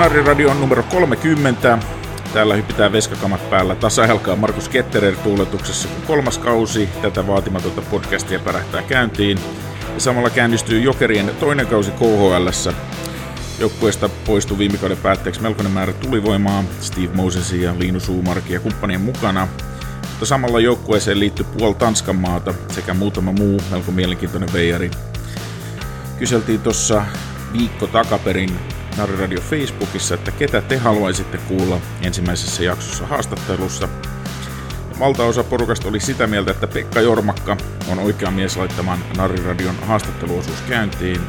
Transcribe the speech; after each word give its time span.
Narri 0.00 0.22
Radio 0.22 0.50
on 0.50 0.60
numero 0.60 0.82
30. 0.82 1.78
Täällä 2.32 2.54
hypitään 2.54 2.92
veskakamat 2.92 3.50
päällä 3.50 3.74
tasahelkaa 3.74 4.36
Markus 4.36 4.68
Ketterer 4.68 5.16
tuuletuksessa, 5.16 5.88
kun 5.88 6.02
kolmas 6.06 6.38
kausi 6.38 6.88
tätä 7.02 7.26
vaatimatonta 7.26 7.82
podcastia 7.82 8.38
pärähtää 8.38 8.82
käyntiin. 8.82 9.38
Ja 9.94 10.00
samalla 10.00 10.30
käynnistyy 10.30 10.80
Jokerien 10.80 11.30
toinen 11.40 11.66
kausi 11.66 11.90
KHL. 11.90 12.48
Joukkueesta 13.58 14.08
poistui 14.26 14.58
viime 14.58 14.78
kauden 14.78 14.96
päätteeksi 14.96 15.42
melkoinen 15.42 15.72
määrä 15.72 15.92
tulivoimaa, 15.92 16.64
Steve 16.80 17.14
Mosesin 17.14 17.62
ja 17.62 17.74
Liinu 17.78 18.00
Suumarkin 18.00 18.54
ja 18.54 18.60
kumppanien 18.60 19.00
mukana. 19.00 19.48
Mutta 20.10 20.26
samalla 20.26 20.60
joukkueeseen 20.60 21.20
liittyy 21.20 21.46
puol 21.58 21.72
Tanskan 21.72 22.16
maata 22.16 22.54
sekä 22.68 22.94
muutama 22.94 23.32
muu 23.32 23.60
melko 23.70 23.92
mielenkiintoinen 23.92 24.52
veijari. 24.52 24.90
Kyseltiin 26.18 26.60
tuossa 26.60 27.04
viikko 27.52 27.86
takaperin 27.86 28.69
Narri 28.96 29.16
Radio 29.16 29.40
Facebookissa, 29.40 30.14
että 30.14 30.30
ketä 30.30 30.60
te 30.60 30.76
haluaisitte 30.76 31.38
kuulla 31.38 31.80
ensimmäisessä 32.02 32.62
jaksossa 32.64 33.06
haastattelussa. 33.06 33.88
Valtaosa 34.98 35.44
porukasta 35.44 35.88
oli 35.88 36.00
sitä 36.00 36.26
mieltä, 36.26 36.50
että 36.50 36.66
Pekka 36.66 37.00
Jormakka 37.00 37.56
on 37.88 37.98
oikea 37.98 38.30
mies 38.30 38.56
laittamaan 38.56 38.98
Narri 39.16 39.44
Radion 39.44 39.74
haastatteluosuus 39.86 40.60
käyntiin, 40.68 41.20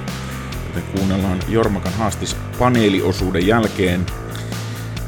joten 0.68 0.84
kuunnellaan 0.96 1.40
Jormakan 1.48 1.94
haastis 1.94 2.36
paneeliosuuden 2.60 3.48
jälkeen. 3.48 4.06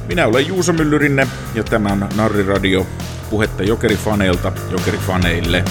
Minä 0.08 0.28
olen 0.28 0.48
Juuso 0.48 0.74
Myllyrinne 0.74 1.28
ja 1.56 1.64
tämä 1.64 1.90
on 1.90 2.10
Narri 2.16 2.44
Radio, 2.44 2.88
puhetta 3.30 3.64
jokerifaneilta 3.64 4.52
jokerifaneille. 4.72 5.64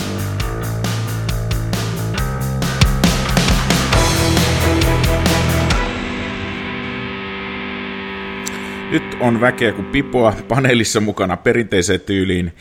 Nyt 8.92 9.16
on 9.20 9.40
väkeä 9.40 9.72
kuin 9.72 9.86
pipoa 9.86 10.34
paneelissa 10.48 11.00
mukana 11.00 11.36
perinteiseen 11.36 12.00
tyyliin 12.00 12.52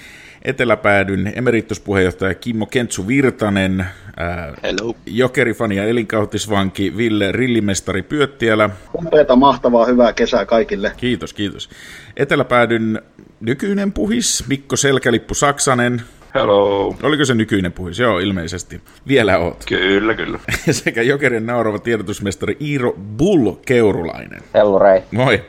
eteläpäädyn 0.41 1.31
emerituspuheenjohtaja 1.35 2.33
Kimmo 2.35 2.65
Kentsu 2.65 3.07
Virtanen, 3.07 3.85
ää, 4.17 4.53
Hello. 4.63 4.95
jokerifani 5.05 5.75
ja 5.75 5.83
elinkautisvanki 5.83 6.97
Ville 6.97 7.31
Rillimestari 7.31 8.01
Pyöttiälä. 8.01 8.69
Upeata, 8.95 9.35
mahtavaa, 9.35 9.85
hyvää 9.85 10.13
kesää 10.13 10.45
kaikille. 10.45 10.91
Kiitos, 10.97 11.33
kiitos. 11.33 11.69
Eteläpäädyn 12.17 13.01
nykyinen 13.39 13.91
puhis 13.91 14.43
Mikko 14.47 14.75
Selkälippu 14.75 15.33
Saksanen. 15.33 16.01
Hello. 16.35 16.95
Oliko 17.03 17.25
se 17.25 17.33
nykyinen 17.33 17.71
puhis? 17.71 17.99
Joo, 17.99 18.19
ilmeisesti. 18.19 18.81
Vielä 19.07 19.37
oot. 19.37 19.63
Kyllä, 19.67 20.13
kyllä. 20.13 20.39
Sekä 20.71 21.01
Jokerin 21.01 21.45
naurava 21.45 21.79
tiedotusmestari 21.79 22.57
Iiro 22.61 22.95
Bull 23.17 23.51
Keurulainen. 23.65 24.41
Hellurei. 24.53 25.01
Moi. 25.11 25.41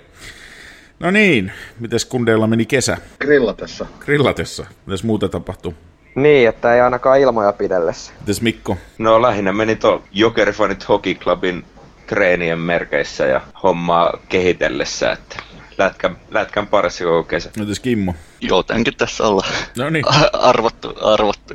No 1.03 1.11
niin, 1.11 1.53
mites 1.81 2.05
kundeilla 2.05 2.47
meni 2.47 2.67
kesä? 2.67 2.97
Grillatessa. 3.21 3.87
Grillatessa. 4.01 4.67
Mitäs 4.87 5.05
muuta 5.05 5.29
tapahtuu? 5.29 5.75
Niin, 6.15 6.49
että 6.49 6.75
ei 6.75 6.81
ainakaan 6.81 7.21
ilmoja 7.21 7.53
pidellessä. 7.53 8.13
Mitäs 8.21 8.41
Mikko? 8.41 8.77
No 8.99 9.23
lähinnä 9.23 9.53
meni 9.53 9.77
tuo 9.77 10.03
Jokerifanit 10.13 10.89
Hockey 10.89 11.15
Clubin 11.15 11.65
treenien 12.07 12.59
merkeissä 12.59 13.27
ja 13.27 13.41
hommaa 13.63 14.19
kehitellessä, 14.29 15.13
että 15.13 15.43
lätkän, 15.79 16.17
lätkän 16.31 16.67
parissa 16.67 17.05
koko 17.05 17.23
kesä. 17.23 17.51
Mitäs 17.59 17.81
Kimmo? 17.81 18.15
Jotenkin 18.41 18.97
tässä 18.97 19.25
olla 19.25 19.47
No 19.79 19.91
niin. 19.91 20.05
arvottu, 20.33 20.95
arvottu. 21.03 21.55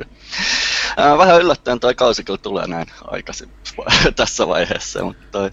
Vähän 1.18 1.40
yllättäen 1.40 1.80
toi 1.80 1.94
kausi 1.94 2.24
kyllä 2.24 2.38
tulee 2.42 2.66
näin 2.66 2.86
aikaisin 3.04 3.48
tässä 4.16 4.48
vaiheessa, 4.48 5.04
mutta 5.04 5.24
toi, 5.32 5.50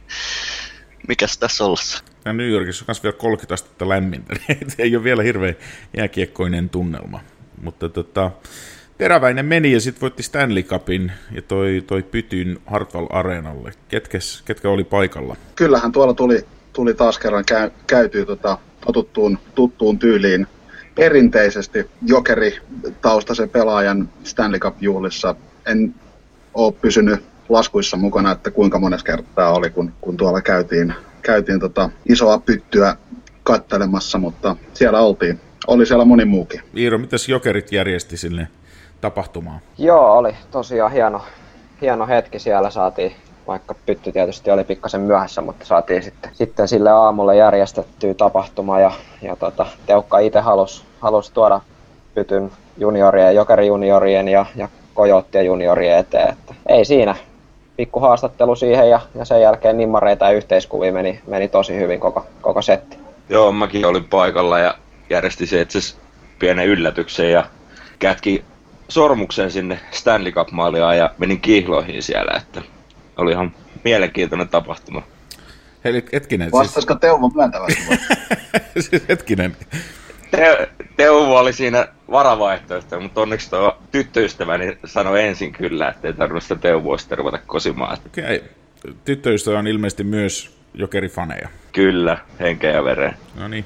mikäs 1.08 1.38
tässä 1.38 1.66
ollassa? 1.66 2.04
Ja 2.26 2.34
New 2.34 2.50
Yorkissa 2.50 2.84
on 2.84 2.86
myös 2.88 3.04
vielä 3.04 3.18
30 3.18 3.54
astetta 3.54 3.90
lämmintä, 3.90 4.34
niin 4.48 4.68
ei 4.78 4.96
ole 4.96 5.04
vielä 5.04 5.24
hirveän 5.24 5.56
jääkiekkoinen 5.98 6.70
tunnelma. 6.70 7.20
Mutta 7.62 7.90
tota, 7.90 8.32
teräväinen 8.98 9.46
meni 9.46 9.72
ja 9.72 9.82
sitten 9.82 10.02
voitti 10.02 10.24
Stanley 10.24 10.64
Cupin 10.64 11.12
ja 11.32 11.42
toi, 11.42 11.84
toi 11.88 12.04
Pytyn 12.04 12.60
Hartwall 12.66 13.08
Areenalle. 13.10 13.72
Ketkes, 13.88 14.42
ketkä 14.46 14.70
oli 14.70 14.84
paikalla? 14.84 15.36
Kyllähän 15.56 15.92
tuolla 15.92 16.14
tuli, 16.14 16.46
tuli 16.74 16.94
taas 16.94 17.20
kerran 17.20 17.46
käy, 17.46 17.70
käytyy 17.88 18.26
tota, 18.26 18.58
totuttuun, 18.86 19.40
tuttuun 19.56 20.00
tyyliin 20.00 20.48
perinteisesti 20.96 21.90
jokeri 22.02 22.58
taustaisen 23.02 23.50
pelaajan 23.50 24.10
Stanley 24.24 24.60
Cup-juhlissa. 24.60 25.36
En 25.66 25.96
ole 26.54 26.74
pysynyt 26.74 27.24
laskuissa 27.50 27.98
mukana, 27.98 28.32
että 28.32 28.52
kuinka 28.52 28.80
mones 28.80 29.04
kertaa 29.04 29.54
oli, 29.54 29.70
kun, 29.70 29.94
kun 30.02 30.18
tuolla 30.18 30.42
käytiin, 30.42 30.94
käytiin 31.22 31.60
tota 31.60 31.90
isoa 32.10 32.38
pyttyä 32.38 32.96
kattelemassa, 33.44 34.18
mutta 34.18 34.56
siellä 34.74 35.00
oltiin. 35.00 35.40
Oli 35.68 35.86
siellä 35.86 36.06
moni 36.06 36.26
muukin. 36.26 36.62
Iiro, 36.78 36.98
mitäs 36.98 37.30
Jokerit 37.30 37.72
järjesti 37.72 38.18
sinne 38.18 38.48
tapahtumaan? 39.02 39.60
Joo, 39.78 40.18
oli 40.18 40.36
tosiaan 40.52 40.92
hieno, 40.92 41.22
hieno 41.82 42.08
hetki 42.08 42.40
siellä 42.40 42.70
saatiin, 42.70 43.16
vaikka 43.48 43.76
pytty 43.86 44.12
tietysti 44.12 44.52
oli 44.52 44.64
pikkasen 44.64 45.02
myöhässä, 45.02 45.42
mutta 45.42 45.66
saatiin 45.66 46.04
sitten, 46.04 46.32
sitten 46.34 46.68
sille 46.68 46.90
aamulle 46.90 47.36
järjestettyä 47.36 48.14
tapahtuma 48.14 48.80
ja, 48.80 48.92
ja 49.22 49.36
tota, 49.36 49.66
Teukka 49.86 50.20
itse 50.20 50.40
halusi 50.40 50.84
halus 51.00 51.32
tuoda 51.32 51.62
pytyn 52.16 52.52
juniorien, 52.78 53.36
jokerijuniorien 53.36 54.28
ja, 54.28 54.46
ja 54.56 54.70
kojoottien 54.94 55.46
juniorien 55.46 55.98
eteen. 55.98 56.30
Että 56.30 56.56
ei 56.70 56.86
siinä, 56.86 57.16
pikku 57.78 58.00
haastattelu 58.00 58.56
siihen 58.56 58.90
ja, 58.90 59.02
ja 59.16 59.26
sen 59.26 59.42
jälkeen 59.42 59.78
nimmareita 59.78 60.26
ja 60.26 60.32
yhteiskuvia 60.32 60.94
meni, 60.94 61.20
meni 61.28 61.48
tosi 61.48 61.76
hyvin 61.76 62.00
koko, 62.00 62.26
koko 62.42 62.62
setti. 62.62 62.98
Joo, 63.30 63.52
mäkin 63.52 63.86
olin 63.86 64.04
paikalla 64.04 64.60
ja 64.60 64.76
järjesti 65.10 65.48
se 65.48 65.62
itse 65.62 65.78
asiassa 65.78 65.98
pienen 66.40 66.68
yllätyksen 66.68 67.32
ja 67.32 67.46
kätki 68.00 68.44
sormuksen 68.90 69.52
sinne 69.52 69.80
Stanley 69.92 70.32
Cup-maaliaan 70.32 70.98
ja 70.98 71.10
menin 71.18 71.42
kihloihin 71.42 72.04
siellä, 72.04 72.32
että 72.38 72.62
oli 73.18 73.32
ihan 73.32 73.52
mielenkiintoinen 73.84 74.50
tapahtuma. 74.50 75.02
Hei, 75.84 76.04
hetkinen, 76.14 76.52
Vastaisiko 76.52 76.96
Teuvo 76.96 77.30
myöntävästi 77.30 77.82
siis, 78.74 78.86
siis 78.90 79.10
hetkinen. 79.10 79.58
Te- 80.32 80.70
Teuvo 80.98 81.40
oli 81.40 81.54
siinä 81.54 81.88
varavaihtoehto, 82.12 83.00
mutta 83.00 83.22
onneksi 83.22 83.50
tuo 83.50 83.78
tyttöystäväni 83.92 84.78
sanoi 84.86 85.24
ensin 85.24 85.52
kyllä, 85.54 85.90
että 85.90 86.08
ei 86.08 86.14
tarvinnut 86.14 86.44
sitä 86.44 86.56
Teuvoa 86.56 86.98
sitten 86.98 87.18
ruveta 87.18 87.40
kosimaan. 87.48 87.98
Okei, 88.06 88.24
okay. 88.24 88.96
tyttöystävä 89.06 89.60
on 89.60 89.68
ilmeisesti 89.68 90.04
myös 90.04 90.58
jokerifaneja. 90.74 91.50
Kyllä, 91.72 92.18
henkeä 92.40 92.72
ja 92.72 92.84
vereen. 92.84 93.16
No 93.36 93.48
niin. 93.48 93.66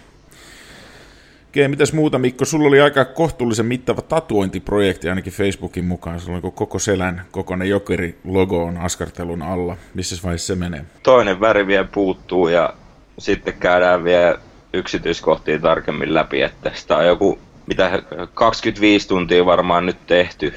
Okei, 1.50 1.68
mitäs 1.68 1.94
muuta 1.94 2.20
Mikko? 2.20 2.46
Sulla 2.46 2.68
oli 2.68 2.82
aika 2.82 3.06
kohtuullisen 3.06 3.66
mittava 3.66 4.02
tatuointiprojekti 4.02 5.10
ainakin 5.10 5.34
Facebookin 5.34 5.86
mukaan. 5.86 6.20
Sulla 6.20 6.40
oli 6.44 6.52
koko 6.56 6.80
selän 6.80 7.22
kokoinen 7.32 7.70
jokeri-logo 7.70 8.64
on 8.64 8.78
askartelun 8.78 9.42
alla. 9.42 9.78
Missä 9.94 10.16
vaiheessa 10.24 10.54
se 10.54 10.60
menee? 10.60 10.86
Toinen 11.04 11.40
väri 11.40 11.68
vielä 11.68 11.88
puuttuu 11.94 12.48
ja 12.48 12.74
sitten 13.20 13.54
käydään 13.54 14.04
vielä 14.04 14.40
yksityiskohtia 14.74 15.60
tarkemmin 15.60 16.14
läpi, 16.14 16.42
että 16.42 16.72
sitä 16.76 16.98
on 16.98 17.06
joku 17.06 17.40
mitä 17.70 18.02
25 18.34 19.08
tuntia 19.08 19.46
varmaan 19.46 19.86
nyt 19.86 19.98
tehty 20.08 20.54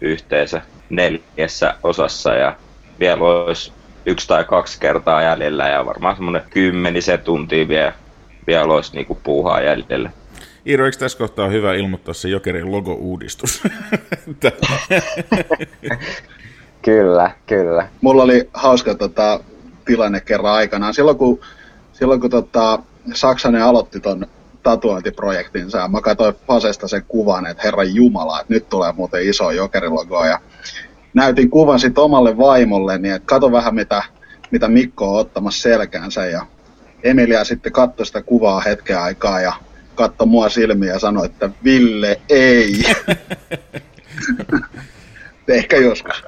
yhteensä 0.00 0.62
neljässä 0.90 1.74
osassa 1.82 2.34
ja 2.34 2.56
vielä 3.00 3.20
olisi 3.20 3.72
yksi 4.06 4.28
tai 4.28 4.44
kaksi 4.44 4.80
kertaa 4.80 5.22
jäljellä 5.22 5.68
ja 5.68 5.86
varmaan 5.86 6.16
semmoinen 6.16 6.42
kymmenisen 6.50 7.18
tuntia 7.18 7.68
vielä, 7.68 7.92
vielä 8.46 8.64
olisi 8.64 8.92
niinku 8.94 9.14
puuhaa 9.14 9.60
jäljellä. 9.60 10.10
Iiro, 10.66 10.86
eikö 10.86 10.98
tässä 10.98 11.18
kohtaa 11.18 11.44
on 11.44 11.52
hyvä 11.52 11.74
ilmoittaa 11.74 12.14
se 12.14 12.28
Jokerin 12.28 12.72
logo-uudistus? 12.72 13.62
kyllä, 16.84 17.30
kyllä. 17.46 17.88
Mulla 18.00 18.22
oli 18.22 18.50
hauska 18.54 18.94
tota, 18.94 19.40
tilanne 19.84 20.20
kerran 20.20 20.54
aikanaan. 20.54 20.94
Silloin 20.94 21.18
kun, 21.18 21.40
silloin, 21.92 22.20
kun 22.20 22.30
tota, 22.30 22.78
Saksanen 23.14 23.62
aloitti 23.62 24.00
ton 24.00 24.26
tatuointiprojektinsa 24.62 25.78
ja 25.78 25.88
mä 25.88 26.00
katsoin 26.00 26.34
Fasesta 26.46 26.88
sen 26.88 27.04
kuvan, 27.08 27.46
että 27.46 27.62
herran 27.62 27.94
jumala, 27.94 28.40
että 28.40 28.54
nyt 28.54 28.68
tulee 28.68 28.92
muuten 28.92 29.28
iso 29.28 29.50
jokerilogo 29.50 30.24
ja 30.24 30.40
näytin 31.14 31.50
kuvan 31.50 31.80
sitten 31.80 32.04
omalle 32.04 32.38
vaimolle, 32.38 32.98
niin 32.98 33.14
että 33.14 33.26
kato 33.26 33.52
vähän 33.52 33.74
mitä, 33.74 34.02
mitä 34.50 34.68
Mikko 34.68 35.14
on 35.14 35.20
ottamassa 35.20 35.62
selkäänsä 35.62 36.26
ja 36.26 36.46
Emilia 37.02 37.44
sitten 37.44 37.72
katsoi 37.72 38.06
sitä 38.06 38.22
kuvaa 38.22 38.60
hetken 38.60 39.00
aikaa 39.00 39.40
ja 39.40 39.52
katsoi 39.94 40.26
mua 40.26 40.48
silmiä 40.48 40.92
ja 40.92 40.98
sanoi, 40.98 41.26
että 41.26 41.50
Ville, 41.64 42.20
ei. 42.28 42.72
Ehkä 45.48 45.76
joskus. 45.76 46.22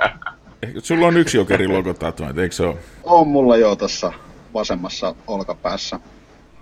Sulla 0.79 1.07
on 1.07 1.17
yksi 1.17 1.37
jokerilogo 1.37 1.95
tatuointi, 1.95 2.41
eikö 2.41 2.55
se 2.55 2.63
ole? 2.63 2.77
On 3.05 3.29
mulla 3.29 3.57
jo 3.57 3.77
tuossa 3.77 4.13
vasemmassa 4.55 5.15
olkapäässä. 5.27 6.01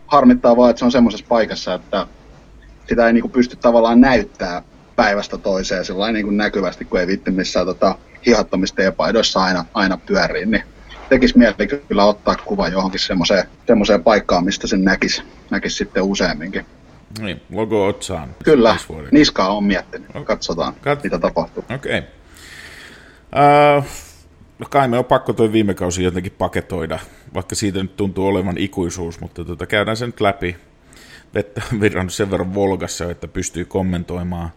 Harmittaa 0.06 0.56
vaan, 0.56 0.70
että 0.70 0.78
se 0.78 0.84
on 0.84 0.92
semmoisessa 0.92 1.26
paikassa, 1.28 1.74
että 1.74 2.06
sitä 2.88 3.06
ei 3.06 3.12
niinku 3.12 3.28
pysty 3.28 3.56
tavallaan 3.56 4.00
näyttää 4.00 4.62
päivästä 4.96 5.38
toiseen 5.38 5.84
sillä 5.84 6.12
niinku 6.12 6.30
näkyvästi, 6.30 6.84
kun 6.84 7.00
ei 7.00 7.06
vitti 7.06 7.30
missään 7.30 7.66
tota, 7.66 7.98
hihattomista 8.26 8.76
teepaidoissa 8.76 9.42
aina, 9.42 9.64
aina 9.74 9.96
pyörii, 9.96 10.46
niin 10.46 10.62
tekisi 11.08 11.38
mieli 11.38 11.54
kyllä 11.88 12.04
ottaa 12.04 12.36
kuva 12.44 12.68
johonkin 12.68 13.00
semmoiseen, 13.00 13.44
semmoiseen 13.66 14.02
paikkaan, 14.02 14.44
mistä 14.44 14.66
sen 14.66 14.84
näkisi, 14.84 15.22
näkisi 15.50 15.76
sitten 15.76 16.02
useamminkin. 16.02 16.66
Niin, 17.20 17.42
logo 17.52 17.86
otsaan. 17.86 18.34
Kyllä, 18.44 18.76
niskaa 19.10 19.56
on 19.56 19.64
miettinyt. 19.64 20.08
Katsotaan, 20.24 20.74
Kat... 20.80 21.04
mitä 21.04 21.18
tapahtuu. 21.18 21.64
Okei. 21.74 21.98
Okay. 21.98 22.10
Uh, 23.78 23.84
no 24.58 24.66
kai 24.70 24.88
me 24.88 24.98
on 24.98 25.04
pakko 25.04 25.32
toi 25.32 25.52
viime 25.52 25.74
kausi 25.74 26.04
jotenkin 26.04 26.32
paketoida, 26.32 26.98
vaikka 27.34 27.54
siitä 27.54 27.82
nyt 27.82 27.96
tuntuu 27.96 28.26
olevan 28.26 28.58
ikuisuus, 28.58 29.20
mutta 29.20 29.44
tota, 29.44 29.66
käydään 29.66 29.96
se 29.96 30.06
nyt 30.06 30.20
läpi. 30.20 30.56
Vettä 31.34 31.62
virrannut 31.80 32.14
sen 32.14 32.30
verran 32.30 32.54
Volgassa, 32.54 33.10
että 33.10 33.28
pystyy 33.28 33.64
kommentoimaan. 33.64 34.50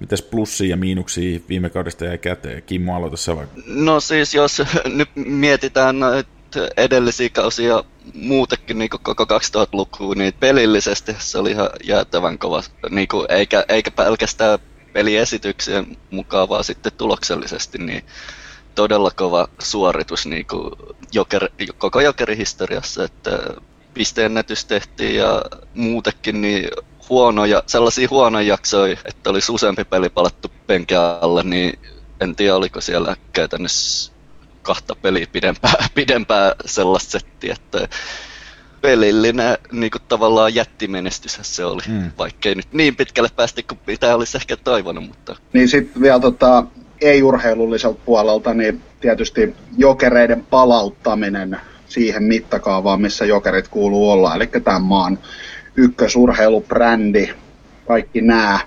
Mitäs 0.00 0.22
plussia 0.22 0.68
ja 0.68 0.76
miinuksia 0.76 1.40
viime 1.48 1.70
kaudesta 1.70 2.04
jäi 2.04 2.18
käteen? 2.18 2.62
Kimmo, 2.62 2.96
aloita 2.96 3.16
sä 3.16 3.36
vaikka. 3.36 3.60
No 3.66 4.00
siis 4.00 4.34
jos 4.34 4.62
nyt 4.98 5.08
mietitään 5.14 5.96
edellisiä 6.76 7.28
kausia 7.28 7.84
muutenkin 8.14 8.78
niin 8.78 8.90
koko 8.90 9.24
2000-lukua, 9.24 10.14
niin 10.14 10.34
pelillisesti 10.40 11.16
se 11.18 11.38
oli 11.38 11.50
ihan 11.50 11.70
jäätävän 11.84 12.38
kova, 12.38 12.62
niin 12.90 13.08
kuin, 13.08 13.26
eikä, 13.28 13.64
eikä 13.68 13.90
pelkästään 13.90 14.58
peliesityksien 14.92 15.96
mukaan, 16.10 16.48
vaan 16.48 16.64
sitten 16.64 16.92
tuloksellisesti, 16.92 17.78
niin 17.78 18.04
todella 18.74 19.10
kova 19.10 19.48
suoritus 19.58 20.26
niin 20.26 20.46
kuin 20.46 20.70
joker, 21.12 21.48
koko 21.78 22.00
jokerihistoriassa, 22.00 23.04
että 23.04 23.38
pisteennätys 23.94 24.64
tehtiin 24.64 25.16
ja 25.16 25.42
muutenkin 25.74 26.40
niin 26.40 26.68
huonoja, 27.08 27.62
sellaisia 27.66 28.08
huonoja 28.10 28.46
jaksoja, 28.46 28.96
että 29.04 29.30
olisi 29.30 29.52
useampi 29.52 29.84
peli 29.84 30.08
palattu 30.08 30.50
penkin 30.66 30.98
alle, 30.98 31.42
niin 31.42 31.78
en 32.20 32.36
tiedä 32.36 32.56
oliko 32.56 32.80
siellä 32.80 33.16
käytännössä 33.32 34.12
kahta 34.62 34.94
peliä 34.94 35.26
pidempää, 35.32 35.88
pidempää 35.94 36.54
sellaista 36.66 37.10
settiä, 37.10 37.54
että 37.54 37.88
pelillinen 38.80 39.58
niin 39.72 39.90
kuin 39.90 40.02
tavallaan 40.08 40.54
jättimenestys 40.54 41.38
se 41.42 41.64
oli, 41.64 41.82
mm. 41.88 42.10
vaikkei 42.18 42.54
nyt 42.54 42.72
niin 42.72 42.96
pitkälle 42.96 43.28
päästi 43.36 43.62
kuin 43.62 43.78
mitä 43.86 44.16
olisi 44.16 44.36
ehkä 44.36 44.56
toivonut. 44.56 45.06
Mutta... 45.06 45.36
Niin 45.52 45.68
sitten 45.68 46.02
vielä 46.02 46.20
tota, 46.20 46.64
ei-urheilulliselta 47.00 48.00
puolelta, 48.04 48.54
niin 48.54 48.82
tietysti 49.00 49.54
jokereiden 49.78 50.46
palauttaminen 50.50 51.56
siihen 51.86 52.22
mittakaavaan, 52.22 53.00
missä 53.00 53.24
jokerit 53.24 53.68
kuuluu 53.68 54.10
olla, 54.10 54.34
eli 54.34 54.46
tämän 54.46 54.82
maan 54.82 55.18
ykkösurheilubrändi, 55.76 57.30
kaikki 57.86 58.20
nämä. 58.20 58.58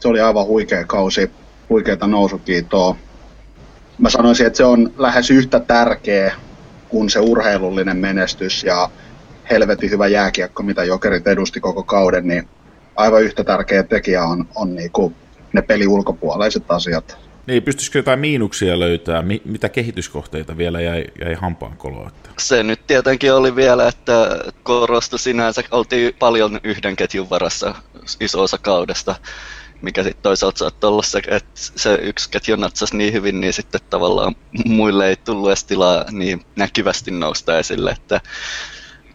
Se 0.00 0.08
oli 0.08 0.20
aivan 0.20 0.46
huikea 0.46 0.84
kausi, 0.84 1.30
huikeita 1.68 2.06
nousukiitoa. 2.06 2.96
Mä 3.98 4.10
sanoisin, 4.10 4.46
että 4.46 4.56
se 4.56 4.64
on 4.64 4.92
lähes 4.98 5.30
yhtä 5.30 5.60
tärkeä 5.60 6.34
kuin 6.88 7.10
se 7.10 7.20
urheilullinen 7.20 7.96
menestys 7.96 8.64
ja 8.64 8.90
helvetin 9.50 9.90
hyvä 9.90 10.06
jääkiekko, 10.06 10.62
mitä 10.62 10.84
Jokerit 10.84 11.26
edusti 11.26 11.60
koko 11.60 11.82
kauden, 11.82 12.26
niin 12.26 12.48
aivan 12.96 13.22
yhtä 13.22 13.44
tärkeä 13.44 13.82
tekijä 13.82 14.24
on, 14.24 14.48
on 14.54 14.74
niinku 14.74 15.12
ne 15.52 15.62
peli 15.62 15.86
ulkopuoleiset 15.86 16.64
asiat. 16.68 17.23
Niin, 17.46 17.62
pystyisikö 17.62 17.98
jotain 17.98 18.18
miinuksia 18.18 18.78
löytää? 18.78 19.24
Mitä 19.44 19.68
kehityskohteita 19.68 20.56
vielä 20.56 20.80
jäi, 20.80 21.04
jäi 21.24 21.34
hampaan 21.34 21.76
koloa? 21.76 22.10
Se 22.38 22.62
nyt 22.62 22.86
tietenkin 22.86 23.34
oli 23.34 23.56
vielä, 23.56 23.88
että 23.88 24.38
korostu 24.62 25.18
sinänsä, 25.18 25.62
oltiin 25.70 26.14
paljon 26.18 26.60
yhden 26.64 26.96
ketjun 26.96 27.30
varassa 27.30 27.74
iso 28.20 28.42
osa 28.42 28.58
kaudesta, 28.58 29.14
mikä 29.82 30.02
sitten 30.02 30.22
toisaalta 30.22 30.58
saattoi 30.58 30.90
olla 30.90 31.02
se, 31.02 31.22
että 31.28 31.50
se 31.54 31.94
yksi 31.94 32.30
ketju 32.30 32.56
natsasi 32.56 32.96
niin 32.96 33.12
hyvin, 33.12 33.40
niin 33.40 33.52
sitten 33.52 33.80
tavallaan 33.90 34.36
muille 34.64 35.08
ei 35.08 35.16
tullut 35.16 35.48
edes 35.48 35.64
tilaa 35.64 36.04
niin 36.10 36.44
näkyvästi 36.56 37.10
nousta 37.10 37.58
esille, 37.58 37.90
että 37.90 38.20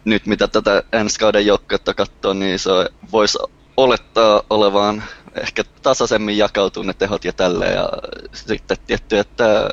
nyt 0.04 0.26
mitä 0.26 0.48
tätä 0.48 0.82
ensi 0.92 1.18
kauden 1.18 1.46
joukkuetta 1.46 1.94
katsoo, 1.94 2.32
niin 2.32 2.58
se 2.58 2.70
voisi 3.12 3.38
olettaa 3.76 4.42
olevaan 4.50 5.02
ehkä 5.34 5.64
tasaisemmin 5.82 6.38
jakautuu 6.38 6.82
ne 6.82 6.92
tehot 6.92 7.24
ja 7.24 7.32
tälleen. 7.32 7.74
Ja 7.74 7.88
sitten 8.32 8.76
tietty, 8.86 9.18
että 9.18 9.70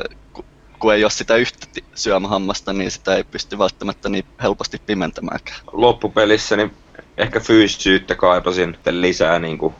kun 0.80 0.94
ei 0.94 1.04
ole 1.04 1.12
sitä 1.12 1.36
yhtä 1.36 1.68
syömähammasta, 1.96 2.74
niin 2.74 2.92
sitä 2.92 3.16
ei 3.16 3.24
pysty 3.24 3.58
välttämättä 3.58 4.10
niin 4.10 4.26
helposti 4.42 4.82
pimentämäänkään. 4.86 5.60
Loppupelissä 5.72 6.56
niin 6.56 6.74
ehkä 7.18 7.40
fyysisyyttä 7.40 8.16
kaipasin 8.16 8.78
lisää, 8.90 9.40
niin 9.40 9.58
kuin 9.58 9.74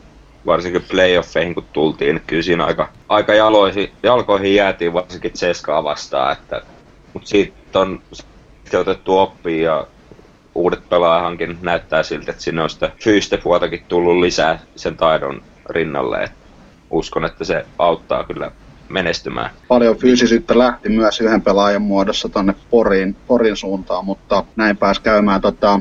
varsinkin 0.46 0.82
playoffeihin 0.82 1.54
kun 1.54 1.64
tultiin, 1.72 2.14
niin 2.14 2.24
kyllä 2.26 2.42
siinä 2.42 2.64
aika, 2.64 2.88
aika 3.08 3.34
jaloihin, 3.34 3.92
jalkoihin 4.02 4.54
jäätiin 4.54 4.92
varsinkin 4.92 5.32
Ceskaa 5.32 5.84
vastaan, 5.84 6.32
että, 6.32 6.62
mutta 7.12 7.28
siitä 7.28 7.80
on 7.80 8.02
otettu 8.80 9.18
oppia 9.18 9.62
ja 9.62 9.86
uudet 10.54 10.88
pelaajahankin 10.88 11.58
näyttää 11.62 12.02
siltä, 12.02 12.30
että 12.30 12.42
sinne 12.42 12.62
on 12.62 12.70
sitä 12.70 12.90
fyysistä 13.04 13.38
puoltakin 13.38 13.84
tullut 13.88 14.20
lisää 14.20 14.58
sen 14.76 14.96
taidon 14.96 15.42
rinnalle. 15.70 16.22
Et 16.24 16.32
uskon, 16.90 17.24
että 17.24 17.44
se 17.44 17.66
auttaa 17.78 18.24
kyllä 18.24 18.50
menestymään. 18.88 19.50
Paljon 19.68 19.96
fyysisyyttä 19.96 20.58
lähti 20.58 20.88
myös 20.88 21.20
yhden 21.20 21.42
pelaajan 21.42 21.82
muodossa 21.82 22.28
tuonne 22.28 22.54
Porin, 22.70 23.16
Porin 23.26 23.56
suuntaan, 23.56 24.04
mutta 24.04 24.44
näin 24.56 24.76
pääsi 24.76 25.02
käymään. 25.02 25.40
Tota, 25.40 25.80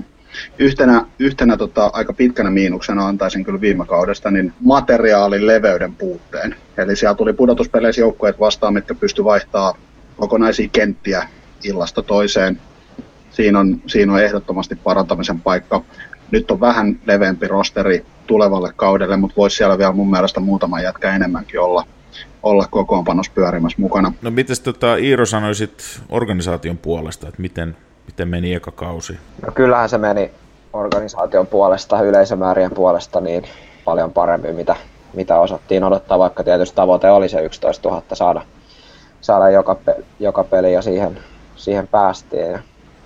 yhtenä, 0.59 1.05
yhtenä 1.19 1.57
tota, 1.57 1.89
aika 1.93 2.13
pitkänä 2.13 2.49
miinuksena 2.49 3.07
antaisin 3.07 3.43
kyllä 3.43 3.61
viime 3.61 3.85
kaudesta, 3.85 4.31
niin 4.31 4.53
materiaalin 4.59 5.47
leveyden 5.47 5.95
puutteen. 5.95 6.55
Eli 6.77 6.95
siellä 6.95 7.15
tuli 7.15 7.33
pudotuspeleissä 7.33 8.01
joukkueet 8.01 8.39
vastaan, 8.39 8.73
mitkä 8.73 8.95
pysty 8.95 9.23
vaihtaa 9.23 9.73
kokonaisia 10.17 10.69
kenttiä 10.71 11.27
illasta 11.63 12.01
toiseen. 12.01 12.59
Siinä 13.29 13.59
on, 13.59 13.81
siinä 13.87 14.13
on 14.13 14.23
ehdottomasti 14.23 14.75
parantamisen 14.75 15.41
paikka. 15.41 15.83
Nyt 16.31 16.51
on 16.51 16.59
vähän 16.59 16.99
leveämpi 17.05 17.47
rosteri 17.47 18.05
tulevalle 18.27 18.73
kaudelle, 18.75 19.17
mutta 19.17 19.35
voisi 19.37 19.57
siellä 19.57 19.77
vielä 19.77 19.91
mun 19.91 20.11
mielestä 20.11 20.39
muutama 20.39 20.81
jätkä 20.81 21.15
enemmänkin 21.15 21.59
olla, 21.59 21.83
olla 22.43 22.67
kokoonpanossa 22.69 23.31
pyörimässä 23.35 23.81
mukana. 23.81 24.13
No 24.21 24.31
miten 24.31 24.55
tota, 24.63 24.95
Iiro 24.95 25.25
sanoisit 25.25 26.01
organisaation 26.09 26.77
puolesta, 26.77 27.27
että 27.27 27.41
miten, 27.41 27.77
miten 28.05 28.27
meni 28.27 28.53
eka 28.53 28.71
kausi? 28.71 29.17
No 29.45 29.51
kyllähän 29.51 29.89
se 29.89 29.97
meni 29.97 30.31
organisaation 30.73 31.47
puolesta, 31.47 32.01
yleisömäärien 32.01 32.71
puolesta 32.71 33.21
niin 33.21 33.43
paljon 33.85 34.13
paremmin, 34.13 34.55
mitä, 34.55 34.75
mitä 35.13 35.39
osattiin 35.39 35.83
odottaa, 35.83 36.19
vaikka 36.19 36.43
tietysti 36.43 36.75
tavoite 36.75 37.09
oli 37.11 37.29
se 37.29 37.41
11 37.41 37.89
000 37.89 38.03
saada, 38.13 38.41
saada 39.21 39.49
joka, 39.49 39.75
pe- 39.75 40.03
joka 40.19 40.43
peli 40.43 40.73
ja 40.73 40.81
siihen, 40.81 41.17
siihen 41.55 41.87
päästiin. 41.87 42.51
Ja, 42.51 42.59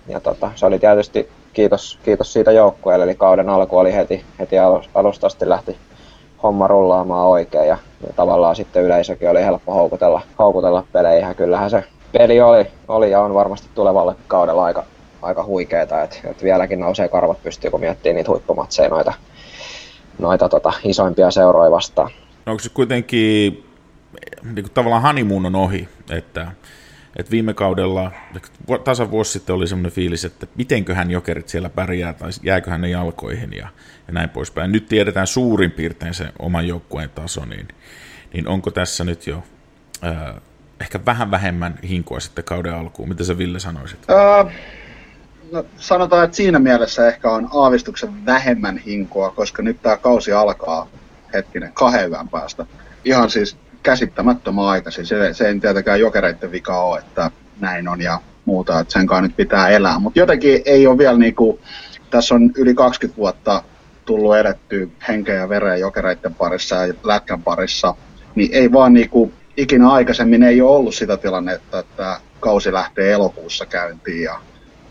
ja 0.07 0.19
tota, 0.19 0.51
se 0.55 0.65
oli 0.65 0.79
tietysti 0.79 1.29
kiitos, 1.53 1.99
kiitos 2.03 2.33
siitä 2.33 2.51
joukkueelle, 2.51 3.05
eli 3.05 3.15
kauden 3.15 3.49
alku 3.49 3.77
oli 3.77 3.93
heti, 3.93 4.25
heti 4.39 4.55
alusta 4.95 5.27
asti 5.27 5.49
lähti 5.49 5.77
homma 6.43 6.67
rullaamaan 6.67 7.27
oikein 7.27 7.67
ja, 7.67 7.77
ja 8.07 8.13
tavallaan 8.15 8.55
sitten 8.55 8.83
yleisökin 8.83 9.29
oli 9.29 9.43
helppo 9.43 9.73
houkutella, 9.73 10.21
houkutella 10.39 10.83
peleihin 10.91 11.35
kyllähän 11.35 11.69
se 11.69 11.83
peli 12.11 12.41
oli, 12.41 12.67
oli 12.87 13.11
ja 13.11 13.21
on 13.21 13.33
varmasti 13.33 13.67
tulevalle 13.75 14.15
kaudella 14.27 14.65
aika, 14.65 14.83
aika 15.21 15.43
huikeeta, 15.43 16.03
että 16.03 16.17
et 16.23 16.43
vieläkin 16.43 16.79
nousee 16.79 17.07
karvat 17.07 17.43
pystyy, 17.43 17.71
kun 17.71 17.79
miettii 17.79 18.13
niitä 18.13 18.31
huippumatseja 18.31 18.89
noita, 18.89 19.13
noita 20.19 20.49
tota, 20.49 20.73
isoimpia 20.83 21.31
seuroja 21.31 21.71
vastaan. 21.71 22.11
Onko 22.45 22.59
se 22.59 22.69
kuitenkin 22.69 23.65
niin 24.43 24.63
kuin 24.63 24.73
tavallaan 24.73 25.01
honeymoon 25.01 25.45
on 25.45 25.55
ohi, 25.55 25.87
että 26.11 26.47
et 27.15 27.31
viime 27.31 27.53
kaudella, 27.53 28.11
tasan 28.83 29.11
vuosi 29.11 29.31
sitten 29.31 29.55
oli 29.55 29.67
semmoinen 29.67 29.91
fiilis, 29.91 30.25
että 30.25 30.47
mitenköhän 30.55 31.11
jokerit 31.11 31.49
siellä 31.49 31.69
pärjää 31.69 32.13
tai 32.13 32.29
jääköhän 32.43 32.81
ne 32.81 32.89
jalkoihin 32.89 33.53
ja, 33.53 33.67
ja 34.07 34.13
näin 34.13 34.29
poispäin. 34.29 34.71
Nyt 34.71 34.87
tiedetään 34.87 35.27
suurin 35.27 35.71
piirtein 35.71 36.13
se 36.13 36.25
oman 36.39 36.67
joukkueen 36.67 37.09
taso, 37.09 37.45
niin, 37.45 37.67
niin 38.33 38.47
onko 38.47 38.71
tässä 38.71 39.03
nyt 39.03 39.27
jo 39.27 39.43
äh, 40.03 40.35
ehkä 40.81 40.99
vähän 41.05 41.31
vähemmän 41.31 41.79
hinkua 41.89 42.19
sitten 42.19 42.43
kauden 42.43 42.75
alkuun? 42.75 43.09
Mitä 43.09 43.23
sä 43.23 43.37
Ville 43.37 43.59
sanoisit? 43.59 43.99
Äh, 44.09 44.53
no, 45.51 45.65
sanotaan, 45.77 46.25
että 46.25 46.37
siinä 46.37 46.59
mielessä 46.59 47.07
ehkä 47.07 47.29
on 47.29 47.49
aavistuksen 47.53 48.25
vähemmän 48.25 48.77
hinkua, 48.77 49.31
koska 49.31 49.61
nyt 49.61 49.81
tämä 49.81 49.97
kausi 49.97 50.31
alkaa 50.31 50.87
hetkinen 51.33 51.73
kahden 51.73 52.29
päästä. 52.31 52.65
Ihan 53.05 53.29
siis 53.29 53.57
käsittämättömän 53.83 54.65
aikaisin. 54.65 55.05
Se, 55.05 55.33
se 55.33 55.47
ei 55.47 55.59
tietenkään 55.59 55.99
jokereiden 55.99 56.51
vika 56.51 56.83
ole, 56.83 56.99
että 56.99 57.31
näin 57.59 57.87
on 57.87 58.01
ja 58.01 58.19
muuta, 58.45 58.79
että 58.79 58.93
sen 58.93 59.07
kanssa 59.07 59.21
nyt 59.21 59.35
pitää 59.35 59.69
elää. 59.69 59.99
Mutta 59.99 60.19
jotenkin 60.19 60.61
ei 60.65 60.87
ole 60.87 60.97
vielä 60.97 61.17
niinku, 61.17 61.59
tässä 62.09 62.35
on 62.35 62.51
yli 62.55 62.73
20 62.73 63.17
vuotta 63.17 63.63
tullut 64.05 64.37
edetty 64.37 64.91
henkeä 65.07 65.35
ja 65.35 65.49
vereä 65.49 65.75
jokereiden 65.75 66.33
parissa 66.33 66.75
ja 66.75 66.93
lätkän 67.03 67.43
parissa, 67.43 67.95
niin 68.35 68.49
ei 68.53 68.71
vaan 68.71 68.93
niinku, 68.93 69.31
ikinä 69.57 69.89
aikaisemmin 69.89 70.43
ei 70.43 70.61
ole 70.61 70.75
ollut 70.75 70.95
sitä 70.95 71.17
tilannetta, 71.17 71.79
että 71.79 72.19
kausi 72.39 72.73
lähtee 72.73 73.11
elokuussa 73.11 73.65
käyntiin 73.65 74.23
ja 74.23 74.39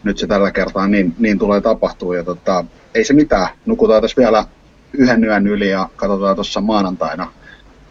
nyt 0.05 0.19
se 0.19 0.27
tällä 0.27 0.51
kertaa 0.51 0.89
niin, 0.89 1.15
niin 1.19 1.39
tulee 1.39 1.61
tapahtua 1.61 2.17
ja 2.17 2.25
tota, 2.25 2.65
ei 2.95 3.05
se 3.05 3.15
mitään. 3.15 3.49
Nukutaan 3.67 4.03
tässä 4.03 4.21
vielä 4.21 4.45
yhden 4.93 5.25
yön 5.25 5.47
yli 5.47 5.71
ja 5.71 5.89
katsotaan 5.97 6.35
tuossa 6.35 6.61
maanantaina, 6.61 7.33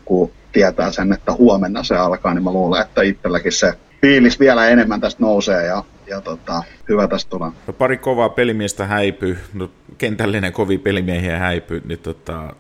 kun 0.10 0.32
tietää 0.51 0.92
sen, 0.92 1.13
että 1.13 1.32
huomenna 1.32 1.84
se 1.84 1.98
alkaa, 1.98 2.34
niin 2.34 2.44
mä 2.44 2.51
luulen, 2.51 2.82
että 2.82 3.01
itselläkin 3.01 3.51
se 3.51 3.74
fiilis 4.01 4.39
vielä 4.39 4.68
enemmän 4.68 5.01
tästä 5.01 5.24
nousee 5.24 5.66
ja, 5.66 5.84
ja 6.08 6.22
tota, 6.22 6.63
hyvä 6.89 7.08
tästä 7.08 7.30
tulee. 7.30 7.50
No 7.68 7.74
pari 7.74 7.98
kovaa 7.98 8.30
pelimiestä 8.30 8.86
häipy, 8.86 9.38
no 9.54 9.70
kentällinen 9.98 10.54
kovi 10.54 10.78
pelimiehiä 10.78 11.39
häipy, 11.39 11.82
niin 11.86 12.00
tota, 12.00 12.54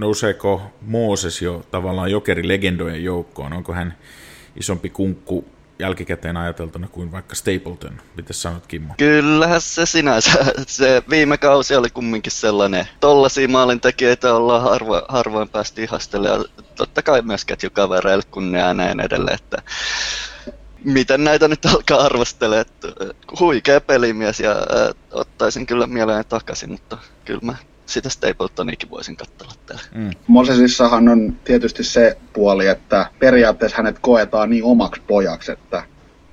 nouseeko 0.00 0.62
Mooses 0.86 1.42
jo 1.42 1.62
tavallaan 1.70 2.10
jokerilegendojen 2.10 3.04
joukkoon? 3.04 3.52
Onko 3.52 3.72
hän 3.72 3.94
isompi 4.56 4.90
kunkku 4.90 5.44
jälkikäteen 5.78 6.36
ajateltuna 6.36 6.88
kuin 6.88 7.12
vaikka 7.12 7.34
Stapleton? 7.34 8.00
Mitä 8.16 8.32
sanot 8.32 8.66
Kimmo? 8.66 8.94
Kyllähän 8.98 9.60
se 9.60 9.86
sinänsä. 9.86 10.44
Se 10.66 11.02
viime 11.10 11.38
kausi 11.38 11.76
oli 11.76 11.90
kumminkin 11.90 12.32
sellainen. 12.32 12.88
Tollaisia 13.00 13.48
maalintekijöitä 13.48 14.34
ollaan 14.34 14.62
harvo, 14.62 15.02
harvoin 15.08 15.48
päästy 15.48 15.82
ihastelemaan. 15.82 16.44
Totta 16.74 17.02
kai 17.02 17.22
myös 17.22 17.44
ketjukavereille 17.44 18.24
kunniaa 18.30 18.74
näin 18.74 19.00
edelleen. 19.00 19.34
Että 19.34 19.62
miten 20.84 21.24
näitä 21.24 21.48
nyt 21.48 21.66
alkaa 21.66 22.00
arvostella, 22.00 22.60
että 22.60 22.88
huikea 23.40 23.80
pelimies 23.80 24.40
ja 24.40 24.50
äh, 24.50 24.94
ottaisin 25.12 25.66
kyllä 25.66 25.86
mieleen 25.86 26.24
takaisin, 26.28 26.70
mutta 26.70 26.98
kyllä 27.24 27.40
mä 27.42 27.54
sitä 27.86 28.08
Stapletoniakin 28.08 28.90
voisin 28.90 29.16
katsella 29.16 29.52
täällä. 29.66 29.82
Mm. 29.94 30.10
Mosesissahan 30.26 31.08
on 31.08 31.36
tietysti 31.44 31.84
se 31.84 32.16
puoli, 32.32 32.66
että 32.66 33.06
periaatteessa 33.18 33.76
hänet 33.76 33.98
koetaan 34.00 34.50
niin 34.50 34.64
omaksi 34.64 35.02
pojaksi, 35.06 35.52
että 35.52 35.82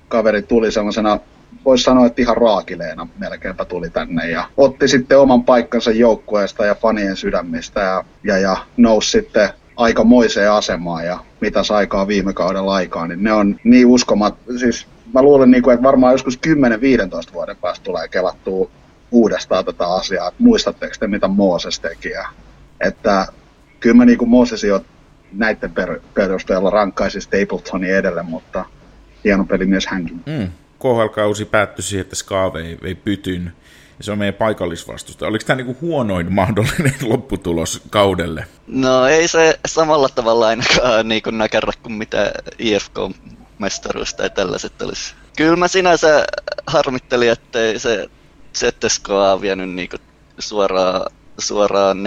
kaveri 0.08 0.42
tuli 0.42 0.72
sellaisena 0.72 1.20
voisi 1.66 1.84
sanoa, 1.84 2.06
että 2.06 2.22
ihan 2.22 2.38
raakileena 2.38 3.08
melkeinpä 3.18 3.66
tuli 3.66 3.90
tänne 3.90 4.30
ja 4.30 4.46
otti 4.58 4.88
sitten 4.88 5.20
oman 5.20 5.44
paikkansa 5.44 5.92
joukkueesta 5.92 6.66
ja 6.66 6.76
fanien 6.76 7.16
sydämistä 7.16 7.80
ja, 7.80 8.04
ja, 8.24 8.38
ja 8.38 8.58
nousi 8.78 9.12
sitten 9.12 9.50
aikamoiseen 9.76 10.52
asemaan 10.52 11.06
ja 11.06 11.20
mitä 11.42 11.60
aikaa 11.76 12.08
viime 12.08 12.34
kaudella 12.34 12.74
aikaa, 12.74 13.08
niin 13.08 13.24
ne 13.24 13.34
on 13.34 13.60
niin 13.64 13.88
uskomat, 13.88 14.36
siis 14.60 14.88
mä 15.14 15.22
luulen, 15.22 15.52
niin 15.52 15.64
kuin, 15.64 15.74
että 15.74 15.84
varmaan 15.84 16.14
joskus 16.14 16.40
10-15 17.30 17.34
vuoden 17.34 17.58
päästä 17.58 17.84
tulee 17.84 18.08
kelattua 18.08 18.72
uudestaan 19.12 19.66
tätä 19.66 19.88
asiaa, 19.88 20.28
että 20.28 20.44
muistatteko 20.44 20.96
te, 21.00 21.08
mitä 21.08 21.28
Mooses 21.28 21.80
teki. 21.80 22.10
Ja, 22.10 22.28
että 22.82 23.28
kyllä 23.80 23.96
mä 23.96 24.06
niin 24.06 24.18
kuin 24.18 24.30
Mooses 24.30 24.64
jo 24.64 24.86
näiden 25.34 25.72
per, 25.72 26.00
perusteella 26.14 26.70
rankkaisin 26.70 27.22
Stapletonin 27.22 27.96
edelle, 27.96 28.24
mutta 28.24 28.66
hieno 29.24 29.46
pelimies 29.46 29.88
hänkin. 29.88 30.24
Mm. 30.26 30.52
KHL-kausi 30.80 31.46
päättyi 31.46 31.84
siihen, 31.84 32.02
että 32.02 32.16
Ska 32.16 32.54
vei, 32.54 32.78
vei 32.84 32.96
pytyn, 32.96 33.54
ja 33.98 34.04
se 34.04 34.12
on 34.12 34.18
meidän 34.18 34.34
paikallisvastusta. 34.34 35.28
Oliko 35.28 35.46
tämä 35.46 35.58
niinku 35.58 35.78
huonoin 35.82 36.34
mahdollinen 36.34 36.96
lopputulos 37.12 37.82
kaudelle? 37.90 38.46
No 38.68 39.06
ei 39.06 39.28
se 39.28 39.60
samalla 39.66 40.10
tavalla 40.10 40.48
ainakaan 40.48 41.08
niin 41.08 41.22
kuin 41.22 41.38
näkärä 41.38 41.72
kuin 41.84 41.94
mitä 41.94 42.32
IFK-mestaruus 42.60 44.14
tai 44.14 44.30
tällaiset 44.30 44.82
olisi. 44.82 45.14
Kyllä 45.38 45.56
mä 45.56 45.68
sinänsä 45.68 46.26
harmittelin, 46.68 47.32
ettei 47.32 47.80
se 47.80 48.10
ZSKA 48.58 49.34
on 49.34 49.42
vienyt 49.42 49.70
niinku 49.70 49.98
suoraan, 50.40 51.12
suoraan 51.38 51.98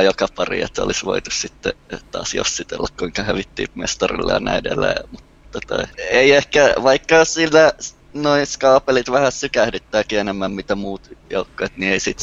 4-0 0.00 0.02
joka 0.02 0.26
pari, 0.34 0.62
että 0.62 0.82
olisi 0.82 1.04
voitu 1.04 1.30
sitten 1.30 1.72
taas 2.10 2.34
jossitella, 2.34 2.88
kuinka 2.98 3.22
hävittiin 3.22 3.68
mestarille 3.74 4.32
ja 4.32 4.40
näin 4.40 4.58
edelleen. 4.58 5.08
Mutta 5.10 5.58
toi, 5.66 5.84
ei 6.10 6.32
ehkä, 6.32 6.74
vaikka 6.82 7.24
sillä 7.24 7.72
noin 8.14 8.46
skaapelit 8.46 9.10
vähän 9.10 9.32
sykähdyttääkin 9.32 10.18
enemmän 10.18 10.52
mitä 10.52 10.74
muut 10.74 11.16
joukkueet, 11.30 11.76
niin 11.76 11.92
ei 11.92 12.00
sit 12.00 12.18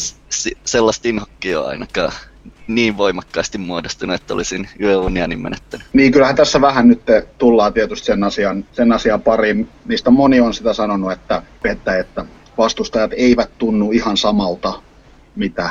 sellaista 0.66 1.08
inhokkia 1.08 1.62
ainakaan 1.62 2.12
niin 2.68 2.98
voimakkaasti 2.98 3.58
muodostunut, 3.58 4.16
että 4.16 4.34
olisin 4.34 4.70
yöunianin 4.82 5.42
menettänyt. 5.42 5.88
Niin, 5.94 6.12
kyllähän 6.12 6.36
tässä 6.36 6.62
vähän 6.62 6.88
nyt 6.88 7.02
tullaan 7.38 7.74
tietysti 7.74 8.06
sen 8.06 8.24
asian, 8.24 8.66
sen 8.72 8.92
asian 8.92 9.22
pariin, 9.22 9.70
mistä 9.86 10.10
moni 10.10 10.40
on 10.40 10.54
sitä 10.54 10.74
sanonut, 10.74 11.12
että, 11.12 11.44
että, 11.66 11.98
että 11.98 12.26
vastustajat 12.60 13.12
eivät 13.16 13.50
tunnu 13.58 13.92
ihan 13.92 14.18
samalta, 14.18 14.82
mitä, 15.36 15.70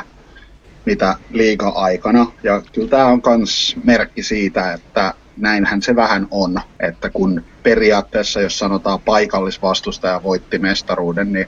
mitä 0.85 1.15
liiga-aikana. 1.29 2.31
Ja 2.43 2.61
kyllä 2.73 2.89
tämä 2.89 3.05
on 3.05 3.21
myös 3.37 3.75
merkki 3.83 4.23
siitä, 4.23 4.73
että 4.73 5.13
näinhän 5.37 5.81
se 5.81 5.95
vähän 5.95 6.27
on, 6.31 6.61
että 6.79 7.09
kun 7.09 7.43
periaatteessa, 7.63 8.41
jos 8.41 8.59
sanotaan 8.59 8.99
paikallisvastustaja 8.99 10.23
voitti 10.23 10.57
mestaruuden, 10.57 11.33
niin 11.33 11.47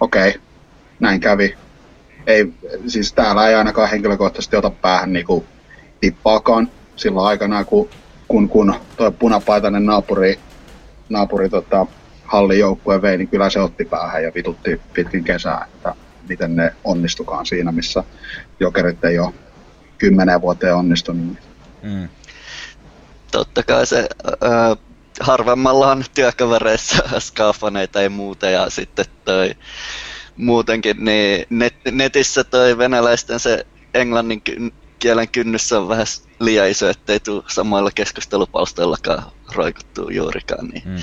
okei, 0.00 0.28
okay, 0.28 0.40
näin 1.00 1.20
kävi. 1.20 1.54
Ei, 2.26 2.52
siis 2.86 3.12
täällä 3.12 3.48
ei 3.48 3.54
ainakaan 3.54 3.90
henkilökohtaisesti 3.90 4.56
ota 4.56 4.70
päähän 4.70 5.12
niin 5.12 5.26
kuin 5.26 5.44
tippaakaan 6.00 6.70
silloin 6.96 7.26
aikana, 7.26 7.64
kun, 7.64 7.88
kun, 8.28 8.48
kun 8.48 8.74
tuo 8.96 9.10
punapaitainen 9.10 9.86
naapuri, 9.86 10.38
naapuri 11.08 11.48
tota, 11.48 11.86
hallin 12.26 12.58
joukkue 12.58 13.02
vei, 13.02 13.18
niin 13.18 13.28
kyllä 13.28 13.50
se 13.50 13.60
otti 13.60 13.84
päähän 13.84 14.22
ja 14.22 14.32
vitutti 14.34 14.80
pitkin 14.92 15.24
kesää, 15.24 15.66
että 15.74 15.94
miten 16.28 16.56
ne 16.56 16.72
onnistukaan 16.84 17.46
siinä, 17.46 17.72
missä 17.72 18.04
jokerit 18.60 19.04
ei 19.04 19.18
ole 19.18 19.34
kymmenen 19.98 20.40
vuoteen 20.40 20.74
onnistunut. 20.74 21.38
Mm. 21.82 22.08
Totta 23.32 23.62
kai 23.62 23.86
se 23.86 24.08
äh, 24.28 24.78
harvemmalla 25.20 25.90
on 25.90 26.04
työkavereissa 26.14 27.02
skafaneita 27.20 28.02
ja 28.02 28.10
muuta 28.10 28.46
ja 28.46 28.70
sitten 28.70 29.06
toi 29.24 29.54
muutenkin, 30.36 31.04
niin 31.04 31.46
net, 31.50 31.74
netissä 31.90 32.44
toi 32.44 32.78
venäläisten 32.78 33.40
se 33.40 33.66
englannin 33.94 34.42
kielen 34.98 35.28
kynnys 35.28 35.72
on 35.72 35.88
vähän 35.88 36.06
liian 36.40 36.68
iso, 36.68 36.88
ettei 36.88 37.20
tule 37.20 37.42
samoilla 37.46 37.90
keskustelupalstoillakaan 37.94 39.22
roikuttua 39.54 40.10
juurikaan, 40.10 40.66
niin 40.66 40.82
mm 40.84 41.02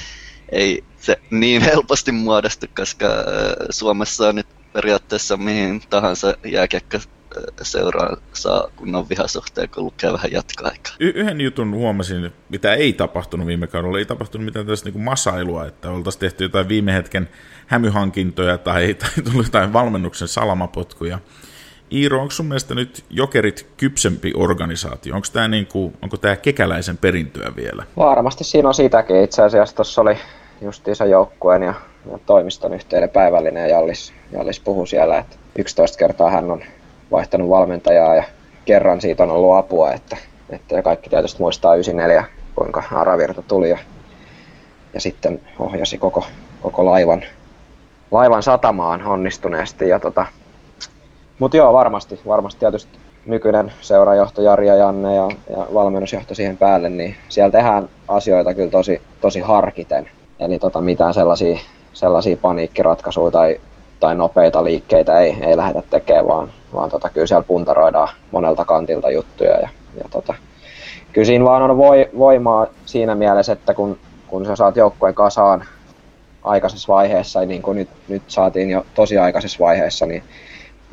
ei 0.53 0.83
se 1.03 1.19
niin 1.31 1.61
helposti 1.71 2.11
muodostu, 2.11 2.65
koska 2.75 3.05
äh, 3.05 3.23
Suomessa 3.69 4.27
on 4.27 4.35
nyt 4.35 4.47
periaatteessa 4.73 5.37
mihin 5.37 5.81
tahansa 5.89 6.33
jääkiekko 6.45 6.97
äh, 6.97 7.43
seuraa 7.61 8.17
saa 8.33 8.67
kunnon 8.75 9.09
vihasuhteen, 9.09 9.69
kun 9.69 9.85
lukee 9.85 10.13
vähän 10.13 10.31
jatkoaikaa. 10.31 10.93
Y- 10.99 11.13
yhden 11.15 11.41
jutun 11.41 11.73
huomasin, 11.73 12.31
mitä 12.49 12.73
ei 12.73 12.93
tapahtunut 12.93 13.47
viime 13.47 13.67
kaudella, 13.67 13.99
ei 13.99 14.05
tapahtunut 14.05 14.45
mitään 14.45 14.65
tällaista 14.65 14.89
niin 14.89 15.01
masailua, 15.03 15.65
että 15.65 15.89
oltaisiin 15.89 16.19
tehty 16.19 16.43
jotain 16.43 16.69
viime 16.69 16.93
hetken 16.93 17.29
hämyhankintoja 17.67 18.57
tai, 18.57 18.93
tai 18.99 19.09
tullut 19.23 19.45
jotain 19.45 19.73
valmennuksen 19.73 20.27
salamapotkuja. 20.27 21.19
Iiro, 21.91 22.21
onko 22.21 22.31
sun 22.31 22.45
mielestä 22.45 22.75
nyt 22.75 23.05
Jokerit 23.09 23.67
kypsempi 23.77 24.33
organisaatio? 24.35 25.15
Onko 25.15 25.27
tämä, 25.33 25.47
niin 25.47 25.67
kuin, 25.67 25.93
onko 26.01 26.17
tämä 26.17 26.35
kekäläisen 26.35 26.97
perintöä 26.97 27.51
vielä? 27.55 27.83
Varmasti 27.97 28.43
siinä 28.43 28.67
on 28.67 28.73
sitäkin. 28.73 29.23
Itse 29.23 29.41
asiassa 29.41 29.75
tuossa 29.75 30.01
oli 30.01 30.17
justiinsa 30.61 31.05
joukkueen 31.05 31.63
ja, 31.63 31.73
ja 32.11 32.19
toimiston 32.25 32.73
yhteinen 32.73 33.09
päivällinen 33.09 33.63
ja 33.63 33.69
Jallis, 33.69 34.13
Jallis 34.31 34.59
puhui 34.59 34.87
siellä, 34.87 35.17
että 35.17 35.35
11 35.55 35.97
kertaa 35.97 36.29
hän 36.29 36.51
on 36.51 36.63
vaihtanut 37.11 37.49
valmentajaa 37.49 38.15
ja 38.15 38.23
kerran 38.65 39.01
siitä 39.01 39.23
on 39.23 39.31
ollut 39.31 39.55
apua, 39.55 39.91
että, 39.91 40.17
että 40.49 40.81
kaikki 40.81 41.09
tietysti 41.09 41.41
muistaa 41.41 41.75
94, 41.75 42.23
kuinka 42.55 42.83
Aravirta 42.91 43.41
tuli 43.41 43.69
ja, 43.69 43.77
ja 44.93 45.01
sitten 45.01 45.41
ohjasi 45.59 45.97
koko, 45.97 46.25
koko 46.61 46.85
laivan, 46.85 47.23
laivan 48.11 48.43
satamaan 48.43 49.05
onnistuneesti. 49.05 49.89
Ja 49.89 49.99
tota, 49.99 50.25
mutta 51.39 51.57
joo, 51.57 51.73
varmasti, 51.73 52.19
varmasti 52.27 52.59
tietysti 52.59 52.97
nykyinen 53.25 53.73
seurajohto 53.81 54.41
Jari 54.41 54.67
ja 54.67 54.75
Janne 54.75 55.15
ja, 55.15 55.29
ja 55.49 55.67
valmennusjohto 55.73 56.35
siihen 56.35 56.57
päälle, 56.57 56.89
niin 56.89 57.15
siellä 57.29 57.51
tehdään 57.51 57.89
asioita 58.07 58.53
kyllä 58.53 58.71
tosi, 58.71 59.01
tosi 59.21 59.39
harkiten. 59.39 60.09
Eli 60.43 60.59
tota, 60.59 60.81
mitään 60.81 61.13
sellaisia, 61.13 61.59
sellaisia 61.93 62.37
paniikkiratkaisuja 62.37 63.31
tai, 63.31 63.61
tai 63.99 64.15
nopeita 64.15 64.63
liikkeitä 64.63 65.19
ei, 65.19 65.37
ei 65.41 65.57
lähdetä 65.57 65.87
tekemään, 65.89 66.27
vaan, 66.27 66.49
vaan 66.73 66.89
tota, 66.89 67.09
kyllä 67.09 67.27
siellä 67.27 67.43
puntaroidaan 67.43 68.09
monelta 68.31 68.65
kantilta 68.65 69.11
juttuja. 69.11 69.51
Ja, 69.59 69.69
ja 69.97 70.05
tota, 70.11 70.33
kyllä 71.13 71.25
siinä 71.25 71.45
vaan 71.45 71.71
on 71.71 71.77
voi, 71.77 72.09
voimaa 72.17 72.67
siinä 72.85 73.15
mielessä, 73.15 73.53
että 73.53 73.73
kun, 73.73 73.97
kun 74.27 74.45
sä 74.45 74.55
saat 74.55 74.75
joukkueen 74.75 75.15
kasaan 75.15 75.65
aikaisessa 76.43 76.93
vaiheessa, 76.93 77.45
niin 77.45 77.61
kuin 77.61 77.77
nyt, 77.77 77.89
nyt 78.07 78.23
saatiin 78.27 78.69
jo 78.69 78.85
tosi 78.95 79.17
aikaisessa 79.17 79.59
vaiheessa, 79.59 80.05
niin 80.05 80.23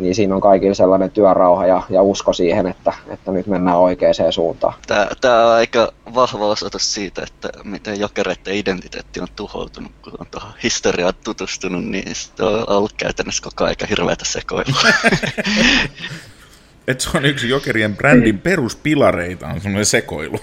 niin 0.00 0.14
siinä 0.14 0.34
on 0.34 0.40
kaikilla 0.40 0.74
sellainen 0.74 1.10
työrauha 1.10 1.66
ja, 1.66 1.82
ja 1.90 2.02
usko 2.02 2.32
siihen, 2.32 2.66
että, 2.66 2.92
että 3.08 3.32
nyt 3.32 3.46
mennään 3.46 3.78
oikeaan 3.78 4.14
suuntaan. 4.30 4.74
Tämä, 4.86 5.08
tämä 5.20 5.46
on 5.46 5.52
aika 5.52 5.92
vahva 6.14 6.46
osoitus 6.46 6.94
siitä, 6.94 7.22
että 7.22 7.48
miten 7.64 8.00
jokereiden 8.00 8.54
identiteetti 8.54 9.20
on 9.20 9.28
tuhoutunut, 9.36 9.92
kun 10.02 10.12
on 10.18 10.26
tuohon 10.30 10.52
historiaan 10.62 11.14
tutustunut, 11.24 11.84
niin 11.84 12.14
se 12.14 12.42
on 12.42 12.64
ollut 12.68 12.92
käytännössä 12.92 13.42
koko 13.42 13.64
aika 13.64 13.86
hirveätä 13.86 14.24
sekoilua. 14.24 14.80
että 16.90 17.04
se 17.04 17.10
on 17.18 17.24
yksi 17.24 17.48
jokerien 17.48 17.96
brändin 17.96 18.38
peruspilareita, 18.38 19.48
on 19.48 19.60
semmoinen 19.60 19.86
sekoilu. 19.86 20.40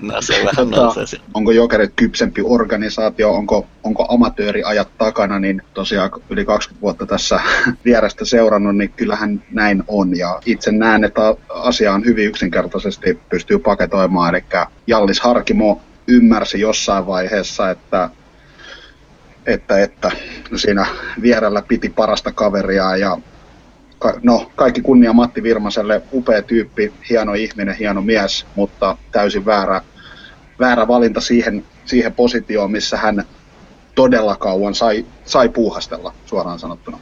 no 0.00 0.22
se 0.22 0.44
vähän 0.44 0.70
tota, 0.70 1.06
se. 1.06 1.16
Onko 1.34 1.52
jokerit 1.52 1.92
kypsempi 1.96 2.42
organisaatio, 2.44 3.32
onko, 3.32 3.66
onko 3.82 4.06
amatööriajat 4.08 4.88
takana, 4.98 5.38
niin 5.38 5.62
tosiaan 5.74 6.10
yli 6.30 6.44
20 6.44 6.82
vuotta 6.82 7.06
tässä 7.06 7.40
vierestä 7.84 8.24
seurannut, 8.24 8.76
niin 8.76 8.92
kyllähän 8.96 9.42
näin 9.50 9.82
on. 9.88 10.18
Ja 10.18 10.40
itse 10.46 10.72
näen, 10.72 11.04
että 11.04 11.34
asia 11.48 11.92
on 11.92 12.04
hyvin 12.04 12.26
yksinkertaisesti 12.26 13.18
pystyy 13.28 13.58
paketoimaan, 13.58 14.34
eli 14.34 14.44
Jallis 14.86 15.20
Harkimo 15.20 15.80
ymmärsi 16.06 16.60
jossain 16.60 17.06
vaiheessa, 17.06 17.70
että 17.70 18.10
että, 19.46 19.82
että 19.82 20.10
siinä 20.56 20.86
vierellä 21.22 21.62
piti 21.62 21.88
parasta 21.88 22.32
kaveria 22.32 22.96
ja 22.96 23.18
no, 24.22 24.50
kaikki 24.56 24.80
kunnia 24.80 25.12
Matti 25.12 25.42
Virmaselle, 25.42 26.02
upea 26.12 26.42
tyyppi, 26.42 26.92
hieno 27.10 27.34
ihminen, 27.34 27.74
hieno 27.74 28.02
mies, 28.02 28.46
mutta 28.54 28.96
täysin 29.12 29.46
väärä, 29.46 29.80
väärä 30.58 30.88
valinta 30.88 31.20
siihen, 31.20 31.64
siihen 31.84 32.12
positioon, 32.12 32.70
missä 32.70 32.96
hän 32.96 33.24
todella 33.94 34.36
kauan 34.36 34.74
sai, 34.74 35.06
sai 35.24 35.48
puuhastella, 35.48 36.14
suoraan 36.26 36.58
sanottuna. 36.58 36.98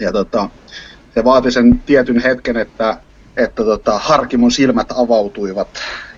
Ja 0.00 0.12
tota, 0.12 0.48
se 1.14 1.24
vaati 1.24 1.50
sen 1.50 1.82
tietyn 1.86 2.18
hetken, 2.18 2.56
että, 2.56 2.96
että 3.36 3.64
tota, 3.64 3.98
Harkimon 3.98 4.50
silmät 4.50 4.92
avautuivat 4.96 5.68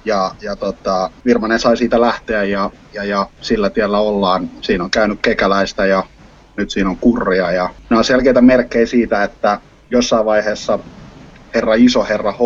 ja, 0.04 0.34
ja 0.42 0.56
tota, 0.56 1.10
Virmanen 1.24 1.60
sai 1.60 1.76
siitä 1.76 2.00
lähteä 2.00 2.44
ja, 2.44 2.70
ja, 2.92 3.04
ja 3.04 3.28
sillä 3.40 3.70
tiellä 3.70 3.98
ollaan. 3.98 4.50
Siinä 4.60 4.84
on 4.84 4.90
käynyt 4.90 5.18
kekäläistä 5.22 5.86
ja 5.86 6.04
nyt 6.56 6.70
siinä 6.70 6.90
on 6.90 6.96
kurria 6.96 7.50
ja 7.50 7.70
nämä 7.90 7.98
on 7.98 8.04
selkeitä 8.04 8.40
merkkejä 8.40 8.86
siitä, 8.86 9.24
että 9.24 9.60
jossain 9.90 10.24
vaiheessa 10.24 10.78
herra 11.54 11.74
iso 11.74 12.04
herra 12.04 12.32
H 12.32 12.40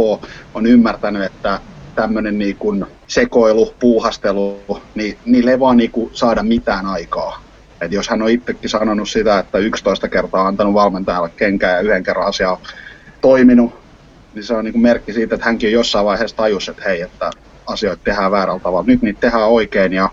on 0.55 0.67
ymmärtänyt, 0.67 1.23
että 1.23 1.61
tämmöinen 1.95 2.39
niin 2.39 2.87
sekoilu, 3.07 3.75
puuhastelu, 3.81 4.61
niin 4.95 5.19
niillä 5.25 5.51
ei 5.51 5.61
vaan 5.61 5.77
niin 5.77 5.91
kuin 5.91 6.11
saada 6.13 6.43
mitään 6.43 6.87
aikaa. 6.87 7.43
Et 7.81 7.93
jos 7.93 8.09
hän 8.09 8.23
on 8.23 8.31
itsekin 8.31 8.71
sanonut 8.71 9.09
sitä, 9.09 9.39
että 9.39 9.59
11 9.59 10.09
kertaa 10.09 10.47
antanut 10.47 10.75
valmentajalle 10.75 11.31
kenkää 11.37 11.71
ja 11.71 11.81
yhden 11.81 12.03
kerran 12.03 12.27
asia 12.27 12.51
on 12.51 12.59
toiminut, 13.21 13.75
niin 14.35 14.45
se 14.45 14.55
on 14.55 14.65
niin 14.65 14.73
kuin 14.73 14.83
merkki 14.83 15.13
siitä, 15.13 15.35
että 15.35 15.47
hänkin 15.47 15.73
jossain 15.73 16.07
vaiheessa 16.07 16.37
tajusi, 16.37 16.71
että 16.71 16.83
hei, 16.87 17.01
että 17.01 17.31
asioita 17.67 18.05
tehdään 18.05 18.31
väärällä 18.31 18.61
tavalla. 18.61 18.87
Nyt 18.87 19.03
niitä 19.03 19.21
tehdään 19.21 19.49
oikein 19.49 19.93
ja 19.93 20.11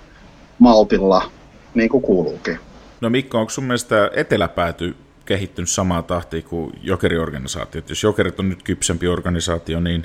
maltilla, 0.59 1.31
niin 1.73 1.89
kuin 1.89 2.03
kuuluukin. 2.03 2.59
No 3.01 3.09
Mikko, 3.09 3.39
onko 3.39 3.49
sun 3.49 3.63
mielestä 3.63 4.11
eteläpääty 4.15 4.95
kehittynyt 5.29 5.69
samaa 5.69 6.01
tahtia 6.01 6.41
kuin 6.41 6.71
jokeriorganisaatio? 6.81 7.81
Jos 7.89 8.03
jokerit 8.03 8.39
on 8.39 8.49
nyt 8.49 8.63
kypsempi 8.63 9.07
organisaatio, 9.07 9.79
niin, 9.79 10.01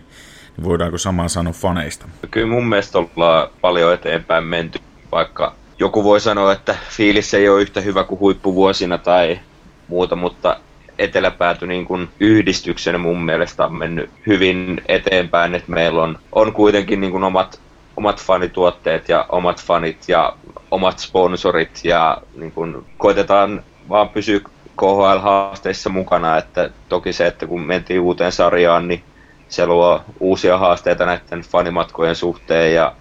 niin 0.57 0.65
voidaanko 0.65 0.99
samaa 0.99 1.29
sanoa 1.29 1.53
faneista? 1.53 2.09
Kyllä 2.31 2.47
mun 2.47 2.67
mielestä 2.67 2.99
ollaan 2.99 3.49
paljon 3.61 3.95
eteenpäin 3.95 4.45
menty, 4.45 4.79
vaikka 5.13 5.55
joku 5.79 6.05
voi 6.05 6.21
sanoa, 6.21 6.53
että 6.53 6.77
fiilis 6.91 7.35
ei 7.35 7.49
ole 7.49 7.63
yhtä 7.63 7.81
hyvä 7.81 8.05
kuin 8.05 8.21
huippuvuosina 8.21 8.99
tai 8.99 9.41
muuta, 9.89 10.17
mutta 10.17 10.61
eteläpääty 10.99 11.67
niin 11.67 11.85
kuin 11.85 12.09
yhdistyksenä 12.21 12.99
mun 12.99 13.25
mielestä 13.25 13.67
on 13.67 13.75
mennyt 13.75 14.11
hyvin 14.27 14.83
eteenpäin, 14.89 15.55
että 15.55 15.73
meillä 15.73 16.03
on, 16.03 16.19
on 16.33 16.53
kuitenkin 16.53 17.01
niin 17.01 17.13
kuin 17.13 17.25
omat, 17.25 17.61
omat 17.97 18.23
fanituotteet 18.23 19.09
ja 19.09 19.27
omat 19.29 19.63
fanit 19.63 20.09
ja 20.09 20.37
omat 20.71 20.99
sponsorit 20.99 21.81
ja 21.85 22.19
niin 22.37 22.53
kuin 22.53 22.87
koitetaan 22.99 23.63
vaan 23.89 24.09
pysyä 24.09 24.41
KHL-haasteissa 24.77 25.91
mukana, 25.91 26.37
että 26.37 26.71
toki 26.89 27.13
se, 27.13 27.27
että 27.27 27.47
kun 27.47 27.61
mentiin 27.61 28.01
uuteen 28.01 28.33
sarjaan, 28.33 28.89
niin 28.89 29.05
se 29.49 29.67
luo 29.67 30.01
uusia 30.21 30.59
haasteita 30.59 31.07
näiden 31.07 31.41
fanimatkojen 31.41 32.17
suhteen, 32.17 32.75
ja, 32.75 32.93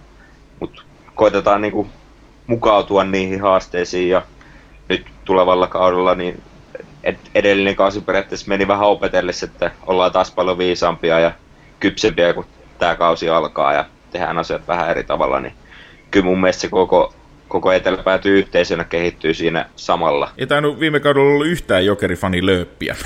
mutta 0.60 0.82
koitetaan 1.14 1.60
niin 1.60 1.72
kuin 1.72 1.90
mukautua 2.46 3.04
niihin 3.04 3.40
haasteisiin 3.40 4.10
ja 4.10 4.22
nyt 4.88 5.06
tulevalla 5.24 5.66
kaudella 5.66 6.14
niin 6.14 6.42
edellinen 7.34 7.76
kausi 7.76 8.00
periaatteessa 8.00 8.48
meni 8.48 8.68
vähän 8.68 8.88
opetellessa, 8.88 9.46
että 9.46 9.70
ollaan 9.86 10.12
taas 10.12 10.30
paljon 10.30 10.58
viisaampia 10.58 11.20
ja 11.20 11.32
kypsempiä, 11.80 12.32
kun 12.32 12.46
tämä 12.78 12.94
kausi 12.94 13.28
alkaa 13.30 13.72
ja 13.72 13.84
tehdään 14.10 14.38
asiat 14.38 14.68
vähän 14.68 14.90
eri 14.90 15.04
tavalla, 15.04 15.40
niin 15.40 15.54
kyllä 16.10 16.26
mun 16.26 16.40
mielestä 16.40 16.60
se 16.60 16.68
koko, 16.68 17.14
koko 17.48 17.72
eteläpääty 17.72 18.38
yhteisönä 18.38 18.84
kehittyy 18.84 19.34
siinä 19.34 19.68
samalla. 19.76 20.32
Ei 20.38 20.46
tainnut 20.46 20.80
viime 20.80 21.00
kaudella 21.00 21.30
ollut 21.30 21.46
yhtään 21.46 21.86
jokerifani 21.86 22.46
lööppiä. 22.46 22.96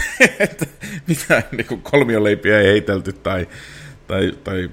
Mitään 1.09 1.43
niin 1.51 1.83
kolmioleipiä 1.83 2.61
ei 2.61 2.67
heitelty 2.67 3.13
tai, 3.13 3.49
tai, 4.07 4.33
tai 4.45 4.69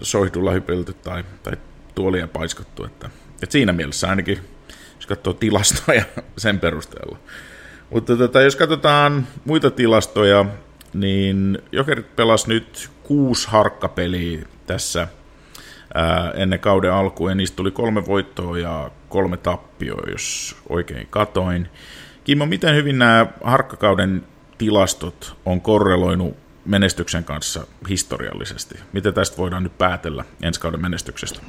soihdulla 0.00 0.50
hypelty 0.50 0.92
tai, 0.92 1.24
tai 1.42 1.52
tuolia 1.94 2.28
paiskottu. 2.28 2.84
Että, 2.84 3.10
että 3.42 3.52
siinä 3.52 3.72
mielessä 3.72 4.08
ainakin, 4.08 4.38
jos 4.96 5.06
katsoo 5.06 5.32
tilastoja 5.32 6.04
sen 6.36 6.60
perusteella. 6.60 7.18
Mutta 7.90 8.16
tota, 8.16 8.42
jos 8.42 8.56
katsotaan 8.56 9.26
muita 9.44 9.70
tilastoja, 9.70 10.44
niin 10.94 11.58
Jokerit 11.72 12.16
pelas 12.16 12.46
nyt 12.46 12.90
kuusi 13.02 13.48
harkkapeliä 13.48 14.46
tässä 14.66 15.08
ää, 15.94 16.30
ennen 16.30 16.60
kauden 16.60 16.92
alkua, 16.92 17.30
ja 17.30 17.34
niistä 17.34 17.56
tuli 17.56 17.70
kolme 17.70 18.06
voittoa 18.06 18.58
ja 18.58 18.90
kolme 19.08 19.36
tappioa, 19.36 20.10
jos 20.10 20.56
oikein 20.68 21.06
katoin. 21.10 21.68
Kimmo, 22.24 22.46
miten 22.46 22.74
hyvin 22.74 22.98
nämä 22.98 23.26
harkkakauden 23.44 24.24
tilastot 24.58 25.36
on 25.44 25.60
korreloinut 25.60 26.36
menestyksen 26.64 27.24
kanssa 27.24 27.66
historiallisesti? 27.88 28.74
Miten 28.92 29.14
tästä 29.14 29.36
voidaan 29.36 29.62
nyt 29.62 29.78
päätellä 29.78 30.24
ensi 30.42 30.60
kauden 30.60 30.80
menestyksestä? 30.80 31.40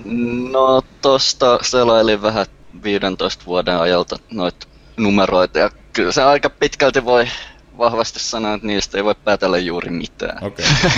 No 0.52 0.82
tosta 1.02 1.60
selailin 1.62 2.22
vähän 2.22 2.46
15 2.84 3.46
vuoden 3.46 3.78
ajalta 3.78 4.16
noita 4.32 4.68
numeroita 4.98 5.60
ja 5.60 5.70
kyllä 5.94 6.12
se 6.12 6.24
aika 6.24 6.50
pitkälti 6.50 7.06
voi 7.06 7.28
vahvasti 7.78 8.20
sanoa, 8.20 8.54
että 8.54 8.68
niistä 8.68 8.98
ei 8.98 9.04
voi 9.04 9.16
päätellä 9.16 9.58
juuri 9.58 9.90
mitään. 9.90 10.44
Okay. 10.44 10.66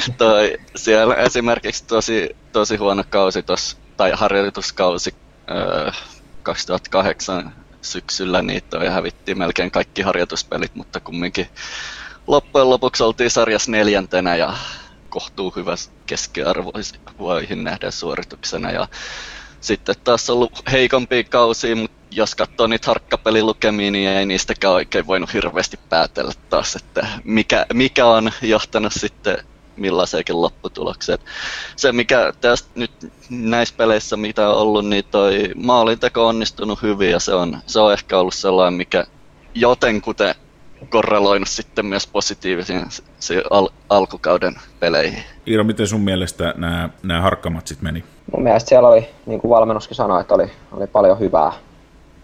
toi, 0.18 0.58
siellä 0.76 1.14
esimerkiksi 1.14 1.84
tosi, 1.84 2.36
tosi 2.52 2.76
huono 2.76 3.04
kausi 3.10 3.42
tos, 3.42 3.78
tai 3.96 4.12
harjoituskausi 4.14 5.14
öö, 5.50 5.90
2008 6.42 7.54
syksyllä, 7.82 8.42
niin 8.42 8.62
toi 8.70 8.88
hävittiin 8.88 9.38
melkein 9.38 9.70
kaikki 9.70 10.02
harjoituspelit, 10.02 10.74
mutta 10.74 11.00
kumminkin 11.00 11.48
loppujen 12.26 12.70
lopuksi 12.70 13.02
oltiin 13.02 13.30
sarjas 13.30 13.68
neljäntenä 13.68 14.36
ja 14.36 14.54
kohtuu 15.08 15.52
hyvä 15.56 15.74
keskiarvoihin 16.06 17.64
nähdä 17.64 17.90
suorituksena. 17.90 18.70
Ja 18.70 18.88
sitten 19.60 19.94
taas 20.04 20.30
ollut 20.30 20.52
heikompi 20.72 21.24
kausi, 21.24 21.74
mutta 21.74 21.96
jos 22.10 22.34
katsoo 22.34 22.66
niitä 22.66 22.86
harkkapelilukemia, 22.86 23.90
niin 23.90 24.08
ei 24.08 24.26
niistäkään 24.26 24.74
oikein 24.74 25.06
voinut 25.06 25.32
hirveästi 25.32 25.78
päätellä 25.88 26.32
taas, 26.50 26.76
että 26.76 27.06
mikä, 27.24 27.66
mikä 27.72 28.06
on 28.06 28.32
johtanut 28.42 28.92
sitten 28.92 29.38
millaiseenkin 29.76 30.42
lopputulokseen. 30.42 31.18
Se 31.76 31.92
mikä 31.92 32.32
tästä 32.40 32.68
nyt 32.74 33.12
näissä 33.30 33.74
peleissä 33.78 34.16
mitä 34.16 34.48
on 34.48 34.56
ollut, 34.56 34.86
niin 34.86 35.04
toi 35.10 35.50
maalinteko 35.56 36.22
on 36.22 36.28
onnistunut 36.28 36.82
hyvin 36.82 37.10
ja 37.10 37.20
se 37.20 37.34
on, 37.34 37.58
se 37.66 37.80
on 37.80 37.92
ehkä 37.92 38.18
ollut 38.18 38.34
sellainen, 38.34 38.74
mikä 38.74 39.04
jotenkuten 39.54 40.34
korreloinut 40.88 41.48
sitten 41.48 41.86
myös 41.86 42.06
positiivisiin 42.06 42.86
al- 43.50 43.68
alkukauden 43.88 44.54
peleihin. 44.80 45.22
Iiro, 45.46 45.64
miten 45.64 45.86
sun 45.86 46.00
mielestä 46.00 46.54
nämä, 46.56 46.88
nämä 47.02 47.20
harkkamatsit 47.20 47.82
meni? 47.82 48.04
Mun 48.32 48.42
mielestä 48.42 48.68
siellä 48.68 48.88
oli, 48.88 49.08
niin 49.26 49.40
kuin 49.40 49.50
valmennuskin 49.50 49.96
sanoi, 49.96 50.20
että 50.20 50.34
oli, 50.34 50.50
oli 50.72 50.86
paljon 50.86 51.20
hyvää, 51.20 51.52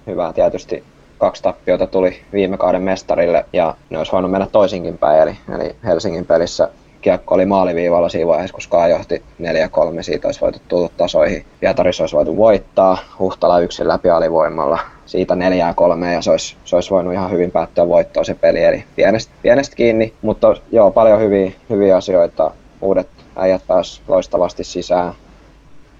hyvää. 0.07 0.33
Tietysti 0.33 0.85
kaksi 1.19 1.43
tappiota 1.43 1.87
tuli 1.87 2.23
viime 2.33 2.57
kauden 2.59 2.83
mestarille 2.83 3.47
ja 3.53 3.75
ne 3.91 3.99
olisi 3.99 4.13
voinut 4.13 4.31
mennä 4.31 4.47
toisinkin 4.47 4.99
päin. 4.99 5.23
Eli, 5.23 5.39
eli 5.55 5.77
Helsingin 5.85 6.27
pelissä 6.27 6.69
kiekko 7.01 7.35
oli 7.35 7.47
maaliviivalla 7.47 8.09
siinä 8.09 8.27
vaiheessa, 8.27 8.55
kun 8.55 8.63
Skaa 8.63 8.89
johti 8.89 9.23
4-3, 9.43 10.03
siitä 10.03 10.29
olisi 10.29 10.41
voitu 10.41 10.59
tulla 10.69 10.91
tasoihin. 10.97 11.45
Pietarissa 11.61 12.03
olisi 12.03 12.17
voitu 12.17 12.37
voittaa, 12.37 12.99
Huhtala 13.19 13.61
yksin 13.61 13.89
läpi 13.89 14.11
alivoimalla, 14.11 14.79
siitä 15.07 15.35
4-3 15.35 16.05
ja 16.13 16.23
se 16.23 16.31
olisi, 16.31 16.57
se 16.65 16.77
olisi 16.77 16.91
voinut 16.91 17.13
ihan 17.13 17.31
hyvin 17.31 17.51
päättyä 17.51 17.89
voittoon 17.89 18.27
se 18.27 18.35
peli, 18.35 18.65
eli 18.65 18.85
pienestä, 18.97 19.33
pienestä 19.43 19.77
kiinni, 19.77 20.13
mutta 20.23 20.57
joo, 20.73 20.91
paljon 20.91 21.21
hyviä, 21.21 21.53
hyviä 21.71 21.97
asioita, 21.97 22.51
uudet 22.81 23.09
äijät 23.37 23.63
pääs 23.67 24.03
loistavasti 24.09 24.65
sisään, 24.65 25.13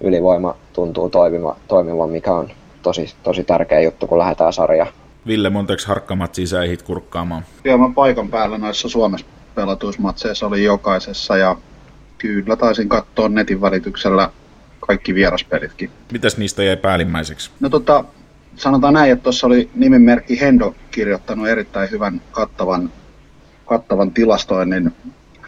ylivoima 0.01 0.55
tuntuu 0.73 1.09
toimiva, 1.09 1.55
toimivan, 1.67 2.09
mikä 2.09 2.33
on 2.33 2.49
tosi, 2.81 3.13
tosi 3.23 3.43
tärkeä 3.43 3.79
juttu, 3.79 4.07
kun 4.07 4.17
lähdetään 4.17 4.53
sarja. 4.53 4.87
Ville, 5.27 5.49
montaks 5.49 5.85
harkkamatsia 5.85 6.47
sä 6.47 6.63
ehdit 6.63 6.81
kurkkaamaan? 6.81 7.43
Joo, 7.63 7.77
mä 7.77 7.89
paikan 7.95 8.29
päällä 8.29 8.57
noissa 8.57 8.89
Suomessa 8.89 9.25
pelatuismatseissa 9.59 10.47
oli 10.47 10.63
jokaisessa 10.63 11.37
ja 11.37 11.55
kyllä 12.17 12.55
taisin 12.55 12.89
katsoa 12.89 13.29
netin 13.29 13.61
välityksellä 13.61 14.29
kaikki 14.79 15.15
vieraspelitkin. 15.15 15.91
Mitäs 16.11 16.37
niistä 16.37 16.63
jäi 16.63 16.77
päällimmäiseksi? 16.77 17.51
No 17.59 17.69
tota, 17.69 18.03
sanotaan 18.55 18.93
näin, 18.93 19.11
että 19.11 19.23
tuossa 19.23 19.47
oli 19.47 19.69
nimimerkki 19.75 20.41
Hendo 20.41 20.75
kirjoittanut 20.91 21.47
erittäin 21.47 21.91
hyvän 21.91 22.21
kattavan, 22.31 22.91
kattavan 23.65 24.11
tilastoinnin 24.11 24.93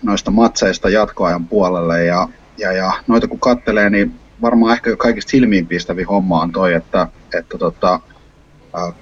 noista 0.03 0.31
matseista 0.31 0.89
jatkoajan 0.89 1.47
puolelle 1.47 2.05
ja, 2.05 2.27
ja, 2.57 2.71
ja 2.71 2.91
noita 3.07 3.27
kun 3.27 3.39
kattelee, 3.39 3.89
niin 3.89 4.15
varmaan 4.41 4.73
ehkä 4.73 4.95
kaikista 4.95 5.29
silmiinpistävi 5.29 6.03
homma 6.03 6.41
on 6.41 6.51
toi, 6.51 6.73
että, 6.73 7.07
että 7.37 7.57
tota, 7.57 7.99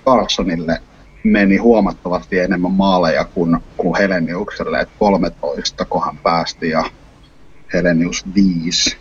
Carlsonille 0.06 0.82
meni 1.24 1.58
huomattavasti 1.58 2.40
enemmän 2.40 2.72
maaleja 2.72 3.26
kuin, 3.26 3.58
kuin 3.78 3.98
Heleniukselle, 3.98 4.80
että 4.80 4.96
13 5.00 5.86
kohan 5.86 6.18
päästi 6.18 6.70
ja 6.70 6.84
Helenius 7.74 8.26
5. 8.36 8.98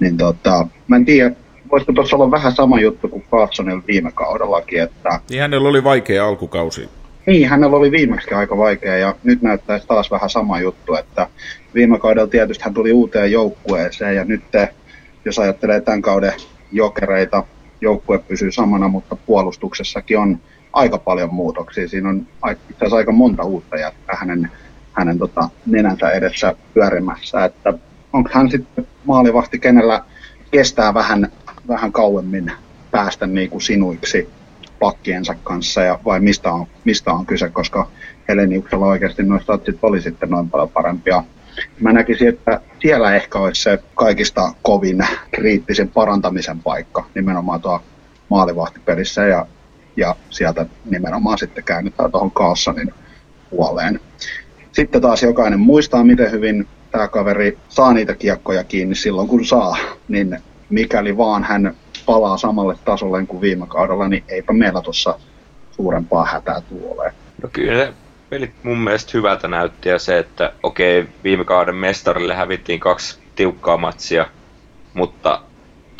Niin 0.00 0.16
tota, 0.16 0.66
mä 0.88 0.96
en 0.96 1.04
tiedä, 1.04 1.34
voisiko 1.70 1.92
tuossa 1.92 2.16
olla 2.16 2.30
vähän 2.30 2.52
sama 2.52 2.80
juttu 2.80 3.08
kuin 3.08 3.24
Carsonilla 3.30 3.82
viime 3.86 4.12
kaudellakin, 4.12 4.82
että... 4.82 5.20
Niin 5.30 5.40
hänellä 5.42 5.68
oli 5.68 5.84
vaikea 5.84 6.26
alkukausi. 6.26 6.88
Niin, 7.26 7.48
hänellä 7.48 7.76
oli 7.76 7.90
viimeksi 7.90 8.34
aika 8.34 8.58
vaikea 8.58 8.96
ja 8.96 9.14
nyt 9.24 9.42
näyttäisi 9.42 9.86
taas 9.86 10.10
vähän 10.10 10.30
sama 10.30 10.60
juttu, 10.60 10.94
että 10.94 11.28
viime 11.74 11.98
kaudella 11.98 12.28
tietysti 12.28 12.64
hän 12.64 12.74
tuli 12.74 12.92
uuteen 12.92 13.32
joukkueeseen 13.32 14.16
ja 14.16 14.24
nyt 14.24 14.42
jos 15.24 15.38
ajattelee 15.38 15.80
tämän 15.80 16.02
kauden 16.02 16.32
jokereita, 16.72 17.44
joukkue 17.80 18.18
pysyy 18.18 18.52
samana, 18.52 18.88
mutta 18.88 19.16
puolustuksessakin 19.16 20.18
on 20.18 20.38
aika 20.72 20.98
paljon 20.98 21.34
muutoksia. 21.34 21.88
Siinä 21.88 22.08
on 22.08 22.26
itse 22.50 22.74
asiassa 22.78 22.96
aika 22.96 23.12
monta 23.12 23.44
uutta 23.44 23.76
ja 23.76 23.92
hänen, 24.06 24.50
hänen 24.92 25.18
tota, 25.18 25.48
nenänsä 25.66 26.10
edessä 26.10 26.54
pyörimässä, 26.74 27.44
että 27.44 27.74
onko 28.12 28.30
hän 28.32 28.50
sitten 28.50 28.86
maalivahti, 29.04 29.58
kenellä 29.58 30.04
kestää 30.50 30.94
vähän, 30.94 31.32
vähän 31.68 31.92
kauemmin 31.92 32.52
päästä 32.90 33.26
niin 33.26 33.50
kuin 33.50 33.62
sinuiksi 33.62 34.28
pakkiensa 34.78 35.34
kanssa 35.44 35.82
ja 35.82 35.98
vai 36.04 36.20
mistä 36.20 36.52
on, 36.52 36.66
mistä 36.84 37.12
on 37.12 37.26
kyse, 37.26 37.48
koska 37.48 37.88
Heleniuksella 38.28 38.86
oikeasti 38.86 39.22
noin 39.22 39.42
statsit 39.42 39.78
oli 39.82 40.02
sitten 40.02 40.30
noin 40.30 40.50
paljon 40.50 40.68
parempia. 40.68 41.24
Mä 41.80 41.92
näkisin, 41.92 42.28
että 42.28 42.60
siellä 42.82 43.16
ehkä 43.16 43.38
olisi 43.38 43.62
se 43.62 43.78
kaikista 43.94 44.52
kovin 44.62 45.06
kriittisen 45.30 45.88
parantamisen 45.88 46.62
paikka 46.62 47.04
nimenomaan 47.14 47.60
tuo 47.60 47.82
maalivahtipelissä 48.28 49.26
ja, 49.26 49.46
ja 49.96 50.16
sieltä 50.30 50.66
nimenomaan 50.90 51.38
sitten 51.38 51.64
käännetään 51.64 52.10
tuohon 52.10 52.30
Carlsonin 52.30 52.94
puoleen. 53.50 54.00
Sitten 54.72 55.00
taas 55.00 55.22
jokainen 55.22 55.60
muistaa, 55.60 56.04
miten 56.04 56.30
hyvin 56.30 56.68
tämä 56.90 57.08
kaveri 57.08 57.58
saa 57.68 57.92
niitä 57.92 58.14
kiekkoja 58.14 58.64
kiinni 58.64 58.94
silloin, 58.94 59.28
kun 59.28 59.46
saa, 59.46 59.76
niin 60.08 60.38
mikäli 60.70 61.16
vaan 61.16 61.44
hän 61.44 61.74
palaa 62.06 62.36
samalle 62.36 62.76
tasolle 62.84 63.26
kuin 63.26 63.40
viime 63.40 63.66
kaudella, 63.66 64.08
niin 64.08 64.24
eipä 64.28 64.52
meillä 64.52 64.80
tuossa 64.80 65.18
suurempaa 65.70 66.24
hätää 66.24 66.60
tule. 66.60 67.14
No 67.42 67.48
kyllä 67.52 67.92
pelit 68.30 68.52
mun 68.62 68.78
mielestä 68.78 69.10
hyvältä 69.14 69.48
näytti 69.48 69.88
ja 69.88 69.98
se, 69.98 70.18
että 70.18 70.52
okei, 70.62 71.06
viime 71.24 71.44
kauden 71.44 71.74
mestarille 71.74 72.34
hävittiin 72.34 72.80
kaksi 72.80 73.18
tiukkaa 73.36 73.76
matsia, 73.76 74.26
mutta 74.94 75.42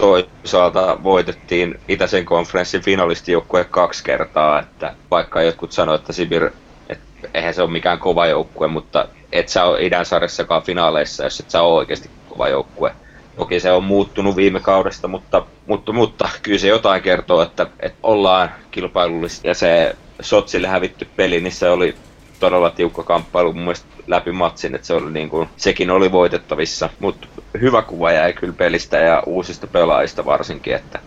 toisaalta 0.01 0.99
voitettiin 1.03 1.81
Itäisen 1.89 2.25
konferenssin 2.25 2.83
finalistijoukkue 2.83 3.65
kaksi 3.65 4.05
kertaa, 4.05 4.61
että 4.61 4.95
vaikka 5.11 5.43
jotkut 5.43 5.73
sanoivat, 5.73 6.01
että 6.01 6.13
Sibir, 6.13 6.51
että 6.89 7.29
eihän 7.35 7.55
se 7.55 7.63
ole 7.63 7.71
mikään 7.71 7.99
kova 7.99 8.27
joukkue, 8.27 8.69
mutta 8.69 9.09
et 9.33 9.49
sä 9.49 9.65
ole 9.65 9.85
idän 9.85 10.07
sarjassakaan 10.07 10.63
finaaleissa, 10.63 11.25
jos 11.25 11.41
et 11.41 11.51
sä 11.51 11.63
ole 11.63 11.79
oikeasti 11.79 12.11
kova 12.29 12.49
joukkue. 12.49 12.95
Toki 13.37 13.61
se 13.61 13.73
on 13.73 13.85
muuttunut 13.85 14.37
viime 14.37 14.61
kaudesta, 14.61 15.09
mutta, 15.09 15.47
mutta, 15.67 15.93
mutta 15.93 16.29
kyllä 16.43 16.59
se 16.59 16.69
jotain 16.69 17.03
kertoo, 17.03 17.43
että, 17.43 17.67
että 17.81 17.99
ollaan 18.03 18.51
kilpailullisia. 18.71 19.51
Ja 19.51 19.55
se 19.55 19.97
Sotsille 20.21 20.69
hävitty 20.69 21.09
peli, 21.17 21.41
niin 21.41 21.53
se 21.53 21.69
oli 21.69 21.95
todella 22.41 22.71
tiukka 22.71 23.03
kamppailu 23.03 23.53
mun 23.53 23.63
mielestä 23.63 23.87
läpi 24.07 24.33
matsin, 24.33 24.75
että 24.75 24.87
se 24.87 24.95
oli 24.95 25.11
niin 25.11 25.31
kuin, 25.31 25.49
sekin 25.57 25.91
oli 25.91 26.13
voitettavissa. 26.13 26.91
Mutta 26.99 27.27
hyvä 27.61 27.83
kuva 27.83 28.13
jäi 28.13 28.33
kyllä 28.33 28.55
pelistä 28.55 28.99
ja 28.99 29.23
uusista 29.27 29.67
pelaajista 29.67 30.25
varsinkin, 30.25 30.75
että 30.75 30.99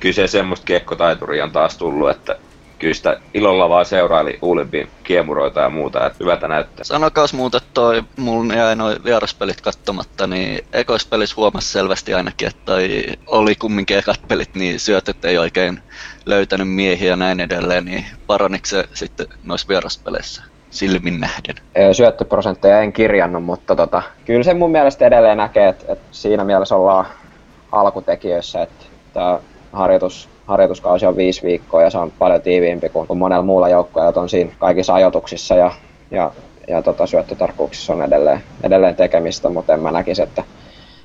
kyllä 0.00 0.14
se 0.14 0.26
semmoista 0.26 0.66
kiekkotaituria 0.66 1.44
on 1.44 1.52
taas 1.52 1.78
tullut, 1.78 2.10
että 2.10 2.36
kyllä 2.78 2.94
sitä 2.94 3.20
ilolla 3.34 3.68
vaan 3.68 3.86
seuraili 3.86 4.38
uulimpiin 4.42 4.88
kiemuroita 5.04 5.60
ja 5.60 5.68
muuta, 5.68 6.06
että 6.06 6.16
hyvältä 6.20 6.48
näyttää. 6.48 6.84
Sanokaas 6.84 7.32
muuta 7.32 7.60
toi, 7.74 8.02
mulla 8.16 8.54
jäi 8.54 8.76
noin 8.76 9.04
vieraspelit 9.04 9.60
katsomatta, 9.60 10.26
niin 10.26 10.64
ekoispelissä 10.72 11.36
huomasi 11.36 11.72
selvästi 11.72 12.14
ainakin, 12.14 12.48
että 12.48 12.62
toi 12.64 13.04
oli 13.26 13.54
kumminkin 13.54 13.98
ekat 13.98 14.20
pelit, 14.28 14.54
niin 14.54 14.80
syötöt 14.80 15.24
ei 15.24 15.38
oikein 15.38 15.82
löytänyt 16.26 16.68
miehiä 16.68 17.10
ja 17.10 17.16
näin 17.16 17.40
edelleen, 17.40 17.84
niin 17.84 18.04
paraniko 18.26 18.66
se 18.66 18.88
sitten 18.94 19.26
noissa 19.44 19.68
vieraspeleissä? 19.68 20.51
Silmin 20.72 21.20
nähden? 21.20 21.54
Syöttöprosentteja 21.92 22.80
en 22.80 22.92
kirjannut, 22.92 23.44
mutta 23.44 23.76
tota, 23.76 24.02
kyllä 24.24 24.42
se 24.42 24.54
mun 24.54 24.70
mielestä 24.70 25.06
edelleen 25.06 25.36
näkee, 25.36 25.68
että, 25.68 25.92
että 25.92 26.04
siinä 26.10 26.44
mielessä 26.44 26.76
ollaan 26.76 27.06
alkutekijöissä, 27.72 28.62
että 28.62 28.84
tämä 29.12 29.38
harjoitus, 29.72 30.28
harjoituskausi 30.46 31.06
on 31.06 31.16
viisi 31.16 31.42
viikkoa 31.42 31.82
ja 31.82 31.90
se 31.90 31.98
on 31.98 32.12
paljon 32.18 32.42
tiiviimpi 32.42 32.88
kuin, 32.88 33.06
kuin 33.06 33.18
monella 33.18 33.42
muulla 33.42 33.68
joukkueella, 33.68 34.20
on 34.20 34.28
siinä 34.28 34.52
kaikissa 34.58 34.94
ajoituksissa 34.94 35.54
ja, 35.54 35.72
ja, 36.10 36.32
ja 36.68 36.82
tota, 36.82 37.06
syöttötarkkuuksissa 37.06 37.92
on 37.92 38.02
edelleen, 38.02 38.42
edelleen 38.62 38.96
tekemistä, 38.96 39.48
mutta 39.48 39.74
en 39.74 39.80
mä 39.80 39.92
näkisi, 39.92 40.22
että 40.22 40.44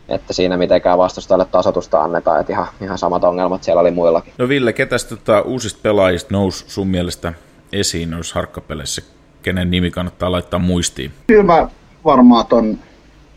että 0.10 0.34
siinä 0.34 0.58
mitenkään 0.58 0.98
vastustajalle 0.98 1.46
tasotusta 1.46 2.02
annetaan, 2.02 2.42
että 2.42 2.54
ihan, 2.54 2.68
ihan 2.82 2.98
samat 2.98 3.24
ongelmat 3.24 3.64
siellä 3.64 3.82
oli 3.82 3.92
muillakin. 3.92 4.34
No 4.38 4.50
Ville, 4.50 4.74
ketäs 4.74 5.06
tota, 5.06 5.42
uusista 5.42 5.80
pelaajista 5.84 6.34
nousi 6.34 6.66
sun 6.68 6.88
mielestä 6.88 7.34
esiin 7.72 8.10
noissa 8.10 8.36
harkkapeleissä? 8.36 9.17
Kenen 9.48 9.72
nimi 9.72 9.92
kannattaa 9.92 10.32
laittaa 10.32 10.60
muistiin? 10.60 11.12
Kyllä 11.28 11.44
mä 11.44 11.68
varmaan 12.06 12.46
ton 12.46 12.80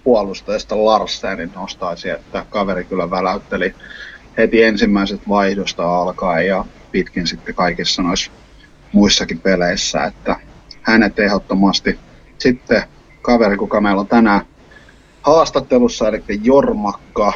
puolustajasta 0.05 0.85
Larsenin 0.85 1.53
nostaisin, 1.55 2.12
että 2.12 2.46
kaveri 2.51 2.85
kyllä 2.85 3.11
väläytteli 3.11 3.75
heti 4.37 4.62
ensimmäiset 4.62 5.29
vaihdosta 5.29 6.01
alkaen 6.01 6.46
ja 6.46 6.64
pitkin 6.90 7.27
sitten 7.27 7.55
kaikissa 7.55 8.03
noissa 8.03 8.31
muissakin 8.92 9.38
peleissä, 9.38 10.05
että 10.05 10.37
hänet 10.83 11.18
ehdottomasti. 11.18 11.99
Sitten 12.38 12.83
kaveri, 13.23 13.57
kuka 13.57 13.81
meillä 13.81 14.01
on 14.01 14.07
tänään 14.07 14.40
haastattelussa, 15.23 16.09
eli 16.09 16.23
Jormakka, 16.42 17.33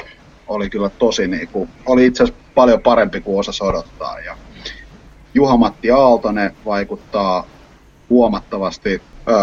oli 0.48 0.70
kyllä 0.70 0.88
tosi 0.88 1.26
niin 1.26 1.48
kuin, 1.48 1.68
oli 1.86 2.06
itse 2.06 2.22
asiassa 2.22 2.42
paljon 2.54 2.80
parempi 2.80 3.20
kuin 3.20 3.40
osa 3.40 3.64
odottaa. 3.64 4.20
Ja 4.20 4.36
Juha-Matti 5.34 5.90
Aaltonen 5.90 6.56
vaikuttaa 6.64 7.46
huomattavasti 8.10 9.02
öö, 9.28 9.36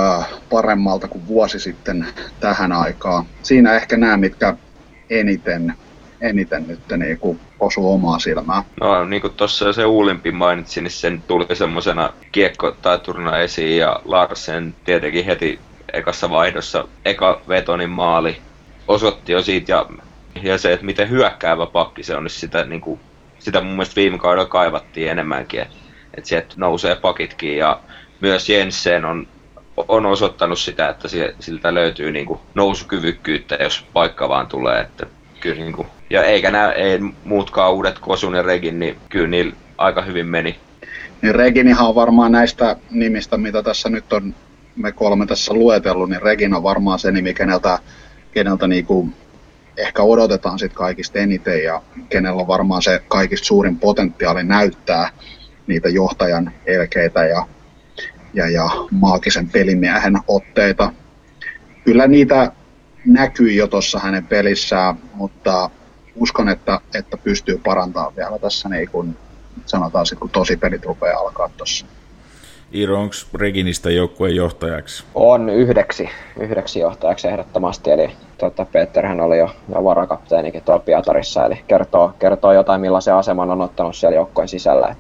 paremmalta 0.49 1.07
kuin 1.07 1.27
vuosi 1.27 1.59
sitten 1.59 2.05
tähän 2.39 2.71
aikaan. 2.71 3.25
Siinä 3.41 3.73
ehkä 3.73 3.97
nämä, 3.97 4.17
mitkä 4.17 4.55
eniten 5.09 5.73
eniten 6.21 6.67
nyt 6.67 6.79
niin 6.97 7.17
kuin 7.17 7.39
osuu 7.59 7.93
omaa 7.93 8.19
silmää. 8.19 8.63
No 8.81 9.05
niin 9.05 9.21
kuin 9.21 9.33
tuossa 9.33 9.73
se 9.73 9.85
Uulimpi 9.85 10.31
mainitsi, 10.31 10.81
niin 10.81 10.91
sen 10.91 11.23
tuli 11.27 11.45
semmoisena 11.53 12.13
turna 13.03 13.37
esiin 13.37 13.77
ja 13.77 14.01
Larsen 14.05 14.75
tietenkin 14.85 15.25
heti 15.25 15.59
ekassa 15.93 16.29
vaihdossa 16.29 16.87
eka 17.05 17.41
vetonin 17.47 17.89
maali 17.89 18.37
osoitti 18.87 19.31
jo 19.31 19.41
siitä 19.41 19.71
ja, 19.71 19.85
ja 20.43 20.57
se, 20.57 20.73
että 20.73 20.85
miten 20.85 21.09
hyökkäävä 21.09 21.65
pakki 21.65 22.03
se 22.03 22.15
on, 22.15 22.23
niin 22.23 22.31
sitä, 22.31 22.65
niin 22.65 22.81
kuin, 22.81 22.99
sitä 23.39 23.61
mun 23.61 23.71
mielestä 23.71 23.95
viime 23.95 24.17
kaudella 24.17 24.49
kaivattiin 24.49 25.11
enemmänkin, 25.11 25.61
että, 25.61 25.75
että 26.13 26.27
sieltä 26.27 26.53
nousee 26.57 26.95
pakitkin 26.95 27.57
ja 27.57 27.79
myös 28.21 28.49
Jensen 28.49 29.05
on, 29.05 29.27
on 29.77 30.05
osoittanut 30.05 30.59
sitä, 30.59 30.89
että 30.89 31.07
siltä 31.39 31.73
löytyy 31.73 32.11
niin 32.11 32.25
kuin 32.25 32.39
nousukyvykkyyttä, 32.55 33.55
jos 33.55 33.85
paikka 33.93 34.29
vaan 34.29 34.47
tulee, 34.47 34.81
että 34.81 35.05
kyllä 35.39 35.55
niin 35.55 35.73
kuin, 35.73 35.87
ja 36.09 36.23
eikä 36.23 36.51
nämä 36.51 36.71
ei 36.71 36.99
muutkaan 37.25 37.73
uudet 37.73 37.99
Kosun 37.99 38.35
ja 38.35 38.41
Regin, 38.41 38.79
niin 38.79 38.97
kyllä 39.09 39.27
niillä 39.27 39.53
aika 39.77 40.01
hyvin 40.01 40.27
meni. 40.27 40.59
Niin 41.21 41.35
Reginihan 41.35 41.87
on 41.87 41.95
varmaan 41.95 42.31
näistä 42.31 42.75
nimistä, 42.91 43.37
mitä 43.37 43.63
tässä 43.63 43.89
nyt 43.89 44.13
on 44.13 44.35
me 44.75 44.91
kolme 44.91 45.25
tässä 45.25 45.53
luetellut, 45.53 46.09
niin 46.09 46.21
Regin 46.21 46.53
on 46.53 46.63
varmaan 46.63 46.99
se 46.99 47.11
nimi, 47.11 47.33
keneltä, 47.33 47.79
keneltä 48.31 48.67
niinku 48.67 49.09
ehkä 49.77 50.03
odotetaan 50.03 50.59
sit 50.59 50.73
kaikista 50.73 51.19
eniten 51.19 51.63
ja 51.63 51.81
kenellä 52.09 52.41
on 52.41 52.47
varmaan 52.47 52.81
se 52.81 53.01
kaikista 53.07 53.45
suurin 53.45 53.79
potentiaali 53.79 54.43
näyttää 54.43 55.09
niitä 55.67 55.89
johtajan 55.89 56.51
elkeitä 56.65 57.25
ja, 57.25 57.47
ja, 58.33 58.49
ja 58.49 58.69
maagisen 58.91 59.49
pelimiehen 59.49 60.17
otteita. 60.27 60.93
Kyllä 61.83 62.07
niitä 62.07 62.51
näkyy 63.05 63.51
jo 63.51 63.67
tuossa 63.67 63.99
hänen 63.99 64.25
pelissään, 64.25 64.95
mutta 65.13 65.69
uskon, 66.15 66.49
että, 66.49 66.79
että 66.95 67.17
pystyy 67.17 67.61
parantamaan 67.63 68.15
vielä 68.15 68.39
tässä, 68.39 68.69
niin 68.69 68.89
kun 68.89 69.15
sanotaan 69.65 70.05
sitten, 70.05 70.19
kun 70.19 70.29
tosi 70.29 70.57
pelit 70.57 70.85
rupeaa 70.85 71.19
alkaa 71.19 71.49
tuossa. 71.57 71.85
Iiro, 72.73 72.99
onko 72.99 73.15
Reginistä 73.33 73.91
joukkueen 73.91 74.35
johtajaksi? 74.35 75.03
On 75.15 75.49
yhdeksi, 75.49 76.09
yhdeksi 76.39 76.79
johtajaksi 76.79 77.27
ehdottomasti, 77.27 77.91
eli 77.91 78.11
tuota, 78.37 78.65
Peterhän 78.65 79.21
oli 79.21 79.37
jo, 79.37 79.55
jo 79.75 79.83
varakapteenikin 79.83 80.63
tuolla 80.63 80.83
Pietarissa, 80.85 81.45
eli 81.45 81.63
kertoo, 81.67 82.13
kertoo 82.19 82.53
jotain 82.53 82.81
millaisen 82.81 83.15
aseman 83.15 83.51
on 83.51 83.61
ottanut 83.61 83.95
siellä 83.95 84.15
joukkueen 84.15 84.47
sisällä. 84.47 84.87
Et 84.87 84.97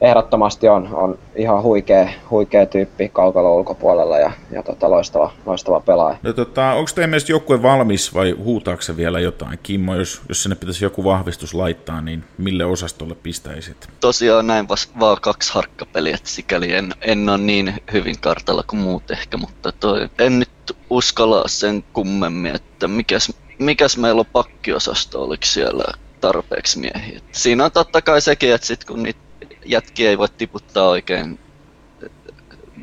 ehdottomasti 0.00 0.68
on, 0.68 0.88
on 0.94 1.18
ihan 1.36 1.62
huikea, 1.62 2.08
huikea 2.30 2.66
tyyppi 2.66 3.08
kaukalo 3.08 3.56
ulkopuolella 3.56 4.18
ja, 4.18 4.32
ja 4.50 4.62
tota, 4.62 4.90
loistava, 4.90 5.32
loistava 5.46 5.80
pelaaja. 5.80 6.18
No, 6.22 6.32
tota, 6.32 6.72
onko 6.72 6.90
teidän 6.94 7.10
mielestä 7.10 7.32
joukkue 7.32 7.62
valmis 7.62 8.14
vai 8.14 8.30
huutaako 8.30 8.82
se 8.82 8.96
vielä 8.96 9.20
jotain? 9.20 9.58
Kimmo, 9.62 9.94
jos, 9.94 10.22
jos 10.28 10.42
sinne 10.42 10.56
pitäisi 10.56 10.84
joku 10.84 11.04
vahvistus 11.04 11.54
laittaa, 11.54 12.00
niin 12.00 12.24
mille 12.38 12.64
osastolle 12.64 13.14
pistäisit? 13.14 13.88
Tosiaan 14.00 14.46
näin 14.46 14.68
vas, 14.68 14.90
vaan 15.00 15.18
kaksi 15.20 15.54
harkkapeliä, 15.54 16.14
että 16.14 16.30
sikäli 16.30 16.74
en, 16.74 16.94
en 17.00 17.28
ole 17.28 17.38
niin 17.38 17.74
hyvin 17.92 18.20
kartalla 18.20 18.64
kuin 18.70 18.80
muut 18.80 19.10
ehkä, 19.10 19.36
mutta 19.36 19.72
toi, 19.72 20.08
en 20.18 20.38
nyt 20.38 20.76
uskalla 20.90 21.42
sen 21.46 21.84
kummemmin, 21.92 22.54
että 22.54 22.88
mikäs, 22.88 23.32
mikäs 23.58 23.96
meillä 23.96 24.20
on 24.20 24.26
pakkiosasto, 24.32 25.22
oliko 25.22 25.44
siellä 25.44 25.84
tarpeeksi 26.20 26.78
miehiä. 26.78 27.20
Siinä 27.32 27.64
on 27.64 27.72
totta 27.72 28.02
kai 28.02 28.20
sekin, 28.20 28.54
että 28.54 28.66
sit 28.66 28.84
kun 28.84 29.02
niitä 29.02 29.27
jätkiä 29.64 30.10
ei 30.10 30.18
voi 30.18 30.28
tiputtaa 30.28 30.88
oikein, 30.88 31.38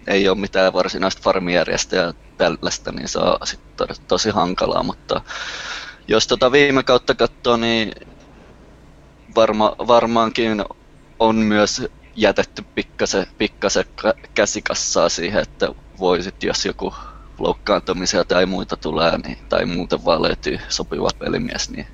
ei 0.07 0.29
ole 0.29 0.37
mitään 0.37 0.73
varsinaista 0.73 1.21
farmijärjestäjää 1.21 2.13
tällaista, 2.37 2.91
niin 2.91 3.07
se 3.07 3.19
on 3.19 3.37
sit 3.43 3.59
tosi 4.07 4.29
hankalaa, 4.29 4.83
mutta 4.83 5.21
jos 6.07 6.27
tota 6.27 6.51
viime 6.51 6.83
kautta 6.83 7.15
katsoo, 7.15 7.57
niin 7.57 7.91
varma, 9.35 9.75
varmaankin 9.87 10.65
on 11.19 11.35
myös 11.35 11.83
jätetty 12.15 12.65
pikkasen, 12.75 13.27
pikkasen 13.37 13.85
käsikassaa 14.33 15.09
siihen, 15.09 15.41
että 15.41 15.69
voisit, 15.99 16.43
jos 16.43 16.65
joku 16.65 16.93
loukkaantumisia 17.39 18.23
tai 18.23 18.45
muita 18.45 18.77
tulee, 18.77 19.17
niin, 19.17 19.37
tai 19.49 19.65
muuten 19.65 20.05
vaan 20.05 20.21
löytyy 20.21 20.59
sopiva 20.69 21.09
pelimies, 21.19 21.69
niin 21.69 21.87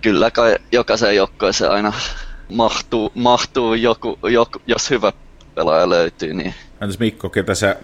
kyllä 0.00 0.30
kai 0.30 0.56
jokaisen 0.72 1.16
joukkueeseen 1.16 1.70
aina 1.70 1.92
mahtuu, 2.50 3.12
mahtuu 3.14 3.74
joku, 3.74 4.18
joku, 4.22 4.62
jos 4.66 4.90
hyvä 4.90 5.12
pelaaja 5.54 5.88
löytyy. 5.88 6.34
Niin... 6.34 6.54
Entäs 6.80 6.98
Mikko, 6.98 7.28
ketä 7.28 7.54
sä, 7.54 7.76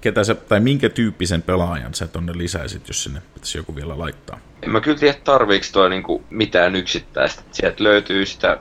ketä 0.00 0.24
sä, 0.24 0.34
tai 0.34 0.60
minkä 0.60 0.88
tyyppisen 0.88 1.42
pelaajan 1.42 1.94
sä 1.94 2.06
tonne 2.06 2.32
lisäisit, 2.38 2.88
jos 2.88 3.04
sinne 3.04 3.22
pitäisi 3.34 3.58
joku 3.58 3.76
vielä 3.76 3.98
laittaa? 3.98 4.38
En 4.62 4.70
mä 4.70 4.80
kyllä 4.80 4.98
tiedä, 4.98 5.18
tarviiko 5.24 5.66
toi 5.72 5.90
niinku 5.90 6.24
mitään 6.30 6.76
yksittäistä. 6.76 7.42
Sieltä 7.52 7.84
löytyy 7.84 8.26
sitä 8.26 8.58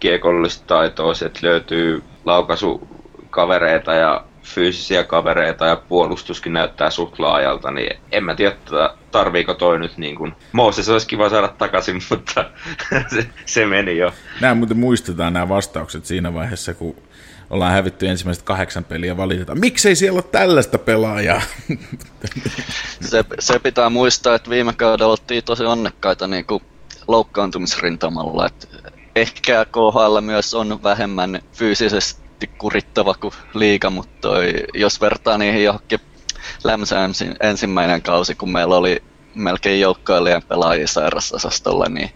kiekollista 0.00 0.66
taitoa, 0.66 1.14
sieltä 1.14 1.38
löytyy 1.42 2.02
laukaisukavereita 2.24 3.92
ja 3.94 4.24
fyysisiä 4.44 5.04
kavereita 5.04 5.66
ja 5.66 5.76
puolustuskin 5.76 6.52
näyttää 6.52 6.90
suht 6.90 7.18
laajalta, 7.18 7.70
niin 7.70 7.96
en 8.12 8.24
mä 8.24 8.34
tiedä, 8.34 8.56
tarviiko 9.10 9.54
toi 9.54 9.78
nyt 9.78 9.98
niin 9.98 10.16
kuin... 10.16 10.32
Mooses 10.52 10.88
olisi 10.88 11.06
kiva 11.06 11.28
saada 11.28 11.48
takaisin, 11.48 12.02
mutta 12.10 12.50
se, 13.08 13.26
se 13.46 13.66
meni 13.66 13.96
jo. 13.96 14.12
Nämä 14.40 14.54
muuten 14.54 14.76
muistetaan 14.76 15.32
nämä 15.32 15.48
vastaukset 15.48 16.06
siinä 16.06 16.34
vaiheessa, 16.34 16.74
kun 16.74 16.96
ollaan 17.50 17.72
hävitty 17.72 18.08
ensimmäiset 18.08 18.44
kahdeksan 18.44 18.84
peliä 18.84 19.16
valitetaan. 19.16 19.60
Miksei 19.60 19.96
siellä 19.96 20.16
ole 20.16 20.24
tällaista 20.32 20.78
pelaajaa? 20.78 21.42
se, 23.10 23.24
se 23.38 23.58
pitää 23.58 23.90
muistaa, 23.90 24.34
että 24.34 24.50
viime 24.50 24.72
kaudella 24.72 25.10
oltiin 25.10 25.44
tosi 25.44 25.64
onnekkaita 25.64 26.26
niin 26.26 26.44
kuin 26.44 26.62
loukkaantumisrintamalla. 27.08 28.46
Että 28.46 28.66
ehkä 29.16 29.64
KHL 29.64 30.20
myös 30.20 30.54
on 30.54 30.82
vähemmän 30.82 31.40
fyysisesti 31.52 32.23
kurittava 32.58 33.14
kuin 33.14 33.34
liiga, 33.54 33.90
mutta 33.90 34.14
toi, 34.20 34.54
jos 34.74 35.00
vertaa 35.00 35.38
niihin 35.38 35.64
johonkin 35.64 36.00
Lämsä 36.64 36.96
ensimmäinen 37.40 38.02
kausi, 38.02 38.34
kun 38.34 38.52
meillä 38.52 38.76
oli 38.76 39.02
melkein 39.34 39.80
joukkoilijan 39.80 40.42
pelaajia 40.48 40.88
sairasosastolla, 40.88 41.86
niin 41.88 42.10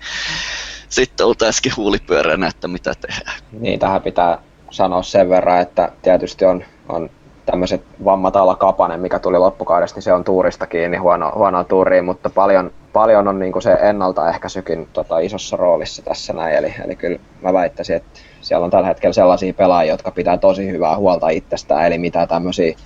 sitten 0.88 1.26
oltaisikin 1.26 1.76
huulipyöränä, 1.76 2.46
että 2.46 2.68
mitä 2.68 2.92
tehdään. 3.00 3.36
Niin, 3.60 3.78
tähän 3.78 4.02
pitää 4.02 4.38
sanoa 4.70 5.02
sen 5.02 5.28
verran, 5.28 5.60
että 5.60 5.92
tietysti 6.02 6.44
on, 6.44 6.64
on 6.88 7.10
tämmöiset 7.46 7.84
vammat 8.04 8.36
alla 8.36 8.56
kapanen, 8.56 9.00
mikä 9.00 9.18
tuli 9.18 9.38
loppukaudesta, 9.38 9.96
niin 9.96 10.02
se 10.02 10.12
on 10.12 10.24
tuurista 10.24 10.66
kiinni 10.66 10.96
huono, 10.96 11.32
huonoa 11.34 11.64
tuuriin, 11.64 12.04
mutta 12.04 12.30
paljon, 12.30 12.70
paljon 12.92 13.28
on 13.28 13.38
niin 13.38 13.62
se 13.62 13.72
ennaltaehkäisykin 13.72 14.88
tota, 14.92 15.18
isossa 15.18 15.56
roolissa 15.56 16.02
tässä 16.02 16.32
näin. 16.32 16.54
Eli, 16.54 16.74
eli 16.84 16.96
kyllä 16.96 17.18
mä 17.42 17.52
väittäisin, 17.52 17.96
että 17.96 18.20
siellä 18.40 18.64
on 18.64 18.70
tällä 18.70 18.88
hetkellä 18.88 19.12
sellaisia 19.12 19.54
pelaajia, 19.54 19.92
jotka 19.92 20.10
pitää 20.10 20.38
tosi 20.38 20.70
hyvää 20.70 20.96
huolta 20.96 21.28
itsestään, 21.28 21.86
eli 21.86 21.98
mitä 21.98 22.26
tämmöisiä 22.26 22.76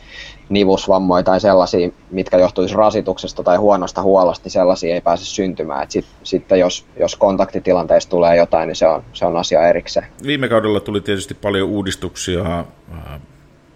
nivusvammoja 0.48 1.22
tai 1.22 1.40
sellaisia, 1.40 1.90
mitkä 2.10 2.38
johtuisi 2.38 2.74
rasituksesta 2.74 3.42
tai 3.42 3.56
huonosta 3.56 4.02
huollosta, 4.02 4.44
niin 4.44 4.52
sellaisia 4.52 4.94
ei 4.94 5.00
pääse 5.00 5.24
syntymään. 5.24 5.90
sit, 5.90 6.06
sitten 6.22 6.58
jos, 6.58 6.86
jos 6.98 7.16
kontaktitilanteessa 7.16 8.10
tulee 8.10 8.36
jotain, 8.36 8.66
niin 8.66 8.76
se 8.76 8.86
on, 8.86 9.02
se 9.12 9.26
on 9.26 9.36
asia 9.36 9.68
erikseen. 9.68 10.06
Viime 10.26 10.48
kaudella 10.48 10.80
tuli 10.80 11.00
tietysti 11.00 11.34
paljon 11.34 11.68
uudistuksia 11.68 12.58
äh, 12.58 13.20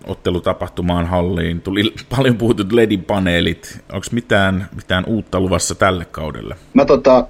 ottelutapahtumaan 0.06 1.06
halliin. 1.06 1.60
Tuli 1.60 1.94
paljon 2.16 2.36
puhutut 2.36 2.72
LEDin 2.72 3.04
paneelit. 3.04 3.80
Onko 3.92 4.06
mitään, 4.12 4.68
mitään 4.76 5.04
uutta 5.06 5.40
luvassa 5.40 5.74
tälle 5.74 6.04
kaudelle? 6.04 6.56
Mä 6.74 6.84
tota, 6.84 7.26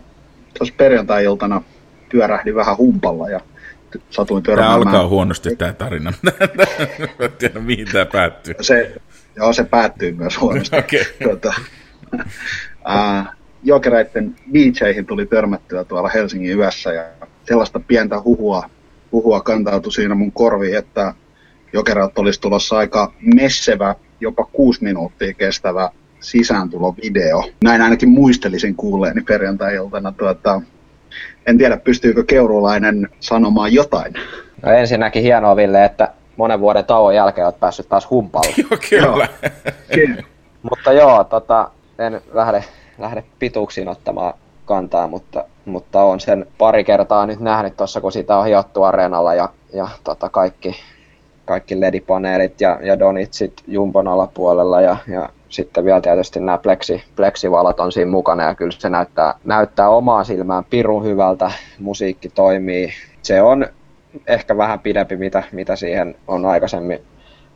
tuossa 0.59 0.75
perjantai-iltana 0.77 1.63
pyörähdin 2.09 2.55
vähän 2.55 2.77
humpalla 2.77 3.31
ja 3.31 3.41
satuin 4.11 4.43
törmäämään. 4.43 4.81
Tämä 4.81 4.91
alkaa 4.91 5.09
huonosti 5.09 5.57
tämä 5.57 5.73
tarina. 5.73 6.13
Mä 7.19 7.29
tiedä, 7.29 7.61
mihin 7.61 7.87
tämä 7.93 8.07
päättyy. 8.07 8.55
Se, 8.61 8.97
joo, 9.37 9.53
se 9.53 9.65
päättyy 9.65 10.13
myös 10.13 10.41
huonosti. 10.41 10.77
okay. 10.77 11.05
tota, 11.25 11.55
äh, 12.91 13.29
jokereiden 13.63 14.37
DJihin 14.55 15.07
tuli 15.07 15.27
törmättyä 15.27 15.85
tuolla 15.85 16.09
Helsingin 16.09 16.59
yössä 16.59 16.93
ja 16.93 17.05
sellaista 17.49 17.81
pientä 17.81 18.21
huhua, 18.21 18.71
huhua 19.13 19.41
kantautui 19.41 19.93
siinä 19.93 20.15
mun 20.15 20.33
korviin, 20.33 20.77
että 20.77 21.15
jokerat 21.73 22.19
olisi 22.19 22.41
tulossa 22.41 22.77
aika 22.77 23.13
messevä, 23.35 23.95
jopa 24.21 24.45
kuusi 24.45 24.85
minuuttia 24.85 25.35
kestävä 25.35 25.91
sisääntulovideo. 26.21 27.51
Näin 27.65 27.83
ainakin 27.83 28.09
muistelisin 28.09 28.75
kuulleeni 28.75 29.23
perjantai-iltana. 29.23 30.13
Tuota, 30.13 30.61
en 31.47 31.59
tiedä, 31.59 31.77
pystyykö 31.77 32.25
keurulainen 32.25 33.09
sanomaan 33.21 33.73
jotain. 33.73 34.15
No 34.63 34.73
ensinnäkin 34.73 35.23
hienoa, 35.23 35.57
Ville, 35.57 35.85
että 35.85 36.13
monen 36.37 36.61
vuoden 36.61 36.85
tauon 36.85 37.15
jälkeen 37.15 37.47
olet 37.47 37.61
päässyt 37.61 37.89
taas 37.89 38.11
humpalle. 38.11 38.55
joo, 38.91 39.27
kyllä. 39.95 40.23
mutta 40.63 40.93
joo, 40.93 41.25
tota, 41.25 41.71
en 41.99 42.21
lähde, 42.33 42.65
lähde 42.99 43.25
pituuksiin 43.39 43.89
ottamaan 43.89 44.35
kantaa, 44.65 45.07
mutta, 45.07 45.45
mutta 45.65 46.03
on 46.03 46.21
sen 46.21 46.47
pari 46.59 46.85
kertaa 46.85 47.27
nyt 47.27 47.41
nähnyt 47.41 47.77
tuossa, 47.77 48.01
kun 48.01 48.13
sitä 48.13 48.37
on 48.37 48.47
hiottu 48.47 48.83
areenalla 48.83 49.35
ja, 49.35 49.49
ja 49.73 49.89
tota, 50.05 50.29
kaikki, 50.29 50.77
kaikki 51.45 51.81
LED-paneelit 51.81 52.61
ja, 52.61 52.79
ja 52.83 52.99
donitsit 52.99 53.53
Jumbon 53.67 54.09
alapuolella 54.09 54.81
ja, 54.81 54.97
ja 55.09 55.29
sitten 55.49 55.85
vielä 55.85 56.01
tietysti 56.01 56.41
nämä 56.41 56.59
pleksi, 56.59 57.03
pleksivalot 57.17 57.81
on 57.81 57.93
siinä 57.93 58.11
mukana 58.11 58.43
ja 58.43 58.55
kyllä 58.55 58.73
se 58.79 58.91
näyttää, 58.91 59.35
näyttää 59.45 59.89
omaa 59.89 60.25
silmään 60.25 60.65
pirun 60.65 61.05
hyvältä, 61.05 61.51
musiikki 61.79 62.29
toimii. 62.29 62.93
Se 63.23 63.43
on 63.43 63.67
ehkä 64.27 64.57
vähän 64.57 64.81
pidempi, 64.81 65.17
mitä, 65.17 65.43
mitä 65.53 65.77
siihen 65.77 66.15
on 66.29 66.47
aikaisemmin 66.47 66.99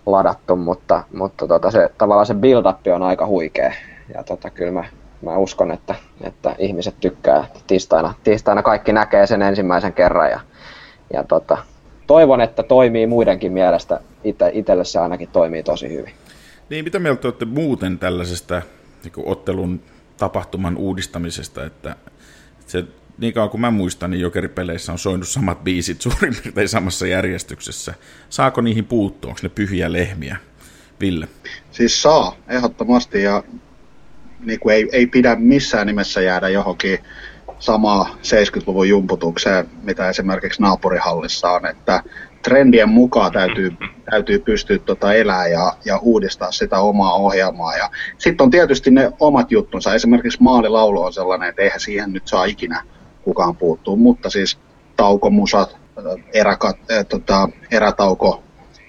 ladattu, 0.07 0.57
mutta, 0.57 1.03
mutta 1.15 1.49
tota 1.49 1.71
se, 1.71 1.91
tavallaan 1.99 2.27
se 2.27 2.35
build-up 2.35 2.87
on 2.95 3.03
aika 3.03 3.27
huikea. 3.27 3.73
Ja 4.15 4.25
tota, 4.25 4.51
kyllä 4.51 4.73
mä, 4.73 4.85
mä 5.23 5.37
uskon, 5.37 5.71
että, 5.71 5.95
että 6.23 6.55
ihmiset 6.59 6.95
tykkää. 7.01 7.45
Tiistaina, 7.67 8.15
tiistaina 8.25 8.63
kaikki 8.63 8.93
näkee 8.93 9.27
sen 9.27 9.43
ensimmäisen 9.43 9.93
kerran 9.93 10.31
ja, 10.31 10.41
ja 11.13 11.25
tota, 11.25 11.59
toivon, 12.07 12.41
että 12.41 12.63
toimii 12.63 13.07
muidenkin 13.07 13.53
mielestä. 13.53 14.01
Ite, 14.25 14.51
itelle 14.53 14.85
se 14.85 14.99
ainakin 14.99 15.29
toimii 15.33 15.63
tosi 15.63 15.89
hyvin. 15.89 16.13
Niin, 16.71 16.85
mitä 16.85 16.99
mieltä 16.99 17.29
olette 17.29 17.45
muuten 17.45 17.99
tällaisesta 17.99 18.63
niin 19.05 19.13
ottelun 19.17 19.83
tapahtuman 20.17 20.77
uudistamisesta, 20.77 21.65
että 21.65 21.97
se, 22.67 22.85
niin 23.19 23.35
kauan 23.35 23.51
kuin 23.51 23.61
mä 23.61 23.71
muistan, 23.71 24.11
niin 24.11 24.21
jokeripeleissä 24.21 24.93
on 24.93 24.99
soinut 24.99 25.29
samat 25.29 25.65
biisit 25.65 26.01
suurin 26.01 26.37
piirtein 26.43 26.69
samassa 26.69 27.07
järjestyksessä. 27.07 27.95
Saako 28.29 28.61
niihin 28.61 28.85
puuttua? 28.85 29.29
Onko 29.29 29.41
ne 29.43 29.49
pyhiä 29.49 29.93
lehmiä? 29.93 30.37
Ville? 31.01 31.29
Siis 31.71 32.03
saa, 32.03 32.37
ehdottomasti, 32.49 33.23
ja 33.23 33.43
niin 34.41 34.61
kuin 34.61 34.75
ei, 34.75 34.89
ei 34.93 35.07
pidä 35.07 35.37
missään 35.37 35.87
nimessä 35.87 36.21
jäädä 36.21 36.49
johonkin 36.49 36.99
samaa 37.59 38.17
70-luvun 38.23 38.89
jumputukseen, 38.89 39.71
mitä 39.83 40.09
esimerkiksi 40.09 40.63
naapurihallissa 40.63 41.51
on, 41.51 41.67
että 41.67 42.03
trendien 42.43 42.89
mukaan 42.89 43.33
täytyy, 43.33 43.73
täytyy 44.11 44.39
pystyä 44.39 44.79
tota 44.79 45.15
elää 45.15 45.47
ja, 45.47 45.73
ja 45.85 45.99
uudistaa 45.99 46.53
sitä 46.53 46.81
omaa 46.81 47.15
ohjelmaa. 47.15 47.77
Ja 47.77 47.91
sitten 48.19 48.45
on 48.45 48.51
tietysti 48.51 48.91
ne 48.91 49.13
omat 49.21 49.51
juttunsa. 49.51 49.95
Esimerkiksi 49.95 50.43
maalilaulu 50.43 51.03
on 51.03 51.13
sellainen, 51.13 51.49
että 51.49 51.63
eihän 51.63 51.81
siihen 51.81 52.13
nyt 52.13 52.29
saa 52.29 52.45
ikinä 52.45 52.83
kukaan 53.23 53.57
puuttua, 53.57 53.97
mutta 53.97 54.31
siis 54.31 54.59
taukomusat, 54.97 55.77
eräkat, 56.35 56.77
äh, 56.93 57.07
tota, 57.07 57.49
erätauko, 57.71 58.43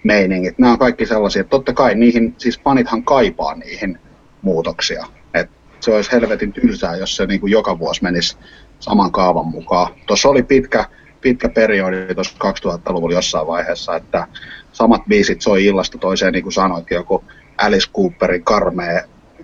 meiningit, 0.03 0.59
nämä 0.59 0.73
on 0.73 0.79
kaikki 0.79 1.05
sellaisia, 1.05 1.41
että 1.41 1.49
totta 1.49 1.73
kai 1.73 1.95
niihin, 1.95 2.35
siis 2.37 2.59
fanithan 2.59 3.03
kaipaa 3.03 3.55
niihin 3.55 3.99
muutoksia. 4.41 5.05
Et 5.33 5.49
se 5.79 5.93
olisi 5.95 6.11
helvetin 6.11 6.53
tylsää, 6.53 6.95
jos 6.95 7.15
se 7.15 7.25
niin 7.25 7.39
kuin 7.39 7.51
joka 7.51 7.79
vuosi 7.79 8.03
menisi 8.03 8.37
saman 8.79 9.11
kaavan 9.11 9.47
mukaan. 9.47 9.93
Tuossa 10.07 10.29
oli 10.29 10.43
pitkä, 10.43 10.85
pitkä 11.21 11.49
periodi 11.49 12.15
tuossa 12.15 12.35
2000-luvulla 12.43 13.15
jossain 13.15 13.47
vaiheessa, 13.47 13.95
että 13.95 14.27
samat 14.73 15.01
biisit 15.09 15.41
soi 15.41 15.65
illasta 15.65 15.97
toiseen, 15.97 16.33
niin 16.33 16.43
kuin 16.43 16.53
sanoitkin, 16.53 16.95
joku 16.95 17.23
Alice 17.57 17.91
Cooperin 17.95 18.43
karmea, 18.43 19.01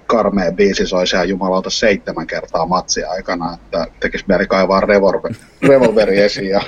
karmea 0.07 0.51
biisi 0.51 0.87
soi 0.87 1.07
siellä 1.07 1.25
jumalauta 1.25 1.69
seitsemän 1.69 2.27
kertaa 2.27 2.65
matsi 2.65 3.03
aikana, 3.03 3.53
että 3.53 3.87
tekisi 3.99 4.25
mieli 4.27 4.47
kaivaa 4.47 4.81
revolveri, 4.81 5.35
revolveri 5.67 6.19
esiin 6.19 6.49
ja 6.49 6.61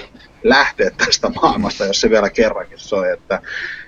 lähteä 0.43 0.91
tästä 0.97 1.29
maailmasta, 1.41 1.85
jos 1.85 2.01
se 2.01 2.09
vielä 2.09 2.29
kerrankin 2.29 2.79
soi, 2.79 3.11
että 3.11 3.41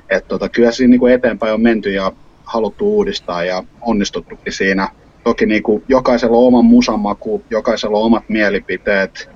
et 0.10 0.27
tota, 0.27 0.49
kyllä 0.49 0.71
siinä 0.71 0.91
niin 0.91 0.99
kuin 0.99 1.13
eteenpäin 1.13 1.53
on 1.53 1.62
menty 1.62 1.91
ja 1.91 2.12
haluttu 2.43 2.95
uudistaa 2.95 3.43
ja 3.43 3.63
onnistuttukin 3.81 4.53
siinä. 4.53 4.89
Toki 5.23 5.45
niin 5.45 5.63
kuin 5.63 5.84
jokaisella 5.88 6.38
on 6.38 6.43
oma 6.43 6.62
musamaku, 6.62 7.43
jokaisella 7.49 7.97
on 7.97 8.05
omat 8.05 8.23
mielipiteet, 8.29 9.29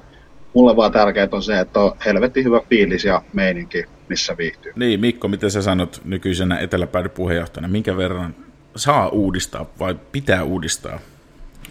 mulle 0.55 0.75
vaan 0.75 0.91
tärkeää 0.91 1.27
on 1.31 1.43
se, 1.43 1.59
että 1.59 1.79
on 1.79 1.91
helvetti 2.05 2.43
hyvä 2.43 2.61
fiilis 2.69 3.05
ja 3.05 3.21
meininki, 3.33 3.83
missä 4.09 4.37
viihtyy. 4.37 4.73
Niin, 4.75 4.99
Mikko, 4.99 5.27
miten 5.27 5.51
sä 5.51 5.61
sanot 5.61 6.01
nykyisenä 6.05 6.59
eteläpäädy 6.59 7.09
puheenjohtajana, 7.09 7.67
minkä 7.67 7.97
verran 7.97 8.35
saa 8.75 9.09
uudistaa 9.09 9.65
vai 9.79 9.95
pitää 10.11 10.43
uudistaa 10.43 10.99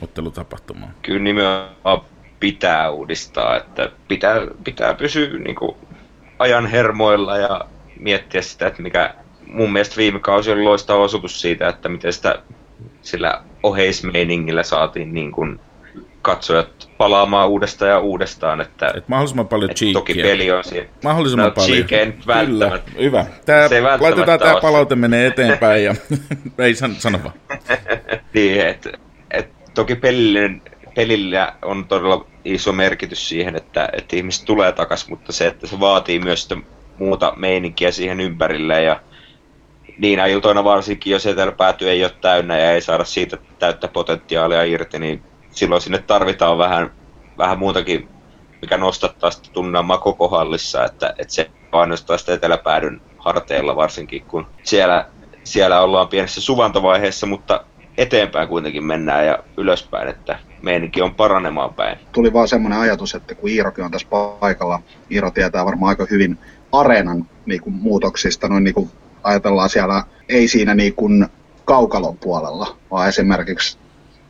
ottelutapahtumaa? 0.00 0.90
Kyllä 1.02 1.20
nimenomaan 1.20 2.00
pitää 2.40 2.90
uudistaa, 2.90 3.56
että 3.56 3.90
pitää, 4.08 4.40
pitää 4.64 4.94
pysyä 4.94 5.38
niin 5.38 5.56
kuin, 5.56 5.76
ajan 6.38 6.66
hermoilla 6.66 7.38
ja 7.38 7.60
miettiä 8.00 8.42
sitä, 8.42 8.66
että 8.66 8.82
mikä 8.82 9.14
mun 9.46 9.72
mielestä 9.72 9.96
viime 9.96 10.20
kausi 10.20 10.52
oli 10.52 10.62
loistava 10.62 11.02
osoitus 11.02 11.40
siitä, 11.40 11.68
että 11.68 11.88
miten 11.88 12.12
sitä 12.12 12.42
sillä 13.02 13.42
oheismeiningillä 13.62 14.62
saatiin 14.62 15.14
niin 15.14 15.32
kuin 15.32 15.60
katsojat 16.24 16.88
palaamaan 16.98 17.48
uudestaan 17.48 17.90
ja 17.90 17.98
uudestaan. 18.00 18.60
Että, 18.60 18.92
Et 18.96 19.08
mahdollisimman 19.08 19.48
paljon 19.48 19.70
että 19.70 19.78
cheekia. 19.78 19.94
toki 20.00 20.14
peli 20.14 20.50
on 20.50 20.64
siinä. 20.64 20.86
Mahdollisimman 21.04 21.46
No, 21.46 21.52
paljon. 21.54 21.86
Kyllä, 22.46 22.80
hyvä. 22.98 23.26
Tää, 23.46 23.68
Se 23.68 23.80
laitetaan 23.80 24.38
tämä 24.38 24.60
palaute 24.60 24.94
menee 24.94 25.26
eteenpäin 25.26 25.84
ja 25.84 25.94
ei 26.58 26.74
san, 26.74 26.94
sano 26.94 27.20
vaan. 27.24 27.34
niin, 28.34 28.66
että 28.66 28.90
et, 29.30 29.48
toki 29.74 29.94
pelille, 29.94 30.50
pelillä 30.94 31.54
on 31.62 31.84
todella 31.88 32.26
iso 32.44 32.72
merkitys 32.72 33.28
siihen, 33.28 33.56
että, 33.56 33.88
että 33.92 34.16
ihmiset 34.16 34.44
tulee 34.44 34.72
takaisin, 34.72 35.10
mutta 35.10 35.32
se, 35.32 35.46
että 35.46 35.66
se 35.66 35.80
vaatii 35.80 36.18
myös 36.18 36.42
sitä 36.42 36.56
muuta 36.98 37.32
meininkiä 37.36 37.90
siihen 37.90 38.20
ympärille 38.20 38.82
ja 38.82 39.00
niinä 39.98 40.26
iltoina 40.26 40.64
varsinkin, 40.64 41.10
jos 41.10 41.26
eteläpääty 41.26 41.90
ei 41.90 42.04
ole 42.04 42.12
täynnä 42.20 42.58
ja 42.58 42.70
ei 42.72 42.80
saada 42.80 43.04
siitä 43.04 43.38
täyttä 43.58 43.88
potentiaalia 43.88 44.62
irti, 44.62 44.98
niin 44.98 45.22
silloin 45.54 45.82
sinne 45.82 45.98
tarvitaan 45.98 46.58
vähän, 46.58 46.90
vähän 47.38 47.58
muutakin, 47.58 48.08
mikä 48.62 48.76
nostattaa 48.76 49.30
sitä 49.30 49.48
tunnelmaa 49.52 49.98
koko 49.98 50.28
hallissa, 50.28 50.84
että, 50.84 51.14
että 51.18 51.34
se 51.34 51.50
ainoastaan 51.72 52.18
sitä 52.18 52.34
eteläpäädyn 52.34 53.00
harteilla 53.18 53.76
varsinkin, 53.76 54.24
kun 54.24 54.46
siellä, 54.62 55.06
siellä 55.44 55.80
ollaan 55.80 56.08
pienessä 56.08 56.40
suvantovaiheessa, 56.40 57.26
mutta 57.26 57.64
eteenpäin 57.98 58.48
kuitenkin 58.48 58.84
mennään 58.84 59.26
ja 59.26 59.38
ylöspäin, 59.56 60.08
että 60.08 60.38
meininki 60.62 61.02
on 61.02 61.14
paranemaan 61.14 61.74
päin. 61.74 61.98
Tuli 62.12 62.32
vaan 62.32 62.48
semmoinen 62.48 62.78
ajatus, 62.78 63.14
että 63.14 63.34
kun 63.34 63.50
Iirokin 63.50 63.84
on 63.84 63.90
tässä 63.90 64.08
paikalla, 64.40 64.82
Iiro 65.10 65.30
tietää 65.30 65.64
varmaan 65.64 65.88
aika 65.88 66.06
hyvin 66.10 66.38
areenan 66.72 67.26
niin 67.46 67.60
kuin, 67.60 67.74
muutoksista, 67.74 68.48
noin 68.48 68.64
niin 68.64 68.74
kuin 68.74 68.90
ajatellaan 69.22 69.68
siellä, 69.68 70.04
ei 70.28 70.48
siinä 70.48 70.74
niin 70.74 70.94
kuin 70.94 71.26
kaukalon 71.64 72.16
puolella, 72.16 72.76
vaan 72.90 73.08
esimerkiksi 73.08 73.78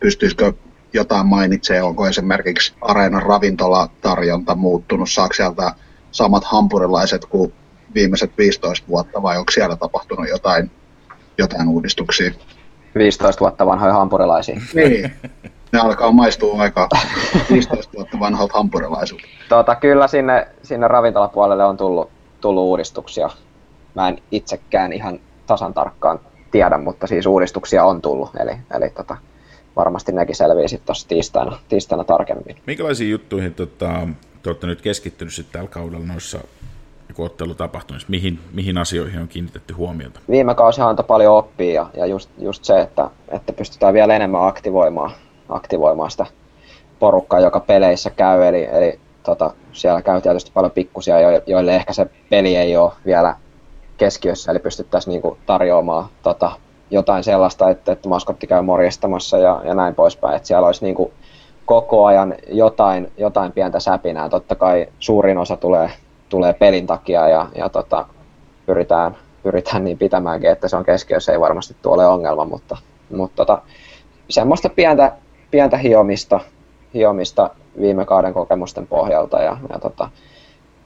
pystyisikö 0.00 0.52
jotain 0.94 1.26
mainitsee, 1.26 1.82
onko 1.82 2.06
esimerkiksi 2.06 2.74
areenan 2.80 3.22
ravintolatarjonta 3.22 4.54
muuttunut, 4.54 5.10
saako 5.10 5.34
sieltä 5.34 5.72
samat 6.10 6.44
hampurilaiset 6.44 7.24
kuin 7.24 7.52
viimeiset 7.94 8.38
15 8.38 8.88
vuotta 8.88 9.22
vai 9.22 9.38
onko 9.38 9.52
siellä 9.52 9.76
tapahtunut 9.76 10.28
jotain, 10.28 10.70
jotain 11.38 11.68
uudistuksia? 11.68 12.30
15 12.94 13.40
vuotta 13.40 13.66
vanhoja 13.66 13.92
hampurilaisia. 13.94 14.60
Niin, 14.74 15.12
ne 15.72 15.78
alkaa 15.78 16.12
maistua 16.12 16.62
aika 16.62 16.88
15 17.52 17.92
vuotta 17.96 18.20
vanhalta 18.20 18.54
hampurilaisulta. 18.58 19.24
Tota, 19.48 19.74
kyllä 19.74 20.08
sinne, 20.08 20.48
sinne 20.62 20.88
ravintolapuolelle 20.88 21.64
on 21.64 21.76
tullut, 21.76 22.10
tullut 22.40 22.64
uudistuksia. 22.64 23.30
Mä 23.94 24.08
en 24.08 24.18
itsekään 24.30 24.92
ihan 24.92 25.20
tasan 25.46 25.74
tarkkaan 25.74 26.20
tiedä, 26.50 26.78
mutta 26.78 27.06
siis 27.06 27.26
uudistuksia 27.26 27.84
on 27.84 28.02
tullut. 28.02 28.30
Eli, 28.40 28.52
eli 28.76 28.90
tota, 28.90 29.16
varmasti 29.76 30.12
nekin 30.12 30.36
selviää 30.36 30.68
sitten 30.68 30.86
tuossa 30.86 31.08
tiistaina, 31.08 31.58
tiistaina 31.68 32.04
tarkemmin. 32.04 32.56
Minkälaisiin 32.66 33.10
juttuihin 33.10 33.54
tota, 33.54 34.08
te 34.42 34.50
olette 34.50 34.66
nyt 34.66 34.82
keskittynyt 34.82 35.34
sitten 35.34 35.52
tällä 35.52 35.68
kaudella 35.68 36.06
noissa 36.06 36.38
ottelutapahtumissa? 37.18 38.08
Mihin, 38.10 38.38
mihin 38.52 38.78
asioihin 38.78 39.20
on 39.20 39.28
kiinnitetty 39.28 39.74
huomiota? 39.74 40.20
Viime 40.30 40.54
kausihan 40.54 40.90
antoi 40.90 41.04
paljon 41.04 41.36
oppia 41.36 41.74
ja, 41.74 41.86
ja 41.94 42.06
just, 42.06 42.30
just 42.38 42.64
se, 42.64 42.80
että, 42.80 43.10
että 43.28 43.52
pystytään 43.52 43.94
vielä 43.94 44.16
enemmän 44.16 44.46
aktivoimaan, 44.46 45.10
aktivoimaan 45.48 46.10
sitä 46.10 46.26
porukkaa, 46.98 47.40
joka 47.40 47.60
peleissä 47.60 48.10
käy. 48.10 48.44
Eli, 48.44 48.68
eli 48.72 49.00
tota, 49.22 49.54
siellä 49.72 50.02
käy 50.02 50.20
tietysti 50.20 50.50
paljon 50.54 50.72
pikkusia, 50.72 51.20
jo- 51.20 51.42
joille 51.46 51.76
ehkä 51.76 51.92
se 51.92 52.06
peli 52.30 52.56
ei 52.56 52.76
ole 52.76 52.92
vielä 53.06 53.36
keskiössä, 53.96 54.50
eli 54.50 54.58
pystyttäisiin 54.58 55.12
niinku 55.12 55.38
tarjoamaan 55.46 56.08
tota, 56.22 56.52
jotain 56.94 57.24
sellaista, 57.24 57.70
että, 57.70 57.92
että 57.92 58.08
maskotti 58.08 58.46
käy 58.46 58.62
morjestamassa 58.62 59.38
ja, 59.38 59.60
ja 59.64 59.74
näin 59.74 59.94
poispäin. 59.94 60.36
Että 60.36 60.48
siellä 60.48 60.66
olisi 60.66 60.84
niinku 60.84 61.12
koko 61.66 62.06
ajan 62.06 62.34
jotain, 62.48 63.12
jotain 63.18 63.52
pientä 63.52 63.80
säpinää. 63.80 64.28
Totta 64.28 64.54
kai 64.54 64.86
suurin 64.98 65.38
osa 65.38 65.56
tulee, 65.56 65.90
tulee 66.28 66.52
pelin 66.52 66.86
takia 66.86 67.28
ja, 67.28 67.46
ja 67.54 67.68
tota, 67.68 68.06
pyritään, 68.66 69.16
pyritään 69.42 69.84
niin 69.84 69.98
pitämäänkin, 69.98 70.50
että 70.50 70.68
se 70.68 70.76
on 70.76 70.84
keskiössä, 70.84 71.32
ei 71.32 71.40
varmasti 71.40 71.76
tuo 71.82 71.94
ole 71.94 72.06
ongelma, 72.06 72.44
mutta, 72.44 72.76
mutta 73.16 73.36
tota, 73.36 73.62
semmoista 74.28 74.68
pientä, 74.68 75.12
pientä 75.50 75.76
hiomista, 75.76 76.40
hiomista 76.94 77.50
viime 77.80 78.04
kauden 78.04 78.34
kokemusten 78.34 78.86
pohjalta 78.86 79.42
ja, 79.42 79.56
ja 79.72 79.78
tota, 79.78 80.08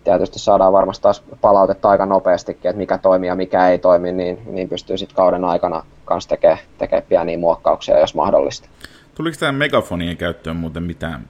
tietysti 0.04 0.38
saadaan 0.38 0.72
varmasti 0.72 1.02
taas 1.02 1.22
palautetta 1.40 1.88
aika 1.88 2.06
nopeastikin, 2.06 2.68
että 2.68 2.78
mikä 2.78 2.98
toimii 2.98 3.28
ja 3.28 3.34
mikä 3.34 3.68
ei 3.68 3.78
toimi, 3.78 4.12
niin, 4.12 4.38
niin 4.46 4.68
pystyy 4.68 4.98
sitten 4.98 5.16
kauden 5.16 5.44
aikana 5.44 5.84
kanssa 6.08 6.30
tekemään 6.30 6.58
tekee 6.78 7.00
pieniä 7.00 7.38
muokkauksia, 7.38 7.98
jos 7.98 8.14
mahdollista. 8.14 8.68
Tuliko 9.14 9.36
tähän 9.40 9.54
megafonien 9.54 10.16
käyttöön 10.16 10.56
muuten 10.56 10.82
mitään 10.82 11.28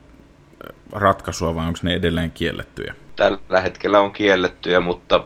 ö, 0.65 0.73
ratkaisua 0.93 1.55
vai 1.55 1.67
onko 1.67 1.79
ne 1.83 1.95
edelleen 1.95 2.31
kiellettyjä? 2.31 2.95
Tällä 3.17 3.61
hetkellä 3.61 4.01
on 4.01 4.13
kiellettyjä, 4.13 4.81
mutta 4.81 5.25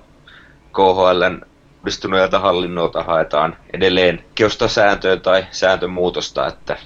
KHLn 0.73 1.41
uudistuneelta 1.83 2.38
hallinnolta 2.38 3.03
haetaan 3.03 3.57
edelleen 3.73 4.25
kiosta 4.35 4.69
sääntöä 4.69 5.17
tai 5.17 5.47
sääntömuutosta, 5.51 6.47
että 6.47 6.77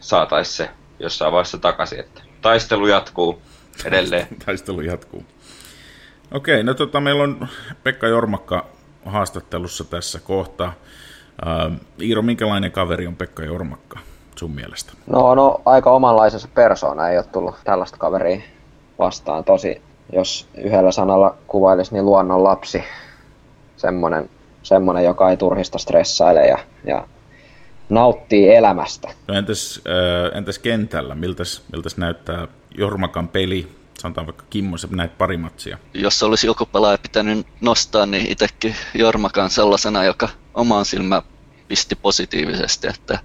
saataisiin 0.00 0.56
se 0.56 0.70
jossain 0.98 1.32
vaiheessa 1.32 1.58
takaisin. 1.58 2.00
Että 2.00 2.22
taistelu 2.42 2.86
jatkuu 2.86 3.42
edelleen. 3.84 4.26
Taistelu 4.46 4.80
jatkuu. 4.80 5.24
Okei, 6.30 6.62
no 6.62 6.74
tota, 6.74 7.00
meillä 7.00 7.22
on 7.22 7.48
Pekka 7.82 8.08
Jormakka 8.08 8.66
haastattelussa 9.04 9.84
tässä 9.84 10.20
kohtaa. 10.20 10.72
Uh, 11.42 11.76
Iiro, 12.02 12.22
minkälainen 12.22 12.72
kaveri 12.72 13.06
on 13.06 13.16
Pekka 13.16 13.44
Jormakka 13.44 13.98
sun 14.36 14.50
mielestä? 14.50 14.92
No, 15.06 15.34
no 15.34 15.60
aika 15.64 15.90
omanlaisensa 15.90 16.48
persoona 16.54 17.08
ei 17.08 17.18
ole 17.18 17.26
tullut 17.32 17.54
tällaista 17.64 17.96
kaveria 17.96 18.40
vastaan. 18.98 19.44
Tosi, 19.44 19.82
jos 20.12 20.48
yhdellä 20.56 20.92
sanalla 20.92 21.36
kuvailisi, 21.46 21.92
niin 21.92 22.04
luonnon 22.04 22.44
lapsi. 22.44 22.84
Semmonen, 23.76 24.30
semmonen 24.62 25.04
joka 25.04 25.30
ei 25.30 25.36
turhista 25.36 25.78
stressaile 25.78 26.46
ja, 26.46 26.58
ja 26.84 27.06
nauttii 27.88 28.54
elämästä. 28.54 29.08
No 29.28 29.34
entäs, 29.34 29.80
äh, 29.88 30.38
entäs 30.38 30.58
kentällä? 30.58 31.14
Miltäs, 31.14 31.62
miltäs 31.72 31.96
näyttää 31.96 32.48
Jormakan 32.78 33.28
peli? 33.28 33.68
Sanotaan 33.98 34.26
vaikka 34.26 34.44
Kimmo, 34.50 34.78
sä 34.78 34.88
näet 34.90 35.18
pari 35.18 35.36
matsia. 35.36 35.78
Jos 35.94 36.22
olisi 36.22 36.46
joku 36.46 36.66
pelaaja 36.66 36.98
pitänyt 36.98 37.46
nostaa, 37.60 38.06
niin 38.06 38.26
itsekin 38.32 38.76
Jormakan 38.94 39.50
sellaisena, 39.50 40.04
joka 40.04 40.28
omaan 40.54 40.84
silmään 40.84 41.22
pisti 41.68 41.94
positiivisesti, 41.94 42.88
että 42.88 43.18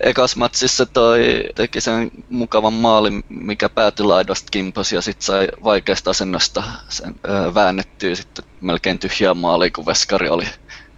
ekas 0.00 0.36
matsissa 0.36 0.86
toi 0.86 1.44
teki 1.54 1.80
sen 1.80 2.10
mukavan 2.30 2.72
maalin, 2.72 3.24
mikä 3.28 3.68
päätyi 3.68 4.06
laidosta 4.06 4.48
kimpos 4.50 4.92
ja 4.92 5.00
sitten 5.00 5.26
sai 5.26 5.48
vaikeasta 5.64 6.10
asennosta 6.10 6.62
sen 6.88 7.14
öö, 7.28 7.54
väännettyä 7.54 8.14
sitten 8.14 8.44
melkein 8.60 8.98
tyhjää 8.98 9.34
maalia, 9.34 9.70
kun 9.70 9.86
veskari 9.86 10.28
oli 10.28 10.46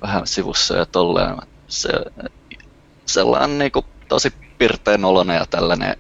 vähän 0.02 0.26
sivussa 0.26 0.76
ja 0.76 0.86
tolleen. 0.86 1.36
Se, 1.68 1.88
sellainen 3.06 3.58
niin 3.58 3.72
kuin, 3.72 3.86
tosi 4.08 4.32
pirteen 4.58 5.04
oloinen 5.04 5.36
ja 5.36 5.46
tällainen 5.46 5.96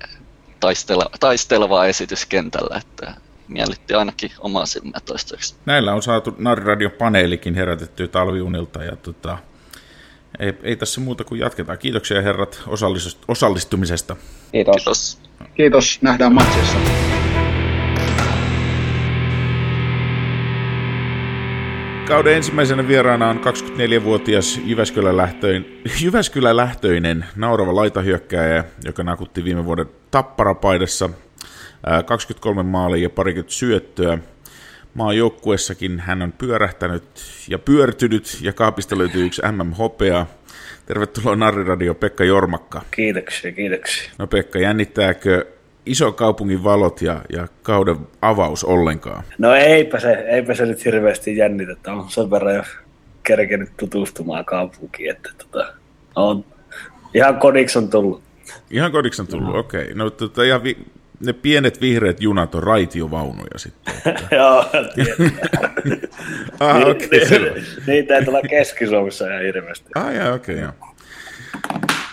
taistela, 0.60 1.10
taisteleva 1.20 1.86
esitys 1.86 2.26
kentällä, 2.26 2.76
että 2.76 3.14
miellytti 3.48 3.94
ainakin 3.94 4.30
omaa 4.38 4.66
silmää 4.66 5.00
toistaiseksi. 5.04 5.54
Näillä 5.66 5.94
on 5.94 6.02
saatu 6.02 6.34
Narradion 6.38 6.90
paneelikin 6.90 7.54
herätettyä 7.54 8.08
talviunilta 8.08 8.84
ja 8.84 8.96
tota, 8.96 9.38
ei, 10.38 10.52
ei 10.62 10.76
tässä 10.76 11.00
muuta 11.00 11.24
kuin 11.24 11.40
jatketaan. 11.40 11.78
Kiitoksia 11.78 12.22
herrat 12.22 12.62
osallis- 12.66 13.18
osallistumisesta. 13.28 14.16
Kiitos. 14.52 14.74
Kiitos. 14.76 15.18
Kiitos, 15.54 15.98
nähdään 16.02 16.34
matsissa. 16.34 16.78
Kauden 22.08 22.36
ensimmäisenä 22.36 22.88
vieraana 22.88 23.28
on 23.28 23.40
24-vuotias 23.40 24.60
Jyväskylä-lähtöinen, 24.64 25.66
Jyväskylä-lähtöinen 26.02 27.24
naurava 27.36 27.74
laitahyökkääjä, 27.74 28.64
joka 28.84 29.02
nakutti 29.02 29.44
viime 29.44 29.64
vuoden 29.64 29.86
tapparapaidassa 30.10 31.10
ää, 31.86 32.02
23 32.02 32.62
maalia 32.62 33.02
ja 33.02 33.10
parikymmentä 33.10 33.54
syöttöä. 33.54 34.18
Maajoukkuessakin 34.94 36.00
hän 36.00 36.22
on 36.22 36.32
pyörähtänyt 36.32 37.04
ja 37.48 37.58
pyörtynyt 37.58 38.38
ja 38.40 38.52
kaapista 38.52 38.98
löytyy 38.98 39.26
yksi 39.26 39.42
MM-hopea. 39.52 40.26
Tervetuloa 40.86 41.36
Narriradio 41.36 41.94
Pekka 41.94 42.24
Jormakka. 42.24 42.82
Kiitoksia, 42.90 43.52
kiitoksia. 43.52 44.10
No 44.18 44.26
Pekka, 44.26 44.58
jännittääkö 44.58 45.46
iso 45.90 46.12
kaupungin 46.12 46.64
valot 46.64 47.02
ja, 47.02 47.20
ja 47.32 47.48
kauden 47.62 47.96
avaus 48.22 48.64
ollenkaan? 48.64 49.24
No 49.38 49.54
eipä 49.54 50.00
se, 50.00 50.12
eipä 50.12 50.54
se 50.54 50.66
nyt 50.66 50.84
hirveästi 50.84 51.36
jännitä. 51.36 51.92
On 51.92 52.10
sen 52.10 52.30
verran 52.30 52.54
jo 52.54 52.62
kerkenyt 53.22 53.70
tutustumaan 53.76 54.44
kaupunkiin, 54.44 55.10
että 55.10 55.30
tota, 55.38 55.72
on 56.16 56.44
ihan 57.14 57.36
kodiksi 57.36 57.78
on 57.78 57.90
tullut. 57.90 58.22
Ihan 58.70 58.92
kodiksi 58.92 59.22
on 59.22 59.28
tullut, 59.28 59.52
no. 59.52 59.58
okei. 59.58 59.82
Okay. 59.82 59.94
No 59.94 60.10
tota, 60.10 60.42
ihan 60.42 60.62
vi- 60.62 60.86
ne 61.20 61.32
pienet 61.32 61.80
vihreät 61.80 62.20
junat 62.20 62.54
on 62.54 62.62
raitiovaunuja 62.62 63.58
sitten. 63.58 63.94
Joo, 64.38 64.58
ah, 66.60 66.76
okay, 66.76 67.62
Niitä 67.86 68.16
ei 68.16 68.24
tule 68.24 68.42
Keski-Suomessa 68.50 69.26
ihan 69.26 69.42
hirveästi. 69.42 69.90
Ah, 69.94 70.06
okei, 70.06 70.34
okay, 70.34 70.56
joo. 70.56 70.87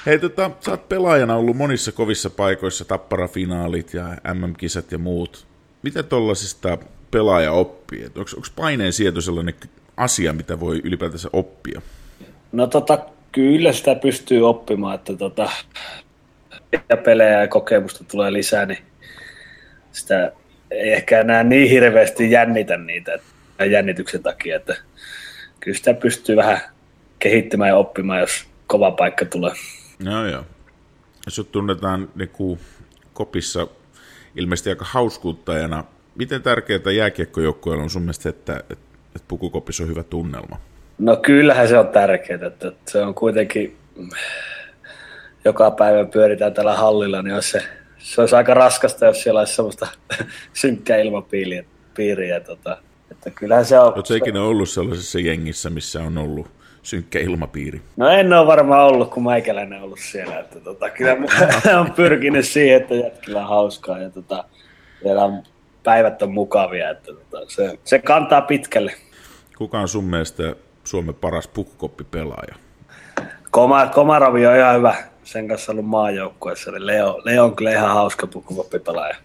Hei, 0.05 0.19
tota, 0.19 0.51
sä 0.59 0.71
oot 0.71 0.89
pelaajana 0.89 1.35
ollut 1.35 1.57
monissa 1.57 1.91
kovissa 1.91 2.29
paikoissa, 2.29 2.85
tapparafinaalit 2.85 3.93
ja 3.93 4.17
MM-kisat 4.33 4.91
ja 4.91 4.97
muut. 4.97 5.47
Miten 5.83 6.05
tollasista 6.05 6.77
pelaaja 7.11 7.51
oppii? 7.51 8.05
Onko 8.05 8.29
paineen 8.55 8.93
sieto 8.93 9.21
sellainen 9.21 9.55
asia, 9.97 10.33
mitä 10.33 10.59
voi 10.59 10.81
ylipäätänsä 10.83 11.29
oppia? 11.33 11.81
No 12.51 12.67
tota, 12.67 12.99
kyllä 13.31 13.73
sitä 13.73 13.95
pystyy 13.95 14.49
oppimaan, 14.49 14.95
että 14.95 15.15
tota, 15.15 15.49
ja 16.89 16.97
pelejä 16.97 17.41
ja 17.41 17.47
kokemusta 17.47 18.03
tulee 18.03 18.33
lisää, 18.33 18.65
niin 18.65 18.79
sitä 19.91 20.31
ei 20.71 20.93
ehkä 20.93 21.19
enää 21.19 21.43
niin 21.43 21.69
hirveästi 21.69 22.31
jännitä 22.31 22.77
niitä 22.77 23.19
jännityksen 23.71 24.23
takia, 24.23 24.55
että 24.55 24.75
kyllä 25.59 25.77
sitä 25.77 25.93
pystyy 25.93 26.35
vähän 26.35 26.61
kehittämään 27.19 27.69
ja 27.69 27.77
oppimaan, 27.77 28.19
jos 28.19 28.45
kova 28.67 28.91
paikka 28.91 29.25
tulee. 29.25 29.51
No 29.99 30.27
joo. 30.27 30.43
Jos 31.25 31.47
tunnetaan 31.51 32.09
niin 32.15 32.31
kopissa 33.13 33.67
ilmeisesti 34.35 34.69
aika 34.69 34.85
hauskuuttajana, 34.85 35.83
miten 36.15 36.41
tärkeää 36.41 36.91
jääkiekkojoukkueella 36.95 37.83
on 37.83 37.89
sun 37.89 38.01
mielestä, 38.01 38.29
että, 38.29 38.57
että, 38.57 38.85
että 39.15 39.25
pukukopissa 39.27 39.83
on 39.83 39.89
hyvä 39.89 40.03
tunnelma? 40.03 40.59
No 40.97 41.17
kyllähän 41.17 41.67
se 41.67 41.77
on 41.77 41.87
tärkeää, 41.87 42.47
että 42.47 42.71
se 42.87 43.01
on 43.01 43.15
kuitenkin 43.15 43.77
joka 45.45 45.71
päivä 45.71 46.05
pyöritään 46.05 46.53
tällä 46.53 46.75
hallilla, 46.75 47.21
niin 47.21 47.33
olisi 47.33 47.51
se, 47.51 47.63
se 47.97 48.21
olisi 48.21 48.35
aika 48.35 48.53
raskasta, 48.53 49.05
jos 49.05 49.23
siellä 49.23 49.39
olisi 49.39 49.55
sellaista 49.55 49.87
synkkää 50.53 50.97
ilmapiiriä. 50.97 52.39
Tota, 52.45 52.77
että 53.11 53.29
kyllähän 53.29 53.65
se 53.65 53.79
on... 53.79 53.93
Oletko 53.93 54.13
ikinä 54.13 54.43
ollut 54.43 54.69
sellaisessa 54.69 55.19
jengissä, 55.19 55.69
missä 55.69 56.03
on 56.03 56.17
ollut 56.17 56.47
synkkä 56.85 57.19
ilmapiiri? 57.19 57.81
No 57.97 58.09
en 58.09 58.33
ole 58.33 58.47
varmaan 58.47 58.87
ollut, 58.87 59.11
kun 59.11 59.23
meikäläinen 59.23 59.81
ollut 59.81 59.99
siellä. 59.99 60.39
Että 60.39 60.59
tota, 60.59 60.89
kyllä 60.89 61.17
on 61.79 61.91
pyrkinyt 61.91 62.45
siihen, 62.45 62.81
että 62.81 62.95
jätkillä 62.95 63.41
on 63.41 63.47
hauskaa 63.47 63.97
ja 63.97 64.09
tota, 64.09 64.43
on 65.03 65.43
päivät 65.83 66.21
on 66.21 66.31
mukavia. 66.31 66.89
Että 66.89 67.11
tota, 67.13 67.45
se, 67.47 67.79
se 67.83 67.99
kantaa 67.99 68.41
pitkälle. 68.41 68.93
Kuka 69.57 69.79
on 69.79 69.87
sun 69.87 70.03
mielestä 70.03 70.55
Suomen 70.83 71.15
paras 71.15 71.47
pukukoppipelaaja? 71.47 72.55
Koma, 73.51 73.87
Komarovi 73.87 74.47
on 74.47 74.55
ihan 74.55 74.77
hyvä. 74.77 74.95
Sen 75.23 75.47
kanssa 75.47 75.71
ollut 75.71 75.85
maajoukkueessa. 75.85 76.71
Leo, 76.75 77.21
Leo 77.23 77.43
on 77.43 77.55
kyllä 77.55 77.71
ihan 77.71 77.89
hauska 77.89 78.27
pukukoppipelaaja. 78.27 79.15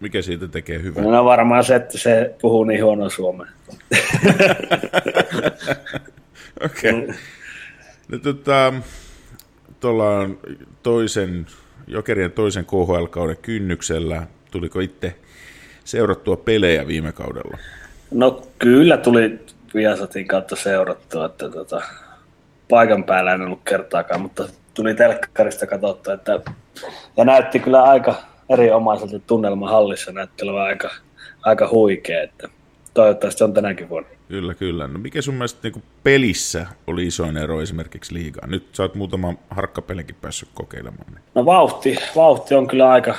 Mikä 0.00 0.22
siitä 0.22 0.48
tekee 0.48 0.82
hyvää? 0.82 1.04
No 1.04 1.24
varmaan 1.24 1.64
se, 1.64 1.74
että 1.74 1.98
se 1.98 2.34
puhuu 2.40 2.64
niin 2.64 2.84
huono 2.84 3.10
suomea. 3.10 3.46
Okei. 6.66 6.90
Okay. 6.90 7.06
Mm. 7.06 7.14
No, 8.08 8.18
tota, 8.18 8.72
tuolla 9.80 10.18
on 10.18 10.38
toisen, 10.82 11.46
Jokerien 11.86 12.32
toisen 12.32 12.64
KHL-kauden 12.64 13.36
kynnyksellä. 13.42 14.26
Tuliko 14.50 14.80
itse 14.80 15.16
seurattua 15.84 16.36
pelejä 16.36 16.86
viime 16.86 17.12
kaudella? 17.12 17.58
No 18.10 18.42
kyllä 18.58 18.96
tuli 18.96 19.38
Viasatin 19.74 20.28
kautta 20.28 20.56
seurattua, 20.56 21.26
että 21.26 21.50
tota, 21.50 21.82
paikan 22.68 23.04
päällä 23.04 23.34
en 23.34 23.40
ollut 23.42 23.60
kertaakaan, 23.64 24.20
mutta 24.20 24.48
tuli 24.74 24.94
telkkarista 24.94 25.66
katsottua, 25.66 26.14
että 26.14 26.40
ja 27.16 27.24
näytti 27.24 27.58
kyllä 27.58 27.82
aika 27.82 28.14
eriomaiselta 28.48 29.18
tunnelma 29.18 29.68
hallissa, 29.68 30.12
näytti 30.12 30.44
olevan 30.44 30.62
aika, 30.62 30.90
aika 31.42 31.68
huikea, 31.68 32.22
että 32.22 32.48
toivottavasti 32.94 33.44
on 33.44 33.54
tänäkin 33.54 33.88
vuonna. 33.88 34.08
Kyllä, 34.28 34.54
kyllä. 34.54 34.86
No 34.86 34.98
mikä 34.98 35.22
sun 35.22 35.34
mielestä 35.34 35.68
niin 35.68 35.84
pelissä 36.02 36.66
oli 36.86 37.06
isoin 37.06 37.36
ero 37.36 37.62
esimerkiksi 37.62 38.14
liigaan? 38.14 38.50
Nyt 38.50 38.66
sä 38.72 38.82
oot 38.82 38.94
muutaman 38.94 39.38
harkkapelinkin 39.50 40.16
päässyt 40.20 40.48
kokeilemaan. 40.54 41.12
Niin. 41.12 41.24
No 41.34 41.44
vauhti, 41.44 41.96
vauhti 42.16 42.54
on 42.54 42.66
kyllä 42.66 42.90
aika, 42.90 43.14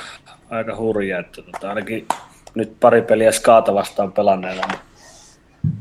aika 0.50 0.76
hurja, 0.76 1.18
että 1.18 1.42
tota, 1.42 1.68
ainakin 1.68 2.06
nyt 2.54 2.80
pari 2.80 3.02
peliä 3.02 3.32
skaata 3.32 3.74
vastaan 3.74 4.12
pelanneena 4.12 4.66
niin 4.66 4.80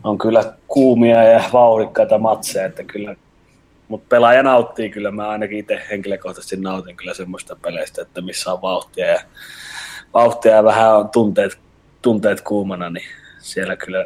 on 0.03 0.17
kyllä 0.17 0.53
kuumia 0.67 1.23
ja 1.23 1.43
vauhdikkaita 1.53 2.17
matseja, 2.17 2.65
että 2.65 2.83
kyllä 2.83 3.15
mutta 3.87 4.05
pelaaja 4.09 4.43
nauttii 4.43 4.89
kyllä, 4.89 5.11
mä 5.11 5.29
ainakin 5.29 5.57
itse 5.57 5.81
henkilökohtaisesti 5.91 6.57
nautin 6.57 6.97
kyllä 6.97 7.13
semmoista 7.13 7.55
peleistä, 7.55 8.01
että 8.01 8.21
missä 8.21 8.53
on 8.53 8.61
vauhtia 8.61 9.05
ja, 9.05 9.21
vauhtia 10.13 10.55
ja 10.55 10.63
vähän 10.63 10.97
on 10.97 11.09
tunteet, 11.09 11.59
tunteet 12.01 12.41
kuumana, 12.41 12.89
niin 12.89 13.05
siellä 13.45 13.75
kyllä 13.75 14.05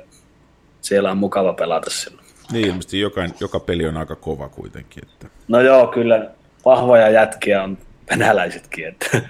siellä 0.81 1.11
on 1.11 1.17
mukava 1.17 1.53
pelata 1.53 1.89
silloin. 1.89 2.25
Niin, 2.51 2.67
ilmeisesti 2.67 2.99
joka, 2.99 3.21
joka 3.39 3.59
peli 3.59 3.87
on 3.87 3.97
aika 3.97 4.15
kova 4.15 4.49
kuitenkin. 4.49 5.03
Että... 5.05 5.27
No 5.47 5.61
joo, 5.61 5.87
kyllä 5.87 6.29
vahvoja 6.65 7.09
jätkiä 7.09 7.63
on 7.63 7.77
venäläisetkin, 8.11 8.87
että 8.87 9.21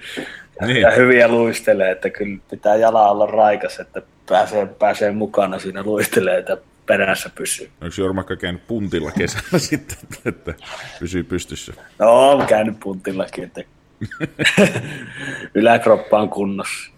niin. 0.66 0.80
ja 0.80 0.90
hyviä 0.90 1.28
luistelee, 1.28 1.90
että 1.90 2.10
kyllä 2.10 2.38
pitää 2.50 2.76
jala 2.76 3.10
olla 3.10 3.26
raikas, 3.26 3.80
että 3.80 4.02
pääsee, 4.28 4.66
pääsee 4.66 5.12
mukana 5.12 5.58
siinä 5.58 5.82
luistelee, 5.82 6.38
että 6.38 6.56
perässä 6.86 7.30
pysyy. 7.34 7.70
Onko 7.80 7.94
Jormakka 7.98 8.36
käynyt 8.36 8.66
puntilla 8.66 9.10
kesällä 9.10 9.58
sitten, 9.68 9.98
että 10.24 10.54
pysyy 11.00 11.24
pystyssä? 11.24 11.72
No, 11.98 12.30
on 12.30 12.46
käynyt 12.46 12.80
puntillakin, 12.80 13.44
että 13.44 13.62
yläkroppa 15.54 16.18
on 16.20 16.28
kunnossa. 16.28 16.90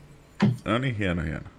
No 0.65 0.79
niin, 0.79 0.97
hieno, 0.97 1.23
hieno. 1.23 1.53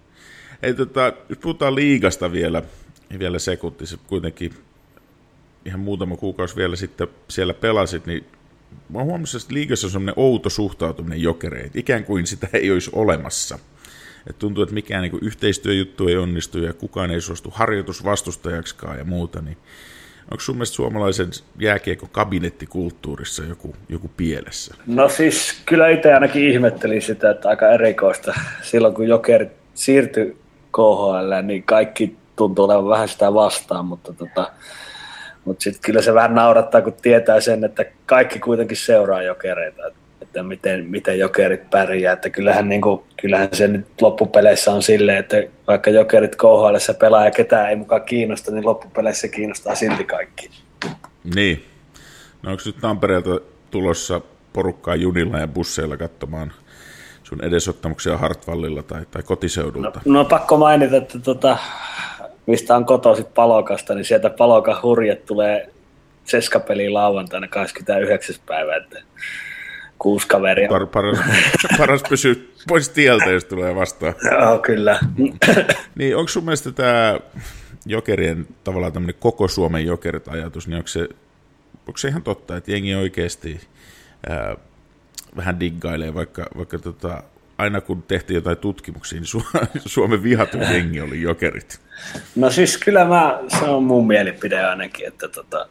Ei, 0.64 0.74
tota, 0.74 1.12
jos 1.28 1.38
puhutaan 1.38 1.74
liigasta 1.74 2.32
vielä, 2.32 2.62
niin 3.10 3.18
vielä 3.18 3.38
sekunti, 3.38 3.86
se 3.86 3.96
kuitenkin 4.06 4.54
ihan 5.64 5.80
muutama 5.80 6.16
kuukausi 6.16 6.56
vielä 6.56 6.76
sitten 6.76 7.08
siellä 7.28 7.54
pelasit, 7.54 8.06
niin 8.06 8.24
mä 8.88 9.02
huomasin, 9.02 9.40
että 9.40 9.54
liigassa 9.54 9.86
on 9.86 9.90
semmoinen 9.90 10.14
outo 10.16 10.50
suhtautuminen 10.50 11.22
jokereet, 11.22 11.76
ikään 11.76 12.04
kuin 12.04 12.26
sitä 12.26 12.48
ei 12.52 12.70
olisi 12.70 12.90
olemassa. 12.92 13.58
Et 14.30 14.38
tuntuu, 14.38 14.62
että 14.62 14.74
mikään 14.74 15.02
niin 15.02 15.18
yhteistyöjuttu 15.22 16.08
ei 16.08 16.16
onnistu 16.16 16.58
ja 16.58 16.72
kukaan 16.72 17.10
ei 17.10 17.20
suostu 17.20 17.50
harjoitusvastustajaksikaan 17.54 18.98
ja 18.98 19.04
muuta, 19.04 19.42
niin 19.42 19.56
onko 20.30 20.40
sun 20.40 20.56
mielestä 20.56 20.74
suomalaisen 20.74 21.30
jääkiekko 21.58 22.06
kabinettikulttuurissa 22.12 23.44
joku, 23.44 23.76
joku 23.88 24.10
pielessä? 24.16 24.74
No 24.86 25.08
siis 25.08 25.62
kyllä 25.66 25.88
itse 25.88 26.14
ainakin 26.14 26.50
ihmettelin 26.50 27.02
sitä, 27.02 27.30
että 27.30 27.48
aika 27.48 27.68
erikoista. 27.68 28.34
Silloin 28.62 28.94
kun 28.94 29.08
Jokerit 29.08 29.52
siirtyi 29.74 30.43
KHL, 30.74 31.42
niin 31.42 31.62
kaikki 31.62 32.16
tuntuu 32.36 32.64
olevan 32.64 32.88
vähän 32.88 33.08
sitä 33.08 33.34
vastaan, 33.34 33.84
mutta 33.84 34.12
tota, 34.12 34.50
mutta 35.44 35.62
sitten 35.62 35.82
kyllä 35.82 36.02
se 36.02 36.14
vähän 36.14 36.34
naurattaa, 36.34 36.82
kun 36.82 36.92
tietää 37.02 37.40
sen, 37.40 37.64
että 37.64 37.84
kaikki 38.06 38.38
kuitenkin 38.38 38.76
seuraa 38.76 39.22
jokereita, 39.22 39.82
että 40.22 40.42
miten, 40.42 40.86
miten 40.86 41.18
jokerit 41.18 41.70
pärjää. 41.70 42.12
Että 42.12 42.30
kyllähän, 42.30 42.68
niin 42.68 42.80
kuin, 42.80 43.00
kyllähän 43.20 43.48
se 43.52 43.68
nyt 43.68 43.86
loppupeleissä 44.00 44.72
on 44.72 44.82
silleen, 44.82 45.18
että 45.18 45.36
vaikka 45.66 45.90
jokerit 45.90 46.36
KHL 46.36 46.92
pelaa 46.98 47.24
ja 47.24 47.30
ketään 47.30 47.70
ei 47.70 47.76
mukaan 47.76 48.02
kiinnosta, 48.02 48.50
niin 48.50 48.66
loppupeleissä 48.66 49.28
kiinnostaa 49.28 49.74
silti 49.74 50.04
kaikki. 50.04 50.50
Niin. 51.34 51.64
No 52.42 52.50
onko 52.50 52.62
nyt 52.66 52.76
Tampereelta 52.80 53.40
tulossa 53.70 54.20
porukkaa 54.52 54.94
junilla 54.94 55.38
ja 55.38 55.48
busseilla 55.48 55.96
katsomaan 55.96 56.52
sun 57.24 57.44
edesottamuksia 57.44 58.18
Hartwallilla 58.18 58.82
tai, 58.82 59.06
tai 59.10 59.22
kotiseudulta? 59.22 60.00
No, 60.04 60.12
no 60.12 60.24
pakko 60.24 60.56
mainita, 60.56 60.96
että 60.96 61.18
tota, 61.18 61.58
mistä 62.46 62.76
on 62.76 62.84
kotoisit 62.84 63.34
Palokasta, 63.34 63.94
niin 63.94 64.04
sieltä 64.04 64.30
Palokan 64.30 64.82
hurjet 64.82 65.26
tulee 65.26 65.70
seskapeliin 66.24 66.94
lauantaina 66.94 67.48
29. 67.48 68.36
päivä, 68.46 68.76
että 68.76 69.02
kuusi 69.98 70.28
kaveria. 70.28 70.68
Par, 70.68 70.86
paras, 70.86 71.18
paras 71.78 72.02
pysyä 72.08 72.34
pois 72.68 72.88
tieltä, 72.88 73.30
jos 73.30 73.44
tulee 73.44 73.74
vastaan. 73.74 74.14
Joo, 74.40 74.58
kyllä. 74.58 75.00
niin, 75.94 76.16
onko 76.16 76.28
sun 76.28 76.44
mielestä 76.44 76.72
tämä 76.72 77.20
jokerien 77.86 78.46
tavallaan 78.64 78.92
tämmöinen 78.92 79.20
koko 79.20 79.48
Suomen 79.48 79.86
jokerit 79.86 80.28
ajatus, 80.28 80.68
niin 80.68 80.76
onko 80.76 80.88
se, 80.88 81.08
onko 81.86 81.98
se 81.98 82.08
ihan 82.08 82.22
totta, 82.22 82.56
että 82.56 82.72
jengi 82.72 82.94
oikeasti 82.94 83.60
ää, 84.28 84.56
vähän 85.36 85.60
diggailee, 85.60 86.14
vaikka, 86.14 86.46
vaikka 86.56 86.78
tota, 86.78 87.22
aina 87.58 87.80
kun 87.80 88.02
tehtiin 88.02 88.34
jotain 88.34 88.56
tutkimuksia, 88.56 89.20
niin 89.20 89.42
Su- 89.42 89.66
Suomen 89.86 90.22
vihatun 90.22 90.60
jengi 90.60 91.00
oli 91.00 91.22
jokerit. 91.22 91.80
No 92.36 92.50
siis 92.50 92.78
kyllä 92.78 93.04
mä, 93.04 93.40
se 93.58 93.64
on 93.64 93.84
mun 93.84 94.06
mielipide 94.06 94.64
ainakin, 94.64 95.08
että, 95.08 95.28
tota, 95.28 95.68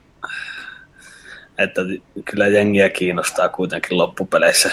että 1.58 1.82
kyllä 2.26 2.48
jengiä 2.48 2.90
kiinnostaa 2.90 3.50
kuitenkin 3.50 3.98
loppupeleissä 3.98 4.72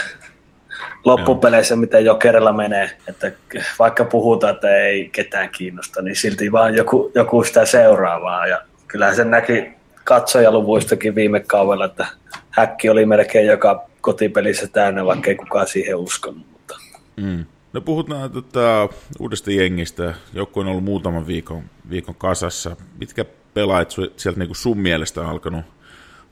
loppupeleissä, 1.05 1.77
miten 1.77 2.05
Jokerilla 2.05 2.53
menee. 2.53 2.91
Että 3.09 3.33
vaikka 3.79 4.05
puhutaan, 4.05 4.55
että 4.55 4.77
ei 4.77 5.09
ketään 5.13 5.51
kiinnosta, 5.51 6.03
niin 6.03 6.17
silti 6.17 6.53
vaan 6.53 6.75
joku, 6.75 7.13
joku 7.15 7.45
sitä 7.45 7.65
seuraavaa. 7.65 8.47
Ja 8.47 8.63
kyllähän 8.89 9.17
se 9.17 9.25
näki 9.25 9.73
katsojaluvuistakin 10.05 11.15
viime 11.15 11.41
kaudella, 11.41 11.85
että 11.85 12.07
häkki 12.51 12.89
oli 12.89 13.07
melkein 13.07 13.47
joka 13.47 13.90
kotipelissä 14.01 14.67
täynnä, 14.67 15.05
vaikka 15.05 15.31
ei 15.31 15.37
kukaan 15.37 15.67
siihen 15.67 15.97
uskonut. 15.97 16.47
Mutta. 16.53 16.77
Mm. 17.17 17.45
No 17.73 17.81
puhutaan 17.81 18.31
tota, 18.31 18.89
uudesta 19.19 19.51
jengistä. 19.51 20.15
Joku 20.33 20.61
on 20.61 20.67
ollut 20.67 20.85
muutaman 20.85 21.27
viikon, 21.27 21.63
viikon 21.91 22.15
kasassa. 22.15 22.77
Mitkä 22.99 23.25
pelaajat 23.55 23.91
sieltä 24.17 24.39
niin 24.39 24.49
kuin 24.49 24.57
sun 24.57 24.79
mielestä 24.79 25.21
on 25.21 25.27
alkanut, 25.27 25.65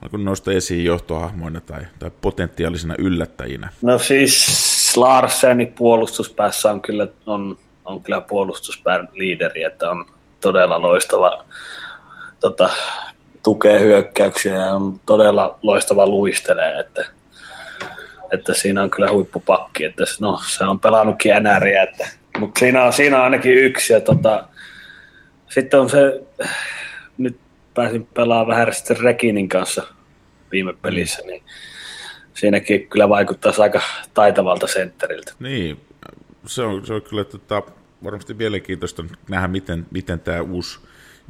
alkanut 0.03 0.25
nousta 0.25 0.53
esiin 0.53 0.85
johtohahmoina 0.85 1.61
tai, 1.61 1.81
tai 1.99 2.11
potentiaalisina 2.21 2.95
yllättäjinä? 2.99 3.69
No 3.83 3.99
siis 3.99 4.97
Larsenin 4.97 5.73
puolustuspäässä 5.73 6.71
on 6.71 6.81
kyllä, 6.81 7.09
on, 7.27 7.59
on 7.85 8.03
kyllä 8.03 8.21
puolustuspään 8.21 9.09
liideri, 9.13 9.63
että 9.63 9.91
on 9.91 10.07
todella 10.41 10.83
loistava 10.83 11.45
tota, 12.41 12.71
tukee 13.43 13.81
hyökkäyksiä 13.81 14.55
ja 14.55 14.75
on 14.75 15.01
todella 15.07 15.59
loistava 15.63 16.07
luistelee, 16.07 16.81
että, 16.81 17.07
että 18.33 18.55
siinä 18.55 18.83
on 18.83 18.91
kyllä 18.91 19.11
huippupakki, 19.11 19.85
että 19.85 20.05
no, 20.21 20.41
se 20.47 20.65
on 20.65 20.81
pelannutkin 20.81 21.33
NRiä, 21.43 21.83
että, 21.83 22.09
mutta 22.39 22.59
siinä 22.59 22.85
on, 22.85 22.93
siinä 22.93 23.17
on 23.17 23.25
ainakin 23.25 23.55
yksi 23.55 23.93
ja 23.93 24.01
tota, 24.01 24.49
sitten 25.49 25.81
on 25.81 25.91
se, 25.91 26.23
nyt 27.19 27.37
pääsin 27.75 28.07
pelaamaan 28.15 28.49
vähän 28.49 28.75
sitten 28.75 29.01
Rekinin 29.01 29.49
kanssa 29.49 29.83
viime 30.53 30.73
pelissä, 30.83 31.23
niin 31.27 31.43
siinäkin 32.35 32.89
kyllä 32.89 33.09
vaikuttaa 33.09 33.53
aika 33.59 33.81
taitavalta 34.15 34.67
sentteriltä. 34.67 35.33
Niin, 35.39 35.81
se 36.47 36.63
on, 36.63 36.87
se 36.87 36.95
on 36.95 37.03
kyllä 37.03 37.25
tota, 37.25 37.63
varmasti 38.05 38.35
mielenkiintoista 38.35 39.05
nähdä, 39.29 39.49
miten, 39.49 39.87
miten 39.91 40.21
tämä 40.21 40.41
uusi 40.41 40.79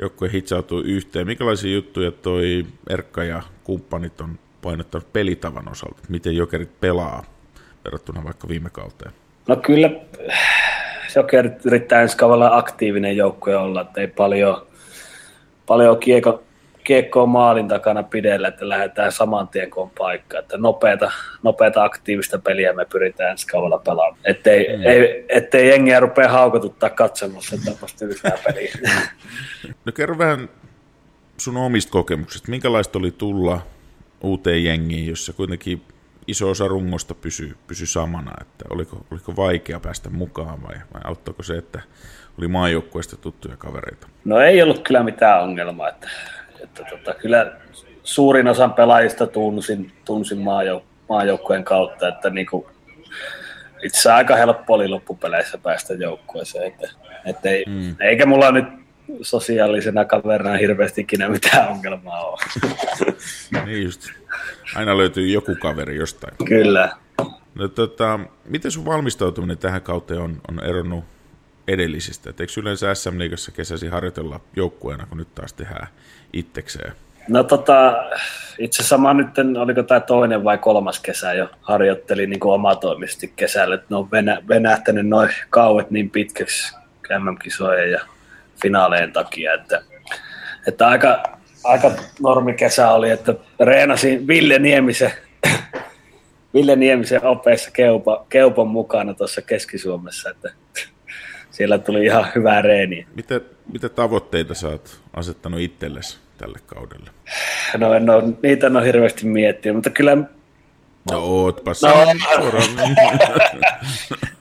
joukkue 0.00 0.32
hitsautuu 0.32 0.80
yhteen. 0.80 1.26
Minkälaisia 1.26 1.74
juttuja 1.74 2.12
toi 2.12 2.66
Erkka 2.90 3.24
ja 3.24 3.42
kumppanit 3.64 4.20
on 4.20 4.38
painottanut 4.62 5.12
pelitavan 5.12 5.68
osalta? 5.68 6.02
Miten 6.08 6.36
jokerit 6.36 6.80
pelaa 6.80 7.24
verrattuna 7.84 8.24
vaikka 8.24 8.48
viime 8.48 8.70
kauteen? 8.70 9.12
No 9.48 9.56
kyllä 9.56 9.90
jokerit 11.16 11.66
yrittää 11.66 12.02
ensi 12.02 12.16
kaudella 12.16 12.56
aktiivinen 12.56 13.16
joukkue 13.16 13.56
olla, 13.56 13.80
että 13.80 14.00
ei 14.00 14.06
paljon, 14.06 14.66
paljon 15.66 15.98
kiekko, 15.98 16.42
kiekkoa 16.84 17.26
maalin 17.26 17.68
takana 17.68 18.02
pidellä, 18.02 18.48
että 18.48 18.68
lähdetään 18.68 19.12
saman 19.12 19.48
tien 19.48 19.70
kun 19.70 19.82
on 19.82 19.90
paikka. 19.98 20.38
Että 20.38 20.56
nopeata, 20.56 21.12
nopeata 21.42 21.84
aktiivista 21.84 22.38
peliä 22.38 22.72
me 22.72 22.84
pyritään 22.84 23.30
ensi 23.30 23.46
kaudella 23.46 23.78
pelaamaan. 23.78 24.20
Ettei, 24.24 24.76
mm. 24.76 24.82
ei, 24.82 25.24
ettei 25.28 25.68
jengiä 25.68 26.00
rupea 26.00 26.28
haukotuttaa 26.28 26.90
katsomassa 26.90 27.56
tämmöistä 27.64 27.98
tylsää 27.98 28.38
peliä. 28.44 28.72
No 29.84 29.92
kerro 29.92 30.18
vähän 30.18 30.48
sun 31.36 31.56
omista 31.56 31.90
kokemuksista. 31.90 32.50
Minkälaista 32.50 32.98
oli 32.98 33.10
tulla 33.10 33.60
uuteen 34.20 34.64
jengiin, 34.64 35.06
jossa 35.06 35.32
kuitenkin 35.32 35.82
iso 36.26 36.50
osa 36.50 36.68
rungosta 36.68 37.14
pysyi 37.14 37.52
pysy 37.66 37.86
samana, 37.86 38.32
että 38.40 38.64
oliko, 38.70 39.06
oliko 39.10 39.36
vaikea 39.36 39.80
päästä 39.80 40.10
mukaan 40.10 40.62
vai, 40.62 40.76
vai 40.94 41.00
auttoiko 41.04 41.42
se, 41.42 41.58
että 41.58 41.80
oli 42.38 42.48
maajoukkueesta 42.48 43.16
tuttuja 43.16 43.56
kavereita? 43.56 44.06
No 44.24 44.40
ei 44.40 44.62
ollut 44.62 44.82
kyllä 44.82 45.02
mitään 45.02 45.42
ongelmaa, 45.42 45.88
että 45.88 46.08
että 46.62 46.84
tota, 46.90 47.14
kyllä 47.14 47.52
suurin 48.02 48.48
osa 48.48 48.68
pelaajista 48.68 49.26
tunsin, 49.26 49.92
tunsin 50.04 50.38
maajouk- 50.38 50.84
maajoukkueen 51.08 51.64
kautta, 51.64 52.08
että 52.08 52.30
niinku, 52.30 52.68
itse 53.82 54.12
aika 54.12 54.36
helppo 54.36 54.74
oli 54.74 54.88
loppupeleissä 54.88 55.58
päästä 55.58 55.94
joukkueeseen. 55.94 56.66
Että, 56.66 56.88
että 57.24 57.50
ei, 57.50 57.64
mm. 57.68 57.96
Eikä 58.00 58.26
mulla 58.26 58.52
nyt 58.52 58.64
sosiaalisena 59.22 60.04
kaverina 60.04 60.52
hirveästi 60.52 61.00
ikinä 61.00 61.28
mitään 61.28 61.68
ongelmaa 61.68 62.24
ole. 62.24 62.38
niin 63.66 63.82
just. 63.82 64.10
Aina 64.74 64.98
löytyy 64.98 65.28
joku 65.28 65.56
kaveri 65.60 65.96
jostain. 65.96 66.36
Kyllä. 66.44 66.90
No, 67.54 67.68
tota, 67.68 68.20
miten 68.44 68.70
sun 68.70 68.84
valmistautuminen 68.84 69.58
tähän 69.58 69.82
kauteen 69.82 70.20
on, 70.20 70.40
on 70.48 70.64
eronnut 70.64 71.04
edellisistä? 71.68 72.30
Et 72.30 72.40
eikö 72.40 72.52
yleensä 72.56 72.94
SM 72.94 73.18
Liigassa 73.18 73.52
kesäsi 73.52 73.86
harjoitella 73.86 74.40
joukkueena, 74.56 75.06
kun 75.06 75.18
nyt 75.18 75.34
taas 75.34 75.52
tehdään 75.52 75.88
itsekseen? 76.32 76.92
No 77.28 77.44
tota, 77.44 78.04
itse 78.58 78.82
sama 78.82 79.14
nyt, 79.14 79.28
oliko 79.60 79.82
tämä 79.82 80.00
toinen 80.00 80.44
vai 80.44 80.58
kolmas 80.58 81.00
kesä 81.00 81.32
jo, 81.32 81.50
harjoittelin 81.60 82.30
niin 82.30 82.40
omatoimisesti 82.44 83.32
kesällä, 83.36 83.78
ne 83.90 83.96
on 83.96 84.10
venä, 84.10 84.42
venähtänyt 84.48 85.08
noin 85.08 85.30
kauet 85.50 85.90
niin 85.90 86.10
pitkäksi 86.10 86.74
MM-kisojen 87.18 87.90
ja 87.90 88.00
finaaleen 88.62 89.12
takia, 89.12 89.54
että, 89.54 89.82
että 90.66 90.88
aika, 90.88 91.22
aika 91.64 91.92
normi 92.20 92.54
kesä 92.54 92.90
oli, 92.90 93.10
että 93.10 93.34
reenasin 93.60 94.26
Ville 94.26 94.58
Niemisen, 94.58 95.12
Ville 96.54 96.76
Niemisen 96.76 97.24
opeissa 97.24 97.70
Keupa, 97.70 98.26
Keupan 98.28 98.68
mukana 98.68 99.14
tuossa 99.14 99.42
Keski-Suomessa, 99.42 100.30
että 100.30 100.52
siellä 101.50 101.78
tuli 101.78 102.04
ihan 102.04 102.26
hyvää 102.34 102.62
reeniä. 102.62 103.06
Mitä, 103.14 103.40
mitä 103.72 103.88
tavoitteita 103.88 104.54
sä 104.54 104.68
oot 104.68 105.00
asettanut 105.14 105.60
itsellesi 105.60 106.18
tälle 106.38 106.58
kaudelle? 106.66 107.10
No 107.76 107.94
en 107.94 108.10
ole, 108.10 108.22
niitä 108.42 108.66
en 108.66 108.76
ole 108.76 108.86
hirveästi 108.86 109.26
miettinyt, 109.26 109.76
mutta 109.76 109.90
kyllä... 109.90 110.16
No 111.10 111.18
ootpa 111.18 111.72
no, 111.82 111.94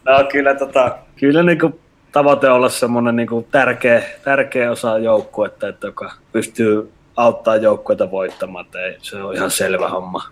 no 0.13 0.30
kyllä, 0.32 0.55
tota, 0.55 0.97
kyllä 1.20 1.43
niin 1.43 1.59
kuin 1.59 1.80
tavoite 2.12 2.49
olla 2.49 2.70
semmoinen 2.70 3.16
niin 3.16 3.28
kuin 3.28 3.47
tärkeä, 3.51 4.03
tärkeä 4.24 4.72
osa 4.72 4.97
joukkuetta, 4.97 5.68
että 5.68 5.88
joka 5.88 6.12
pystyy 6.32 6.91
auttaa 7.16 7.55
joukkuetta 7.55 8.12
voittamaan, 8.12 8.66
ei, 8.86 8.97
se 9.01 9.24
on 9.24 9.36
ihan 9.36 9.51
selvä 9.51 9.89
homma. 9.89 10.24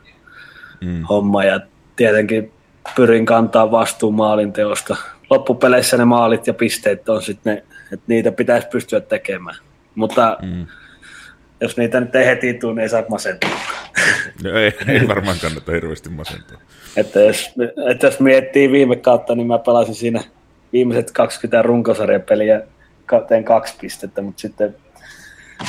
Mm. 0.82 1.04
homma 1.04 1.44
ja 1.44 1.60
tietenkin 1.96 2.52
pyrin 2.96 3.26
kantaa 3.26 3.72
vastuun 3.72 4.16
maalinteosta. 4.16 4.96
Loppupeleissä 5.30 5.98
ne 5.98 6.06
maalit 6.06 6.48
ja 6.48 6.54
pisteet 6.54 7.10
on 7.10 7.22
sitten 7.22 7.56
ne, 7.56 7.64
että 7.94 8.06
niitä 8.08 8.32
pitäisi 8.32 8.68
pystyä 8.68 9.00
tekemään. 9.00 9.58
Mutta 9.96 10.38
mm 10.42 10.66
jos 11.62 11.78
niitä 11.78 12.00
nyt 12.00 12.16
ei 12.16 12.26
heti 12.26 12.54
tule, 12.54 12.74
niin 12.74 12.84
ei 12.84 12.90
saa 12.90 13.04
masentua. 13.10 13.50
No 14.44 14.52
ei, 14.52 14.74
ei 14.88 15.08
varmaan 15.08 15.38
kannata 15.42 15.72
hirveästi 15.72 16.10
masentua. 16.10 16.58
että, 16.98 17.20
jos, 17.20 17.52
että 17.92 18.08
jos 18.08 18.20
miettii 18.20 18.72
viime 18.72 18.96
kautta, 18.96 19.36
niin 19.36 19.48
mä 19.48 19.58
pelasin 19.58 19.96
siinä 19.96 20.24
viimeiset 20.76 21.12
20 21.12 21.62
runkosarjapeliä, 21.62 22.62
tein 23.28 23.44
kaksi 23.44 23.76
pistettä, 23.82 24.22
mutta 24.22 24.42
sitten 24.42 24.76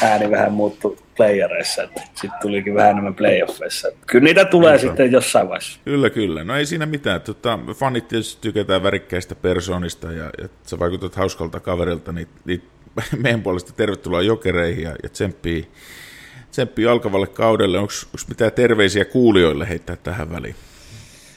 ääni 0.02 0.30
vähän 0.30 0.52
muuttui 0.52 0.96
playereissa, 1.16 1.82
että 1.82 2.00
sitten 2.14 2.40
tulikin 2.42 2.74
vähän 2.74 2.90
enemmän 2.90 3.14
playoffeissa. 3.14 3.88
Kyllä 4.06 4.24
niitä 4.24 4.44
tulee 4.44 4.78
Kyllä. 4.78 4.90
sitten 4.90 5.12
jossain 5.12 5.48
vaiheessa. 5.48 5.80
Kyllä, 5.84 6.10
kyllä. 6.10 6.44
No 6.44 6.56
ei 6.56 6.66
siinä 6.66 6.86
mitään. 6.86 7.20
Tota, 7.20 7.58
fanit 7.74 8.08
tietysti 8.08 8.38
tykätään 8.40 8.82
värikkäistä 8.82 9.34
persoonista 9.34 10.12
ja, 10.12 10.30
ja 10.42 10.48
sä 10.62 10.78
vaikutat 10.78 11.14
hauskalta 11.14 11.60
kaverilta, 11.60 12.12
niin, 12.12 12.28
niin 12.44 12.62
meidän 13.22 13.42
puolesta 13.42 13.72
tervetuloa 13.72 14.22
jokereihin 14.22 14.82
ja, 14.82 14.96
ja 15.02 15.08
tsemppii, 15.08 15.68
tsemppii 16.50 16.86
alkavalle 16.86 17.26
kaudelle. 17.26 17.78
Onko 17.78 17.92
mitään 18.28 18.52
terveisiä 18.52 19.04
kuulijoille 19.04 19.68
heittää 19.68 19.96
tähän 19.96 20.32
väliin? 20.32 20.54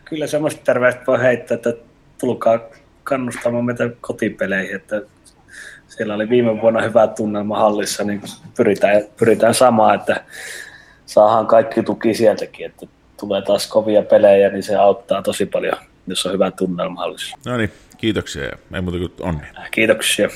Kyllä 0.05 0.27
semmoista 0.27 0.61
terveistä 0.63 1.01
voi 1.07 1.21
heittää, 1.21 1.55
että 1.55 1.73
tulkaa 2.19 2.59
kannustamaan 3.03 3.65
meitä 3.65 3.89
kotipeleihin, 4.01 4.75
että 4.75 5.01
siellä 5.87 6.15
oli 6.15 6.29
viime 6.29 6.61
vuonna 6.61 6.81
hyvä 6.81 7.07
tunnelma 7.07 7.59
hallissa, 7.59 8.03
niin 8.03 8.21
pyritään, 8.57 9.03
pyritään 9.19 9.53
samaan, 9.53 9.95
että 9.95 10.23
saadaan 11.05 11.47
kaikki 11.47 11.83
tuki 11.83 12.13
sieltäkin, 12.13 12.65
että 12.65 12.85
tulee 13.19 13.41
taas 13.41 13.67
kovia 13.67 14.01
pelejä, 14.01 14.49
niin 14.49 14.63
se 14.63 14.75
auttaa 14.75 15.21
tosi 15.21 15.45
paljon, 15.45 15.77
jos 16.07 16.25
on 16.25 16.33
hyvä 16.33 16.51
tunnelma 16.51 17.01
hallissa. 17.01 17.37
No 17.45 17.57
niin, 17.57 17.71
kiitoksia 17.97 18.43
ja 18.43 18.57
ei 18.73 18.81
muuta 18.81 18.97
kuin 18.97 19.11
onni. 19.19 19.41
Kiitoksia. 19.71 20.29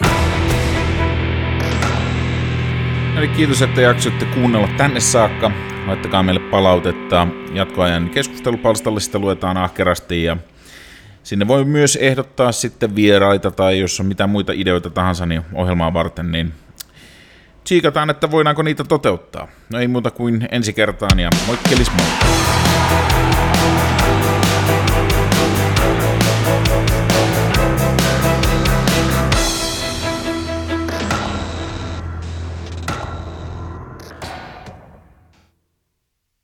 Eli 3.18 3.28
kiitos, 3.28 3.62
että 3.62 3.82
jaksoitte 3.82 4.26
kuunnella 4.26 4.68
tänne 4.78 5.00
saakka. 5.00 5.52
Laittakaa 5.88 6.24
meille 6.24 6.42
palautetta 6.52 7.28
jatkoajan 7.54 8.10
keskustelupalstalle, 8.10 9.00
sitä 9.00 9.20
luetaan 9.20 9.58
ahkerasti 9.58 10.24
ja 10.24 10.38
sinne 11.24 11.48
voi 11.48 11.66
myös 11.66 11.96
ehdottaa 11.96 12.52
sitten 12.52 12.96
vieraita 12.96 13.52
tai 13.52 13.80
jos 13.80 14.00
on 14.00 14.06
mitä 14.06 14.28
muita 14.28 14.54
ideoita 14.56 14.90
tahansa 14.90 15.26
niin 15.26 15.42
ohjelmaa 15.54 15.94
varten, 15.94 16.32
niin 16.32 16.54
tsiikataan, 17.64 18.10
että 18.10 18.32
voidaanko 18.32 18.64
niitä 18.64 18.84
toteuttaa. 18.84 19.48
No 19.70 19.80
ei 19.80 19.88
muuta 19.88 20.12
kuin 20.12 20.48
ensi 20.52 20.74
kertaan 20.74 21.20
ja 21.20 21.30
moikkelis 21.48 21.92
moi! 21.92 23.33